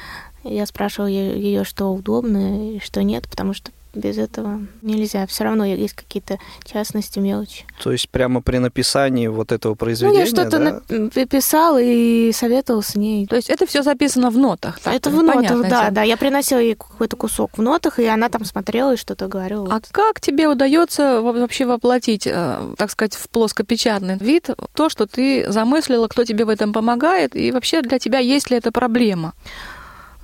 Я 0.44 0.66
спрашивала 0.66 1.08
ее, 1.08 1.64
что 1.64 1.92
удобно 1.92 2.76
и 2.76 2.78
что 2.78 3.02
нет, 3.02 3.28
потому 3.28 3.54
что 3.54 3.72
без 3.94 4.18
этого 4.18 4.60
нельзя. 4.82 5.26
Все 5.26 5.44
равно 5.44 5.64
есть 5.64 5.94
какие-то 5.94 6.38
частности, 6.64 7.18
мелочи. 7.18 7.64
То 7.82 7.92
есть 7.92 8.08
прямо 8.10 8.40
при 8.40 8.58
написании 8.58 9.26
вот 9.26 9.52
этого 9.52 9.74
произведения, 9.74 10.20
Ну, 10.20 10.24
я 10.24 10.26
что-то 10.26 10.82
да? 10.88 11.26
писал 11.26 11.78
и 11.80 12.30
советовал 12.32 12.82
с 12.82 12.94
ней. 12.94 13.26
То 13.26 13.36
есть 13.36 13.50
это 13.50 13.66
все 13.66 13.82
записано 13.82 14.30
в 14.30 14.38
нотах. 14.38 14.78
так, 14.80 14.94
это 14.94 15.10
в 15.10 15.22
нотах, 15.22 15.62
да, 15.62 15.68
дело. 15.82 15.90
да. 15.90 16.02
Я 16.02 16.16
приносила 16.16 16.58
ей 16.58 16.74
какой-то 16.74 17.16
кусок 17.16 17.58
в 17.58 17.62
нотах, 17.62 17.98
и 17.98 18.06
она 18.06 18.28
там 18.28 18.44
смотрела 18.44 18.94
и 18.94 18.96
что-то 18.96 19.26
говорила. 19.28 19.68
А 19.74 19.80
как 19.90 20.20
тебе 20.20 20.48
удается 20.48 21.20
во- 21.20 21.32
вообще 21.32 21.66
воплотить, 21.66 22.26
э, 22.26 22.74
так 22.76 22.90
сказать, 22.90 23.14
в 23.14 23.28
плоскопечатный 23.28 24.16
вид 24.18 24.50
то, 24.74 24.88
что 24.88 25.06
ты 25.06 25.50
замыслила, 25.50 26.08
кто 26.08 26.24
тебе 26.24 26.44
в 26.44 26.48
этом 26.48 26.72
помогает, 26.72 27.34
и 27.36 27.50
вообще 27.52 27.82
для 27.82 27.98
тебя 27.98 28.18
есть 28.18 28.50
ли 28.50 28.56
это 28.56 28.70
проблема? 28.72 29.32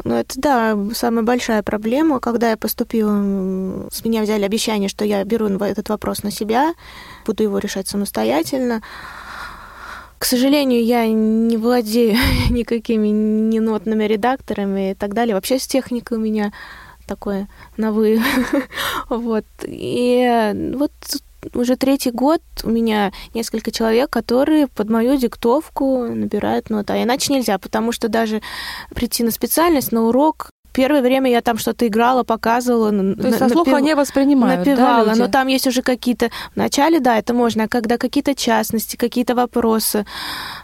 Ну, 0.07 0.15
это, 0.15 0.41
да, 0.41 0.79
самая 0.95 1.25
большая 1.25 1.65
проблема. 1.65 2.21
Когда 2.21 2.51
я 2.51 2.57
поступила, 2.57 3.11
с 3.91 4.05
меня 4.05 4.23
взяли 4.23 4.45
обещание, 4.45 4.89
что 4.89 5.05
я 5.05 5.25
беру 5.25 5.49
этот 5.49 5.89
вопрос 5.89 6.23
на 6.23 6.31
себя, 6.31 6.75
буду 7.27 7.43
его 7.43 7.59
решать 7.59 7.89
самостоятельно. 7.89 8.83
К 10.19 10.25
сожалению, 10.25 10.85
я 10.85 11.09
не 11.09 11.57
владею 11.57 12.17
никакими 12.51 13.09
ни 13.09 13.59
нотными 13.59 14.05
редакторами 14.05 14.93
и 14.93 14.95
так 14.95 15.13
далее. 15.13 15.35
Вообще 15.35 15.59
с 15.59 15.67
техникой 15.67 16.19
у 16.19 16.21
меня 16.21 16.53
такое 17.09 17.49
на 17.77 17.91
вы. 17.91 18.23
Вот. 19.09 19.45
И 19.65 20.53
вот 20.77 20.93
уже 21.55 21.77
третий 21.77 22.11
год 22.11 22.43
у 22.65 22.71
меня 22.71 23.13
несколько 23.35 23.71
человек, 23.71 24.11
которые 24.11 24.67
под 24.69 24.91
мою 24.91 25.17
диктовку 25.17 26.07
набирают 26.07 26.71
ноты. 26.71 26.95
А 26.95 27.03
иначе 27.03 27.33
нельзя, 27.33 27.59
потому 27.59 27.93
что 27.93 28.09
даже 28.09 28.43
прийти 28.95 29.23
на 29.23 29.31
специальность, 29.31 29.93
на 29.93 30.05
урок, 30.05 30.51
первое 30.77 31.01
время 31.01 31.31
я 31.31 31.41
там 31.41 31.57
что-то 31.57 31.87
играла, 31.87 32.23
показывала. 32.23 32.91
То 32.91 33.27
есть 33.27 33.39
со 33.39 33.49
слуха 33.49 33.81
не 33.81 33.95
воспринимают, 33.95 34.63
да, 34.63 34.71
напевала, 34.71 35.09
люди? 35.09 35.19
но 35.21 35.29
там 35.29 35.49
есть 35.49 35.67
уже 35.67 35.81
какие-то... 35.81 36.31
Вначале, 36.55 37.01
да, 37.01 37.17
это 37.17 37.33
можно, 37.33 37.65
а 37.65 37.69
когда 37.69 37.97
какие-то 37.97 38.35
частности, 38.35 38.97
какие-то 38.97 39.35
вопросы, 39.35 40.05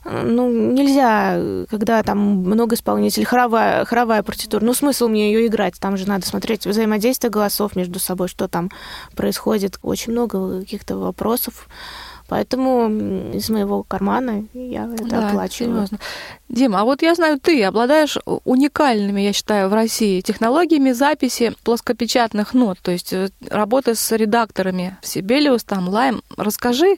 ну, 0.05 0.51
нельзя, 0.51 1.67
когда 1.71 2.03
там 2.03 2.19
много 2.19 2.75
исполнителей, 2.75 3.25
хоровая, 3.25 3.87
хоровая 3.87 4.23
партитура, 4.23 4.63
ну, 4.63 4.75
смысл 4.75 5.09
мне 5.09 5.33
ее 5.33 5.47
играть, 5.47 5.81
там 5.81 5.97
же 5.97 6.07
надо 6.07 6.27
смотреть 6.27 6.67
взаимодействие 6.67 7.31
голосов 7.31 7.75
между 7.75 7.99
собой, 7.99 8.29
что 8.29 8.49
там 8.49 8.71
происходит, 9.17 9.79
очень 9.83 10.13
много 10.13 10.61
каких-то 10.61 10.99
вопросов, 10.99 11.69
поэтому 12.29 12.89
из 13.33 13.49
моего 13.51 13.83
кармана 13.83 14.45
я 14.53 14.85
это 14.93 15.05
Да, 15.05 15.29
оплачиваю. 15.29 15.75
серьезно. 15.75 15.99
Дима, 16.49 16.81
а 16.81 16.85
вот 16.85 17.03
я 17.03 17.15
знаю, 17.15 17.41
ты 17.41 17.63
обладаешь 17.65 18.19
уникальными, 18.45 19.21
я 19.23 19.33
считаю, 19.33 19.69
в 19.69 19.75
России 19.75 20.21
технологиями 20.21 20.93
записи 20.93 21.55
плоскопечатных 21.65 22.55
нот, 22.55 22.79
то 22.83 22.91
есть 22.91 23.13
э, 23.13 23.31
работы 23.49 23.95
с 23.95 24.13
редакторами 24.17 24.97
Сибелиус, 25.03 25.65
там, 25.65 25.89
Лайм. 25.89 26.23
Расскажи 26.37 26.97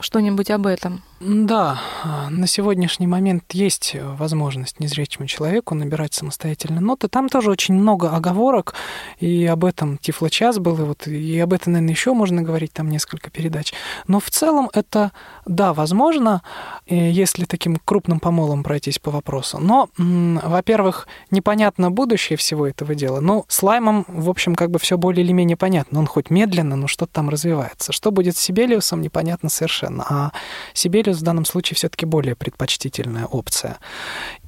что-нибудь 0.00 0.50
об 0.50 0.66
этом. 0.66 1.02
Да, 1.18 1.80
на 2.28 2.46
сегодняшний 2.46 3.06
момент 3.06 3.44
есть 3.52 3.96
возможность 4.18 4.80
незрячему 4.80 5.26
человеку 5.26 5.74
набирать 5.74 6.12
самостоятельно 6.12 6.82
ноты. 6.82 7.08
Там 7.08 7.30
тоже 7.30 7.50
очень 7.50 7.74
много 7.74 8.10
оговорок, 8.10 8.74
и 9.18 9.46
об 9.46 9.64
этом 9.64 9.96
Тифлочас 9.96 10.58
был, 10.58 10.78
и, 10.78 10.82
вот, 10.82 11.06
и 11.06 11.38
об 11.38 11.54
этом, 11.54 11.72
наверное, 11.72 11.94
еще 11.94 12.12
можно 12.12 12.42
говорить, 12.42 12.74
там 12.74 12.90
несколько 12.90 13.30
передач. 13.30 13.72
Но 14.06 14.20
в 14.20 14.30
целом 14.30 14.68
это, 14.74 15.12
да, 15.46 15.72
возможно, 15.72 16.42
если 16.86 17.46
таким 17.46 17.80
крупным 17.82 18.20
помолом 18.20 18.62
пройтись 18.62 18.98
по 18.98 19.10
вопросу. 19.10 19.58
Но, 19.58 19.88
во-первых, 19.96 21.08
непонятно 21.30 21.90
будущее 21.90 22.36
всего 22.36 22.66
этого 22.66 22.94
дела. 22.94 23.20
Ну, 23.20 23.46
с 23.48 23.62
Лаймом, 23.62 24.04
в 24.06 24.28
общем, 24.28 24.54
как 24.54 24.70
бы 24.70 24.78
все 24.78 24.98
более 24.98 25.24
или 25.24 25.32
менее 25.32 25.56
понятно. 25.56 25.98
Он 25.98 26.06
хоть 26.06 26.28
медленно, 26.28 26.76
но 26.76 26.88
что-то 26.88 27.14
там 27.14 27.30
развивается. 27.30 27.92
Что 27.92 28.10
будет 28.10 28.36
с 28.36 28.40
Сибелиусом, 28.40 29.00
непонятно 29.00 29.48
совершенно. 29.48 29.85
А 30.08 30.32
Сибелиус 30.74 31.18
в 31.18 31.22
данном 31.22 31.44
случае 31.44 31.76
все-таки 31.76 32.06
более 32.06 32.34
предпочтительная 32.34 33.26
опция. 33.26 33.78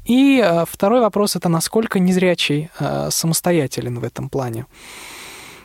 И 0.05 0.43
э, 0.45 0.65
второй 0.67 1.01
вопрос 1.01 1.37
это 1.37 1.49
насколько 1.49 1.99
незрячий 1.99 2.71
э, 2.79 3.11
самостоятелен 3.11 3.99
в 3.99 4.05
этом 4.05 4.29
плане. 4.29 4.67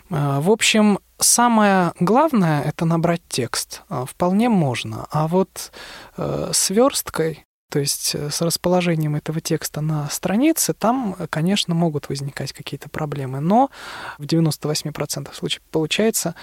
Э, 0.09 0.39
В 0.41 0.49
общем, 0.49 0.99
самое 1.19 1.93
главное 1.99 2.61
это 2.61 2.85
набрать 2.85 3.21
текст. 3.29 3.83
Вполне 3.89 4.49
можно. 4.49 5.07
А 5.11 5.27
вот 5.27 5.71
э, 6.17 6.51
с 6.53 6.69
версткой, 6.69 7.45
то 7.73 7.79
есть 7.79 8.13
э, 8.13 8.29
с 8.29 8.39
расположением 8.43 9.15
этого 9.15 9.41
текста 9.41 9.81
на 9.81 10.07
странице, 10.09 10.75
там, 10.75 11.15
э, 11.17 11.25
конечно, 11.27 11.73
могут 11.73 12.07
возникать 12.07 12.53
какие-то 12.53 12.87
проблемы. 12.87 13.39
Но 13.39 13.71
в 14.19 14.25
98% 14.25 15.33
случаев 15.33 15.63
получается 15.71 16.35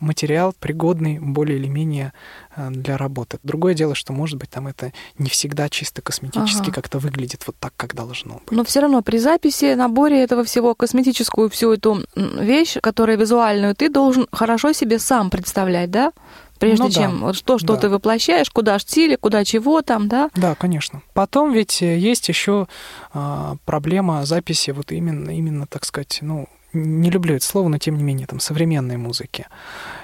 материал 0.00 0.54
пригодный 0.58 1.18
более 1.18 1.58
или 1.58 1.68
менее 1.68 2.14
э, 2.56 2.70
для 2.70 2.96
работы. 2.96 3.38
Другое 3.42 3.74
дело, 3.74 3.94
что, 3.94 4.14
может 4.14 4.38
быть, 4.38 4.48
там 4.48 4.66
это 4.66 4.94
не 5.18 5.28
всегда 5.28 5.68
чисто 5.68 6.00
косметически 6.00 6.70
Ага. 6.70 6.72
как-то 6.72 6.98
выглядит 7.00 7.46
вот 7.46 7.56
так, 7.60 7.74
как 7.76 7.94
должно 7.94 8.36
быть. 8.36 8.50
Но 8.50 8.64
все 8.64 8.80
равно 8.80 9.02
при 9.02 9.18
записи, 9.18 9.74
наборе 9.74 10.22
этого 10.22 10.42
всего, 10.42 10.74
косметическую 10.74 11.50
всю 11.50 11.74
эту 11.74 12.02
вещь, 12.14 12.78
которая 12.80 13.18
визуальную, 13.18 13.74
ты 13.74 13.90
должен 13.90 14.26
хорошо 14.32 14.72
себе 14.72 14.98
сам 14.98 15.28
представлять, 15.28 15.90
да? 15.90 16.12
Прежде 16.58 16.82
Ну 16.84 16.88
да. 16.88 16.94
чем 16.94 17.20
вот 17.20 17.42
то, 17.44 17.58
что 17.58 17.74
Да. 17.74 17.80
ты 17.80 17.88
воплощаешь, 17.88 18.50
куда 18.50 18.78
штили, 18.78 19.16
куда 19.16 19.44
чего 19.44 19.82
там, 19.82 20.08
да? 20.08 20.30
Да, 20.34 20.54
конечно. 20.54 21.02
Потом 21.14 21.52
ведь 21.52 21.82
э, 21.82 21.96
есть 21.98 22.28
еще 22.28 22.66
а, 23.12 23.56
проблема 23.64 24.24
записи 24.26 24.70
вот 24.72 24.92
именно, 24.92 25.30
именно, 25.30 25.66
так 25.66 25.84
сказать, 25.84 26.18
ну, 26.22 26.48
не 26.72 27.10
люблю 27.10 27.34
это 27.36 27.44
слово, 27.44 27.68
но 27.68 27.78
тем 27.78 27.96
не 27.96 28.02
менее, 28.02 28.26
там, 28.26 28.40
современной 28.40 28.96
музыки. 28.98 29.46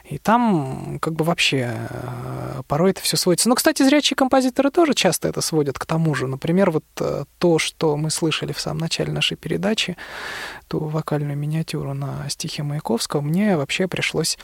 И 0.09 0.19
там 0.19 0.99
как 1.01 1.15
бы 1.15 1.25
вообще 1.25 1.77
э, 1.91 2.63
порой 2.69 2.91
это 2.91 3.01
все 3.01 3.17
сводится. 3.17 3.49
Но, 3.49 3.55
кстати, 3.55 3.83
зрячие 3.83 4.17
композиторы 4.17 4.71
тоже 4.71 4.93
часто 4.95 5.29
это 5.29 5.41
сводят 5.41 5.79
к 5.79 5.87
тому 5.87 6.15
же. 6.15 6.27
Например, 6.27 6.71
вот 6.71 6.85
э, 7.01 7.25
то, 7.39 7.59
что 7.59 7.97
мы 7.97 8.11
слышали 8.11 8.53
в 8.53 8.61
самом 8.61 8.81
начале 8.81 9.13
нашей 9.13 9.37
передачи, 9.39 9.97
ту 10.69 10.81
вокальную 10.81 11.39
миниатюру 11.39 11.95
на 11.95 12.29
стихе 12.29 12.63
Маяковского, 12.63 13.23
мне 13.23 13.57
вообще 13.57 13.89
пришлось 13.89 14.37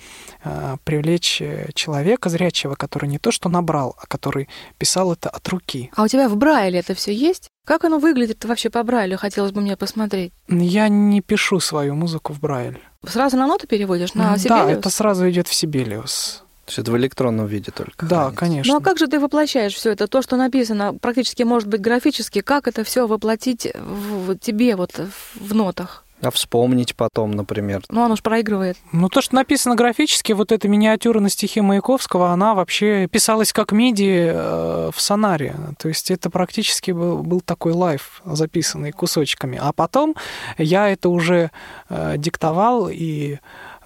э, 0.45 0.77
привлечь 0.85 1.43
человека 1.75 2.31
зрячего, 2.31 2.75
который 2.75 3.11
не 3.11 3.19
то 3.19 3.31
что 3.31 3.51
набрал, 3.51 3.95
а 4.01 4.07
который 4.07 4.49
писал 4.79 5.13
это 5.13 5.29
от 5.29 5.47
руки. 5.49 5.91
А 5.95 6.05
у 6.05 6.09
тебя 6.09 6.29
в 6.29 6.37
Брайле 6.37 6.79
это 6.79 6.95
все 6.95 7.13
есть? 7.13 7.51
Как 7.71 7.85
оно 7.85 8.01
выглядит 8.01 8.45
вообще 8.45 8.68
по 8.68 8.83
Брайлю? 8.83 9.16
Хотелось 9.16 9.53
бы 9.53 9.61
мне 9.61 9.77
посмотреть. 9.77 10.33
Я 10.49 10.89
не 10.89 11.21
пишу 11.21 11.61
свою 11.61 11.95
музыку 11.95 12.33
в 12.33 12.41
Брайль. 12.41 12.81
Сразу 13.07 13.37
на 13.37 13.47
ноты 13.47 13.68
переводишь? 13.68 14.14
На 14.14 14.31
да, 14.31 14.39
Сибелиус? 14.39 14.79
это 14.79 14.91
сразу 14.91 15.31
идет 15.31 15.47
в 15.47 15.55
Сибелиус. 15.55 16.43
То 16.64 16.71
есть 16.71 16.79
это 16.81 16.91
в 16.91 16.97
электронном 16.97 17.47
виде 17.47 17.71
только. 17.71 18.07
Да, 18.07 18.23
хранится. 18.23 18.41
конечно. 18.41 18.73
Ну 18.73 18.81
а 18.81 18.83
как 18.83 18.99
же 18.99 19.07
ты 19.07 19.21
воплощаешь 19.21 19.75
все 19.75 19.93
это? 19.93 20.09
То, 20.09 20.21
что 20.21 20.35
написано, 20.35 20.95
практически 20.95 21.45
может 21.45 21.68
быть 21.68 21.81
графически, 21.81 22.41
как 22.41 22.66
это 22.66 22.83
все 22.83 23.07
воплотить 23.07 23.68
в, 23.73 24.33
в 24.33 24.39
тебе 24.41 24.75
вот 24.75 24.91
в, 24.99 25.49
в 25.49 25.55
нотах? 25.55 26.05
А 26.23 26.31
вспомнить 26.31 26.95
потом, 26.95 27.31
например. 27.31 27.83
Ну, 27.89 28.05
оно 28.05 28.16
ж 28.16 28.23
проигрывает. 28.23 28.77
Ну, 28.93 29.09
то, 29.09 29.21
что 29.23 29.35
написано 29.35 29.75
графически, 29.75 30.33
вот 30.33 30.53
эта 30.53 30.68
миниатюра 30.68 31.21
на 31.21 31.31
стихи 31.31 31.61
Маяковского, 31.61 32.31
она 32.31 32.55
вообще 32.55 33.07
писалась 33.07 33.53
как 33.53 33.73
миди 33.73 34.31
э, 34.33 34.91
в 34.95 35.01
сонаре. 35.01 35.55
То 35.79 35.89
есть 35.89 36.11
это 36.11 36.31
практически 36.31 36.91
был, 36.91 37.23
был 37.23 37.41
такой 37.41 37.73
лайф, 37.73 38.21
записанный 38.25 38.93
кусочками. 38.93 39.59
А 39.61 39.73
потом 39.73 40.14
я 40.59 40.89
это 40.89 41.09
уже 41.09 41.51
э, 41.89 42.14
диктовал 42.18 42.89
и 42.91 43.39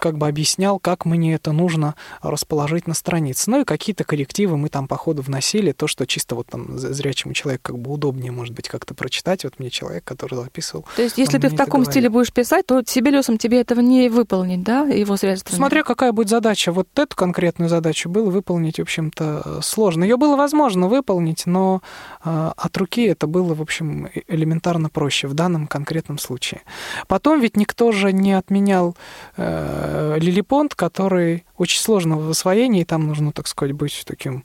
как 0.05 0.19
бы 0.19 0.29
объяснял, 0.29 0.79
как 0.79 1.07
мне 1.07 1.33
это 1.33 1.53
нужно 1.53 1.95
расположить 2.21 2.87
на 2.87 2.93
странице. 2.93 3.51
Ну 3.51 3.63
и 3.63 3.65
какие-то 3.65 4.05
коррективы 4.05 4.59
мы 4.59 4.69
там 4.69 4.87
по 4.87 4.99
ходу 4.99 5.23
вносили, 5.23 5.73
то, 5.73 5.87
что 5.87 6.07
чисто 6.07 6.35
вот 6.35 6.47
там 6.49 6.79
зрячему 6.79 7.33
человеку 7.33 7.63
как 7.73 7.79
бы 7.79 7.91
удобнее, 7.91 8.31
может 8.31 8.53
быть, 8.53 8.69
как-то 8.69 8.93
прочитать. 8.93 9.45
Вот 9.45 9.59
мне 9.59 9.71
человек, 9.71 10.05
который 10.05 10.35
записывал. 10.35 10.85
То 10.95 11.01
есть, 11.01 11.17
если 11.17 11.39
ты 11.39 11.49
в 11.49 11.57
таком 11.57 11.87
стиле 11.87 12.11
будешь 12.11 12.35
писать, 12.35 12.67
то 12.67 12.83
Сибелиусом 12.87 13.39
тебе 13.39 13.63
этого 13.63 13.81
не 13.81 14.11
выполнить, 14.11 14.63
да, 14.63 14.83
его 14.83 15.17
средствами? 15.17 15.57
Смотря 15.57 15.83
какая 15.85 16.13
будет 16.13 16.29
задача. 16.29 16.71
Вот 16.71 16.89
эту 16.99 17.17
конкретную 17.17 17.71
задачу 17.71 18.11
было 18.11 18.29
выполнить, 18.29 18.79
в 18.79 18.83
общем-то, 18.83 19.61
сложно. 19.63 20.05
Ее 20.05 20.19
было 20.19 20.37
возможно 20.37 20.87
выполнить, 20.87 21.47
но 21.47 21.81
э, 22.23 22.51
от 22.55 22.77
руки 22.77 23.05
это 23.05 23.27
было, 23.27 23.55
в 23.55 23.63
общем, 23.63 24.11
э- 24.15 24.21
элементарно 24.29 24.91
проще 24.91 25.29
в 25.29 25.33
данном 25.35 25.67
конкретном 25.67 26.19
случае. 26.19 26.61
Потом 27.09 27.41
ведь 27.41 27.57
никто 27.57 27.91
же 27.91 28.13
не 28.13 28.35
отменял 28.35 28.95
э, 29.39 29.94
лилипонт, 30.19 30.75
который 30.75 31.45
очень 31.57 31.81
сложно 31.81 32.17
в 32.19 32.31
освоении, 32.31 32.85
там 32.85 33.07
нужно, 33.07 33.33
так 33.33 33.47
сказать, 33.47 33.73
быть 33.75 34.05
таким 34.07 34.45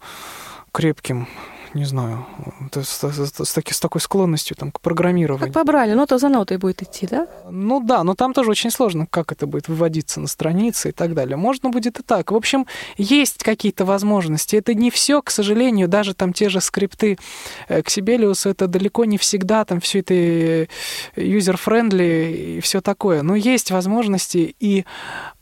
крепким, 0.71 1.27
не 1.75 1.85
знаю, 1.85 2.25
с, 2.73 3.03
с- 3.03 3.45
с 3.45 3.53
таки- 3.53 3.73
с 3.73 3.79
такой 3.79 4.01
склонностью 4.01 4.55
там, 4.55 4.71
к 4.71 4.81
программированию. 4.81 5.47
Как 5.47 5.53
побрали, 5.53 5.93
нота 5.93 6.17
за 6.17 6.27
нотой 6.29 6.57
будет 6.57 6.81
идти, 6.81 7.05
да? 7.07 7.27
Ну 7.49 7.79
да, 7.79 8.03
но 8.03 8.15
там 8.15 8.33
тоже 8.33 8.49
очень 8.51 8.71
сложно, 8.71 9.05
как 9.05 9.31
это 9.31 9.45
будет 9.45 9.67
выводиться 9.67 10.19
на 10.19 10.25
странице 10.27 10.89
и 10.89 10.91
так 10.91 11.13
далее. 11.13 11.37
Можно 11.37 11.69
будет 11.69 11.99
и 11.99 12.03
так. 12.03 12.31
В 12.31 12.35
общем, 12.35 12.65
есть 12.97 13.43
какие-то 13.43 13.85
возможности. 13.85 14.55
Это 14.55 14.73
не 14.73 14.89
все, 14.89 15.21
к 15.21 15.29
сожалению, 15.29 15.87
даже 15.87 16.15
там 16.15 16.33
те 16.33 16.49
же 16.49 16.59
скрипты 16.59 17.19
э, 17.67 17.83
к 17.83 17.89
Sibelius 17.91 18.38
у, 18.38 18.49
это 18.49 18.67
далеко 18.67 19.05
не 19.05 19.19
всегда 19.19 19.63
там 19.63 19.79
все 19.79 19.99
это 19.99 20.13
э, 20.15 20.67
user-friendly 21.15 22.57
и 22.57 22.59
все 22.61 22.81
такое. 22.81 23.21
Но 23.21 23.35
есть 23.35 23.71
возможности, 23.71 24.55
и 24.59 24.85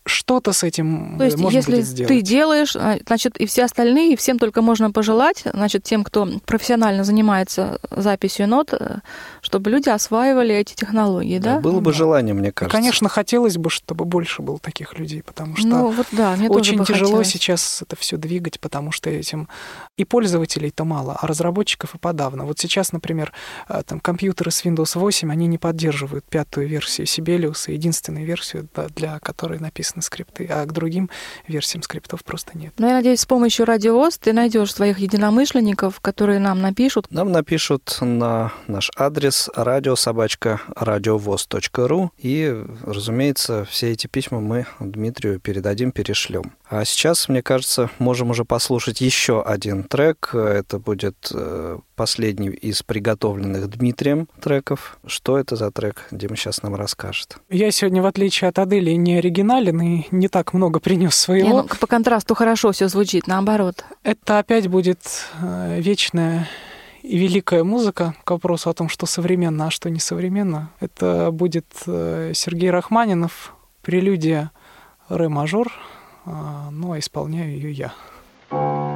что-то 0.08 0.54
с 0.54 0.64
этим 0.64 1.18
То 1.18 1.26
есть, 1.26 1.38
можно 1.38 1.58
если 1.58 1.72
будет 1.76 1.86
сделать. 1.86 2.08
ты 2.10 2.22
делаешь, 2.22 2.76
а, 2.76 2.98
значит, 3.06 3.38
и 3.38 3.46
все 3.46 3.64
остальные, 3.66 4.14
и 4.14 4.16
всем 4.16 4.40
только 4.40 4.62
можно 4.62 4.92
пожелать, 4.92 5.44
значит, 5.54 5.84
тем, 5.84 6.04
кто 6.04 6.28
профессионально 6.46 7.04
занимается 7.04 7.80
записью 7.92 8.48
нот, 8.48 8.74
э, 8.74 9.00
чтобы 9.42 9.70
люди 9.70 9.90
осваивали 9.90 10.56
эти 10.56 10.74
технологии, 10.74 11.40
да? 11.40 11.60
Было 11.60 11.80
бы 11.80 11.92
Да. 11.92 11.98
желание, 11.98 12.34
мне 12.34 12.50
И, 12.50 12.52
кажется. 12.52 12.76
конечно, 12.78 13.10
хотелось 13.10 13.58
бы, 13.58 13.70
чтобы 13.70 14.06
больше 14.06 14.42
было 14.42 14.60
таких 14.60 14.98
людей, 14.98 15.22
потому 15.24 15.56
что 15.58 15.68
Ну, 15.68 15.92
вот 15.92 16.08
да, 16.12 16.36
мне 16.36 16.48
тоже 16.48 16.60
очень 16.60 16.78
бы 16.80 16.86
тяжело 16.86 17.06
хотелось. 17.08 17.28
сейчас 17.30 17.82
это 17.82 17.96
все 17.96 18.18
двигать, 18.18 18.60
потому 18.60 18.92
что 18.92 19.10
этим 19.10 19.48
и 19.98 20.06
пользователей-то 20.06 20.84
мало, 20.86 21.18
а 21.22 21.28
разработчиков 21.28 21.96
и 21.96 21.98
подавно. 21.98 22.46
Вот 22.46 22.60
сейчас, 22.60 22.92
например, 22.92 23.32
э, 23.70 23.82
там 23.86 24.00
компьютеры 24.00 24.52
с 24.52 24.64
Windows 24.66 24.98
8, 24.98 25.32
они 25.32 25.48
не 25.48 25.58
поддерживают 25.58 26.26
пятую 26.26 26.68
версию 26.68 27.08
Sibelius, 27.08 27.72
единственную 27.72 28.26
версию, 28.26 28.68
да, 28.76 28.88
для 28.96 29.20
которой 29.20 29.60
написаны 29.98 30.02
скрипты, 30.02 30.48
а 30.50 30.66
к 30.66 30.72
другим 30.72 31.10
версиям 31.48 31.84
скриптов 31.84 32.24
просто 32.24 32.58
нет. 32.58 32.74
Но 32.78 32.88
я 32.88 32.94
надеюсь, 32.94 33.22
с 33.22 33.26
помощью 33.26 33.66
радиоз 33.66 34.18
ты 34.18 34.34
найдешь 34.34 34.74
своих 34.74 35.00
единомышленников, 35.00 36.00
которые 36.00 36.40
нам 36.40 36.62
напишут. 36.62 37.08
Нам 37.10 37.32
напишут 37.32 37.98
на 38.02 38.54
наш 38.68 38.92
адрес 38.96 39.50
радиособачка 39.56 40.62
радиовоз.ру 40.76 42.12
и, 42.18 42.66
разумеется, 42.84 43.66
все 43.70 43.92
эти 43.92 44.08
письма 44.08 44.40
мы 44.40 44.66
Дмитрию 44.80 45.40
передадим, 45.40 45.92
перешлем. 45.92 46.54
А 46.70 46.84
сейчас, 46.84 47.30
мне 47.30 47.42
кажется, 47.42 47.90
можем 47.98 48.30
уже 48.32 48.44
послушать 48.44 49.00
еще 49.00 49.42
один 49.42 49.84
трек. 49.84 50.32
Это 50.34 50.80
будет 50.80 51.32
э, 51.34 51.80
последний 51.96 52.50
из 52.50 52.84
приготовленных 52.84 53.70
Дмитрием 53.70 54.28
треков. 54.42 54.98
Что 55.06 55.38
это 55.38 55.56
за 55.56 55.72
трек, 55.72 56.08
Дима 56.12 56.36
сейчас 56.36 56.64
нам 56.64 56.76
расскажет. 56.76 57.38
Я 57.50 57.72
сегодня, 57.72 58.02
в 58.02 58.06
отличие 58.06 58.50
от 58.50 58.60
Адели, 58.60 58.92
не 58.92 59.16
оригинален 59.16 59.80
и 59.88 60.08
не 60.12 60.28
так 60.28 60.54
много 60.54 60.80
принес 60.80 61.12
Не, 61.12 61.12
своего. 61.12 61.62
ну, 61.64 61.68
по 61.80 61.88
контрасту 61.88 62.36
хорошо 62.36 62.72
все 62.72 62.88
звучит, 62.88 63.28
наоборот. 63.28 63.86
Это 64.04 64.40
опять 64.40 64.68
будет 64.68 65.00
э, 65.42 65.80
вечная 65.80 66.48
и 67.04 67.18
великая 67.18 67.64
музыка 67.64 68.16
к 68.24 68.32
вопросу 68.32 68.70
о 68.70 68.74
том, 68.74 68.90
что 68.90 69.06
современно, 69.06 69.68
а 69.68 69.72
что 69.72 69.90
несовременно. 69.90 70.72
Это 70.80 71.30
будет 71.32 71.66
э, 71.86 72.32
Сергей 72.34 72.70
Рахманинов, 72.70 73.54
прелюдия 73.82 74.52
ре-мажор, 75.10 75.72
а, 76.26 76.70
ну 76.72 76.92
а 76.92 77.00
исполняю 77.00 77.52
ее 77.52 77.72
я. 77.72 77.94
Thank 78.50 78.87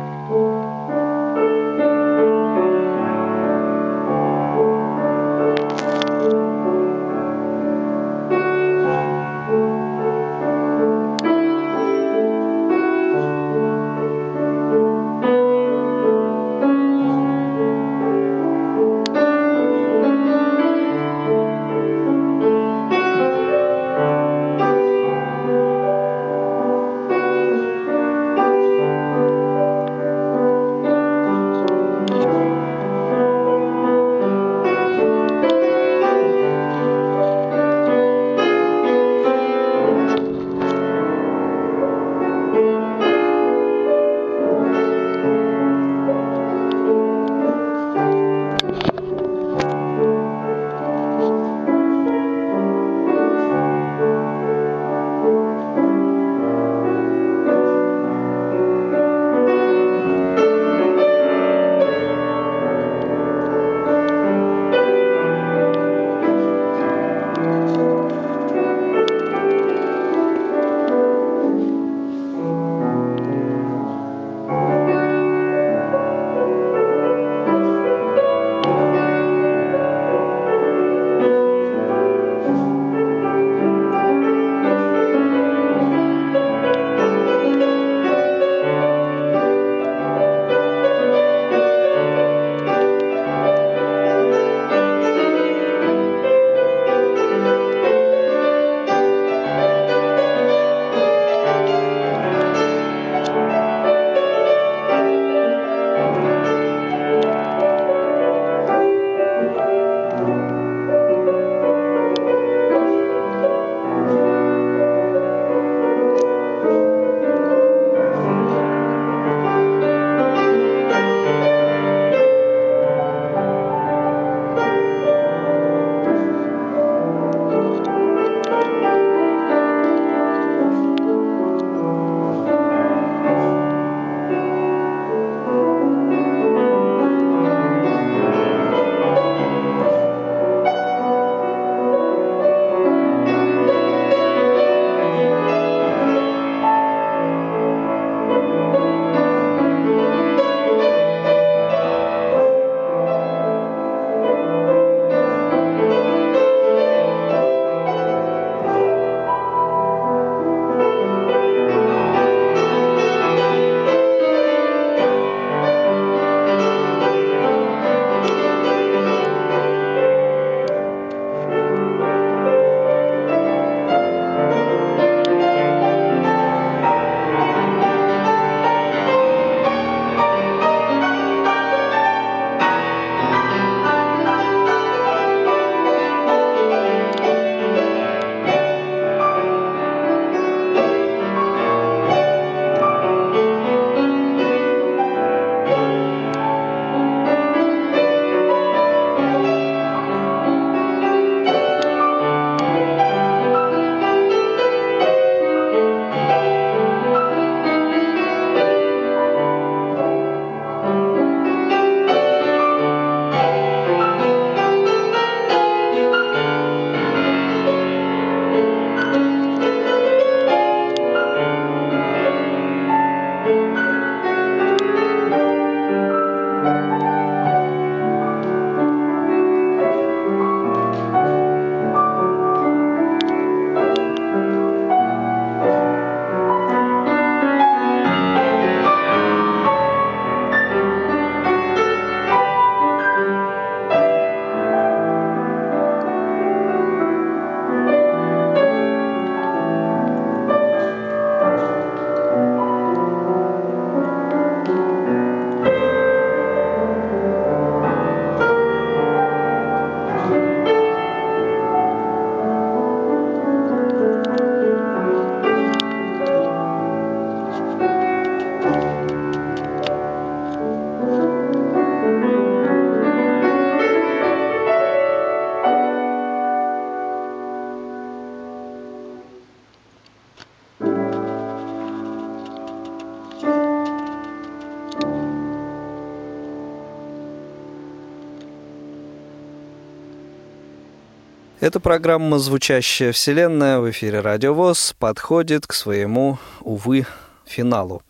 Эта 291.71 291.79
программа 291.79 292.37
«Звучащая 292.37 293.13
вселенная» 293.13 293.79
в 293.79 293.89
эфире 293.91 294.19
«Радио 294.19 294.53
ВОЗ» 294.53 294.93
подходит 294.99 295.67
к 295.67 295.73
своему, 295.73 296.37
увы, 296.59 297.05
финалу. 297.45 298.01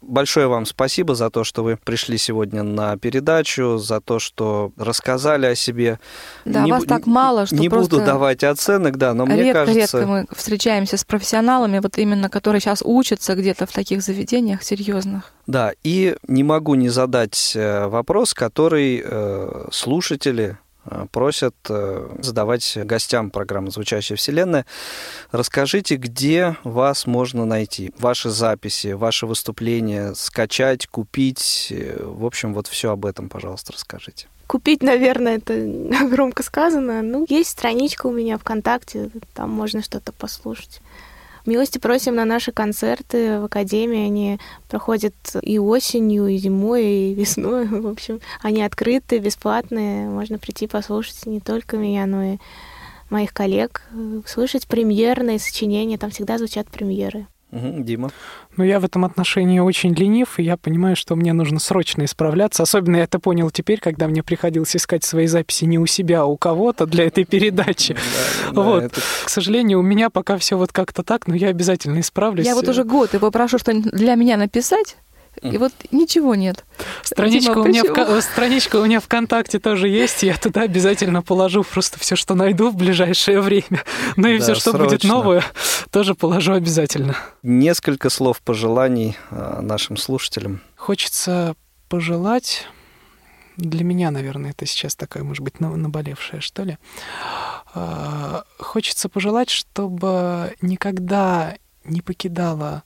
Большое 0.00 0.46
вам 0.46 0.64
спасибо 0.64 1.14
за 1.14 1.28
то, 1.28 1.44
что 1.44 1.62
вы 1.62 1.76
пришли 1.76 2.16
сегодня 2.16 2.62
на 2.62 2.96
передачу, 2.96 3.76
за 3.76 4.00
то, 4.00 4.18
что 4.18 4.72
рассказали 4.78 5.44
о 5.44 5.54
себе. 5.54 6.00
Да, 6.46 6.64
не 6.64 6.72
вас 6.72 6.84
так 6.84 7.04
мало, 7.04 7.44
что 7.44 7.56
Не 7.56 7.68
буду 7.68 7.98
давать 7.98 8.42
оценок, 8.42 8.96
да, 8.96 9.12
но 9.12 9.26
мне 9.26 9.42
редко, 9.42 9.66
кажется... 9.66 9.98
редко 9.98 10.10
мы 10.10 10.26
встречаемся 10.34 10.96
с 10.96 11.04
профессионалами, 11.04 11.80
вот 11.80 11.98
именно 11.98 12.30
которые 12.30 12.62
сейчас 12.62 12.80
учатся 12.82 13.34
где-то 13.34 13.66
в 13.66 13.72
таких 13.72 14.00
заведениях 14.00 14.62
серьезных. 14.62 15.34
Да, 15.46 15.72
и 15.82 16.16
не 16.26 16.42
могу 16.42 16.74
не 16.74 16.88
задать 16.88 17.52
э, 17.54 17.86
вопрос, 17.86 18.32
который 18.32 19.02
э, 19.04 19.66
слушатели 19.72 20.56
просят 21.12 21.54
э, 21.68 22.16
задавать 22.20 22.78
гостям 22.84 23.30
программы 23.30 23.70
«Звучащая 23.70 24.16
вселенная». 24.16 24.66
Расскажите, 25.30 25.96
где 25.96 26.56
вас 26.64 27.06
можно 27.06 27.44
найти? 27.44 27.92
Ваши 27.98 28.30
записи, 28.30 28.92
ваши 28.92 29.26
выступления, 29.26 30.14
скачать, 30.14 30.86
купить. 30.86 31.68
э, 31.70 32.02
В 32.02 32.24
общем, 32.24 32.54
вот 32.54 32.66
все 32.66 32.92
об 32.92 33.06
этом, 33.06 33.28
пожалуйста, 33.28 33.72
расскажите. 33.72 34.28
Купить, 34.46 34.82
наверное, 34.82 35.36
это 35.36 35.54
громко 36.10 36.42
сказано. 36.42 37.02
Ну, 37.02 37.26
есть 37.28 37.50
страничка 37.50 38.06
у 38.06 38.12
меня 38.12 38.38
ВКонтакте, 38.38 39.10
там 39.34 39.50
можно 39.50 39.82
что-то 39.82 40.12
послушать. 40.12 40.80
Милости 41.48 41.78
просим 41.78 42.14
на 42.14 42.26
наши 42.26 42.52
концерты 42.52 43.40
в 43.40 43.44
Академии. 43.46 44.04
Они 44.04 44.38
проходят 44.68 45.14
и 45.40 45.58
осенью, 45.58 46.26
и 46.26 46.36
зимой, 46.36 46.84
и 46.84 47.14
весной. 47.18 47.66
В 47.66 47.86
общем, 47.86 48.20
они 48.42 48.62
открыты, 48.62 49.18
бесплатные. 49.18 50.10
Можно 50.10 50.38
прийти 50.38 50.66
послушать 50.66 51.24
не 51.24 51.40
только 51.40 51.78
меня, 51.78 52.04
но 52.04 52.34
и 52.34 52.36
моих 53.08 53.32
коллег. 53.32 53.82
Слышать 54.26 54.66
премьерные 54.66 55.38
сочинения. 55.38 55.96
Там 55.96 56.10
всегда 56.10 56.36
звучат 56.36 56.66
премьеры. 56.68 57.26
Дима. 57.50 58.10
Но 58.56 58.64
я 58.64 58.78
в 58.78 58.84
этом 58.84 59.04
отношении 59.04 59.58
очень 59.58 59.94
ленив, 59.94 60.38
и 60.38 60.42
я 60.42 60.56
понимаю, 60.56 60.96
что 60.96 61.16
мне 61.16 61.32
нужно 61.32 61.58
срочно 61.60 62.04
исправляться. 62.04 62.62
Особенно 62.62 62.96
я 62.96 63.04
это 63.04 63.18
понял 63.18 63.50
теперь, 63.50 63.80
когда 63.80 64.06
мне 64.06 64.22
приходилось 64.22 64.76
искать 64.76 65.04
свои 65.04 65.26
записи 65.26 65.64
не 65.64 65.78
у 65.78 65.86
себя, 65.86 66.22
а 66.22 66.24
у 66.24 66.36
кого-то 66.36 66.86
для 66.86 67.06
этой 67.06 67.24
передачи. 67.24 67.96
Да, 68.48 68.52
да, 68.52 68.62
Вот. 68.62 68.92
К 69.24 69.28
сожалению, 69.28 69.80
у 69.80 69.82
меня 69.82 70.10
пока 70.10 70.38
все 70.38 70.56
вот 70.56 70.72
как-то 70.72 71.02
так, 71.02 71.26
но 71.26 71.34
я 71.34 71.48
обязательно 71.48 72.00
исправлюсь. 72.00 72.46
Я 72.46 72.54
вот 72.54 72.68
уже 72.68 72.84
год 72.84 73.14
и 73.14 73.18
попрошу 73.18 73.58
что-нибудь 73.58 73.92
для 73.92 74.14
меня 74.14 74.36
написать, 74.36 74.96
и 75.42 75.56
вот 75.58 75.72
ничего 75.92 76.34
нет. 76.34 76.64
Страничка, 77.02 77.52
Дима, 77.54 77.62
у 77.62 77.66
меня 77.68 77.84
в, 77.84 78.20
страничка 78.22 78.76
у 78.76 78.84
меня 78.84 79.00
ВКонтакте 79.00 79.58
тоже 79.58 79.88
есть, 79.88 80.22
я 80.22 80.36
туда 80.36 80.62
обязательно 80.62 81.22
положу 81.22 81.62
просто 81.64 81.98
все, 81.98 82.16
что 82.16 82.34
найду 82.34 82.70
в 82.70 82.76
ближайшее 82.76 83.40
время. 83.40 83.82
Ну 84.16 84.28
и 84.28 84.38
Да, 84.38 84.44
все, 84.44 84.54
что 84.54 84.72
будет 84.72 84.88
срочно. 85.02 85.08
новое, 85.08 85.44
тоже 85.90 86.14
положу 86.14 86.52
обязательно. 86.54 87.16
Несколько 87.42 88.10
слов 88.10 88.40
пожеланий 88.40 89.16
э, 89.30 89.60
нашим 89.60 89.96
слушателям. 89.96 90.60
Хочется 90.76 91.54
пожелать, 91.88 92.66
для 93.56 93.82
меня, 93.84 94.10
наверное, 94.10 94.50
это 94.50 94.66
сейчас 94.66 94.94
такая, 94.96 95.24
может 95.24 95.42
быть, 95.42 95.58
на- 95.60 95.74
наболевшая, 95.76 96.40
что 96.40 96.62
ли. 96.64 96.78
А, 97.74 98.44
Хочется 98.58 99.08
пожелать, 99.08 99.50
чтобы 99.50 100.54
никогда 100.62 101.54
не 101.84 102.00
покидало 102.00 102.82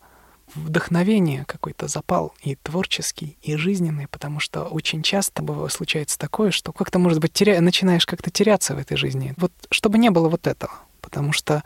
вдохновение, 0.55 1.45
какой-то 1.47 1.89
запал 1.89 2.35
и 2.43 2.57
творческий, 2.57 3.37
и 3.43 3.57
жизненный, 3.57 4.09
потому 4.09 4.41
что 4.41 4.65
очень 4.65 5.03
часто 5.03 5.43
бывает, 5.43 5.73
случается 5.73 6.19
такое, 6.19 6.51
что 6.51 6.73
как-то, 6.73 6.99
может 6.99 7.21
быть, 7.21 7.33
теря... 7.33 7.61
начинаешь 7.61 8.07
как-то 8.07 8.31
теряться 8.31 8.75
в 8.75 8.79
этой 8.79 8.97
жизни. 8.97 9.35
Вот 9.37 9.53
чтобы 9.71 9.99
не 9.99 10.11
было 10.11 10.29
вот 10.29 10.47
этого, 10.47 10.73
потому 11.01 11.33
что 11.33 11.63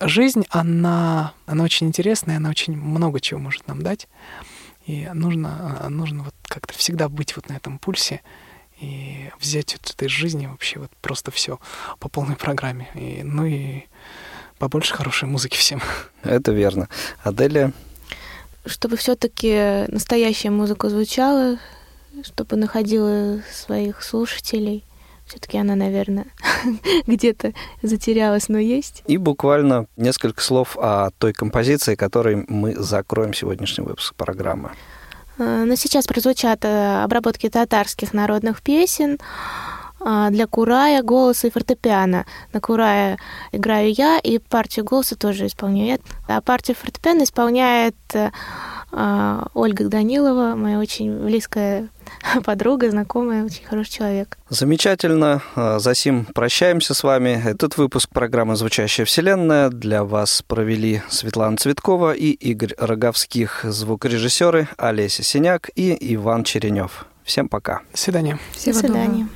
жизнь, 0.00 0.44
она, 0.50 1.32
она 1.46 1.64
очень 1.64 1.86
интересная, 1.86 2.36
она 2.36 2.50
очень 2.50 2.76
много 2.76 3.20
чего 3.20 3.40
может 3.40 3.66
нам 3.66 3.82
дать. 3.82 4.08
И 4.86 5.08
нужно, 5.12 5.78
а, 5.80 5.88
нужно 5.88 6.22
вот 6.24 6.34
как-то 6.44 6.72
всегда 6.74 7.08
быть 7.08 7.34
вот 7.34 7.48
на 7.48 7.54
этом 7.54 7.78
пульсе 7.78 8.20
и 8.80 9.30
взять 9.40 9.72
вот 9.72 9.90
этой 9.90 10.08
жизни 10.08 10.46
вообще 10.46 10.78
вот 10.78 10.90
просто 11.00 11.30
все 11.30 11.58
по 11.98 12.08
полной 12.08 12.36
программе. 12.36 12.88
И, 12.94 13.22
ну 13.22 13.44
и 13.46 13.84
побольше 14.58 14.94
хорошей 14.94 15.28
музыки 15.28 15.56
всем. 15.56 15.80
Это 16.22 16.52
верно. 16.52 16.88
Аделия, 17.22 17.72
Чтобы 18.64 18.96
все-таки 18.96 19.84
настоящая 19.88 20.50
музыка 20.50 20.88
звучала, 20.88 21.58
чтобы 22.24 22.56
находила 22.56 23.40
своих 23.52 24.02
слушателей. 24.02 24.84
Все-таки 25.26 25.58
она, 25.58 25.74
наверное, 25.74 26.26
где-то 27.06 27.52
затерялась, 27.82 28.48
но 28.48 28.58
есть. 28.58 29.02
И 29.06 29.16
буквально 29.16 29.86
несколько 29.96 30.40
слов 30.40 30.76
о 30.78 31.10
той 31.18 31.32
композиции, 31.32 31.96
которой 31.96 32.44
мы 32.48 32.76
закроем 32.76 33.34
сегодняшний 33.34 33.84
выпуск 33.84 34.14
программы. 34.14 34.70
Э, 35.38 35.64
Но 35.64 35.74
сейчас 35.74 36.06
прозвучат 36.06 36.64
э, 36.64 37.02
обработки 37.02 37.48
татарских 37.48 38.12
народных 38.14 38.62
песен 38.62 39.18
для 40.00 40.46
курая, 40.46 41.02
голоса 41.02 41.46
и 41.46 41.50
фортепиано. 41.50 42.26
На 42.52 42.60
курая 42.60 43.18
играю 43.52 43.92
я, 43.92 44.18
и 44.18 44.38
партию 44.38 44.84
голоса 44.84 45.16
тоже 45.16 45.46
исполняю 45.46 45.88
я. 45.88 45.98
А 46.36 46.40
партию 46.40 46.76
фортепиано 46.76 47.24
исполняет 47.24 47.96
э, 48.14 48.30
а, 48.92 49.48
Ольга 49.54 49.84
Данилова, 49.88 50.54
моя 50.54 50.78
очень 50.78 51.24
близкая 51.24 51.88
подруга, 52.44 52.90
знакомая, 52.90 53.44
очень 53.44 53.64
хороший 53.64 53.92
человек. 53.92 54.38
Замечательно. 54.48 55.42
А, 55.54 55.78
Засим 55.78 56.24
прощаемся 56.26 56.94
с 56.94 57.02
вами. 57.02 57.42
Этот 57.44 57.76
выпуск 57.76 58.08
программы 58.08 58.56
«Звучащая 58.56 59.06
вселенная» 59.06 59.70
для 59.70 60.04
вас 60.04 60.42
провели 60.46 61.02
Светлана 61.08 61.56
Цветкова 61.56 62.12
и 62.12 62.30
Игорь 62.30 62.74
Роговских, 62.78 63.64
звукорежиссеры 63.64 64.68
Олеся 64.76 65.22
Синяк 65.22 65.70
и 65.74 65.96
Иван 66.14 66.44
Черенев. 66.44 67.06
Всем 67.24 67.48
пока. 67.48 67.80
До 67.92 67.98
свидания. 67.98 68.38
Всего 68.52 68.80
До 68.80 68.88
доброго. 68.88 69.04
свидания. 69.04 69.28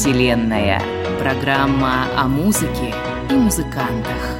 Вселенная. 0.00 0.80
Программа 1.18 2.06
о 2.16 2.26
музыке 2.26 2.94
и 3.28 3.34
музыкантах. 3.34 4.39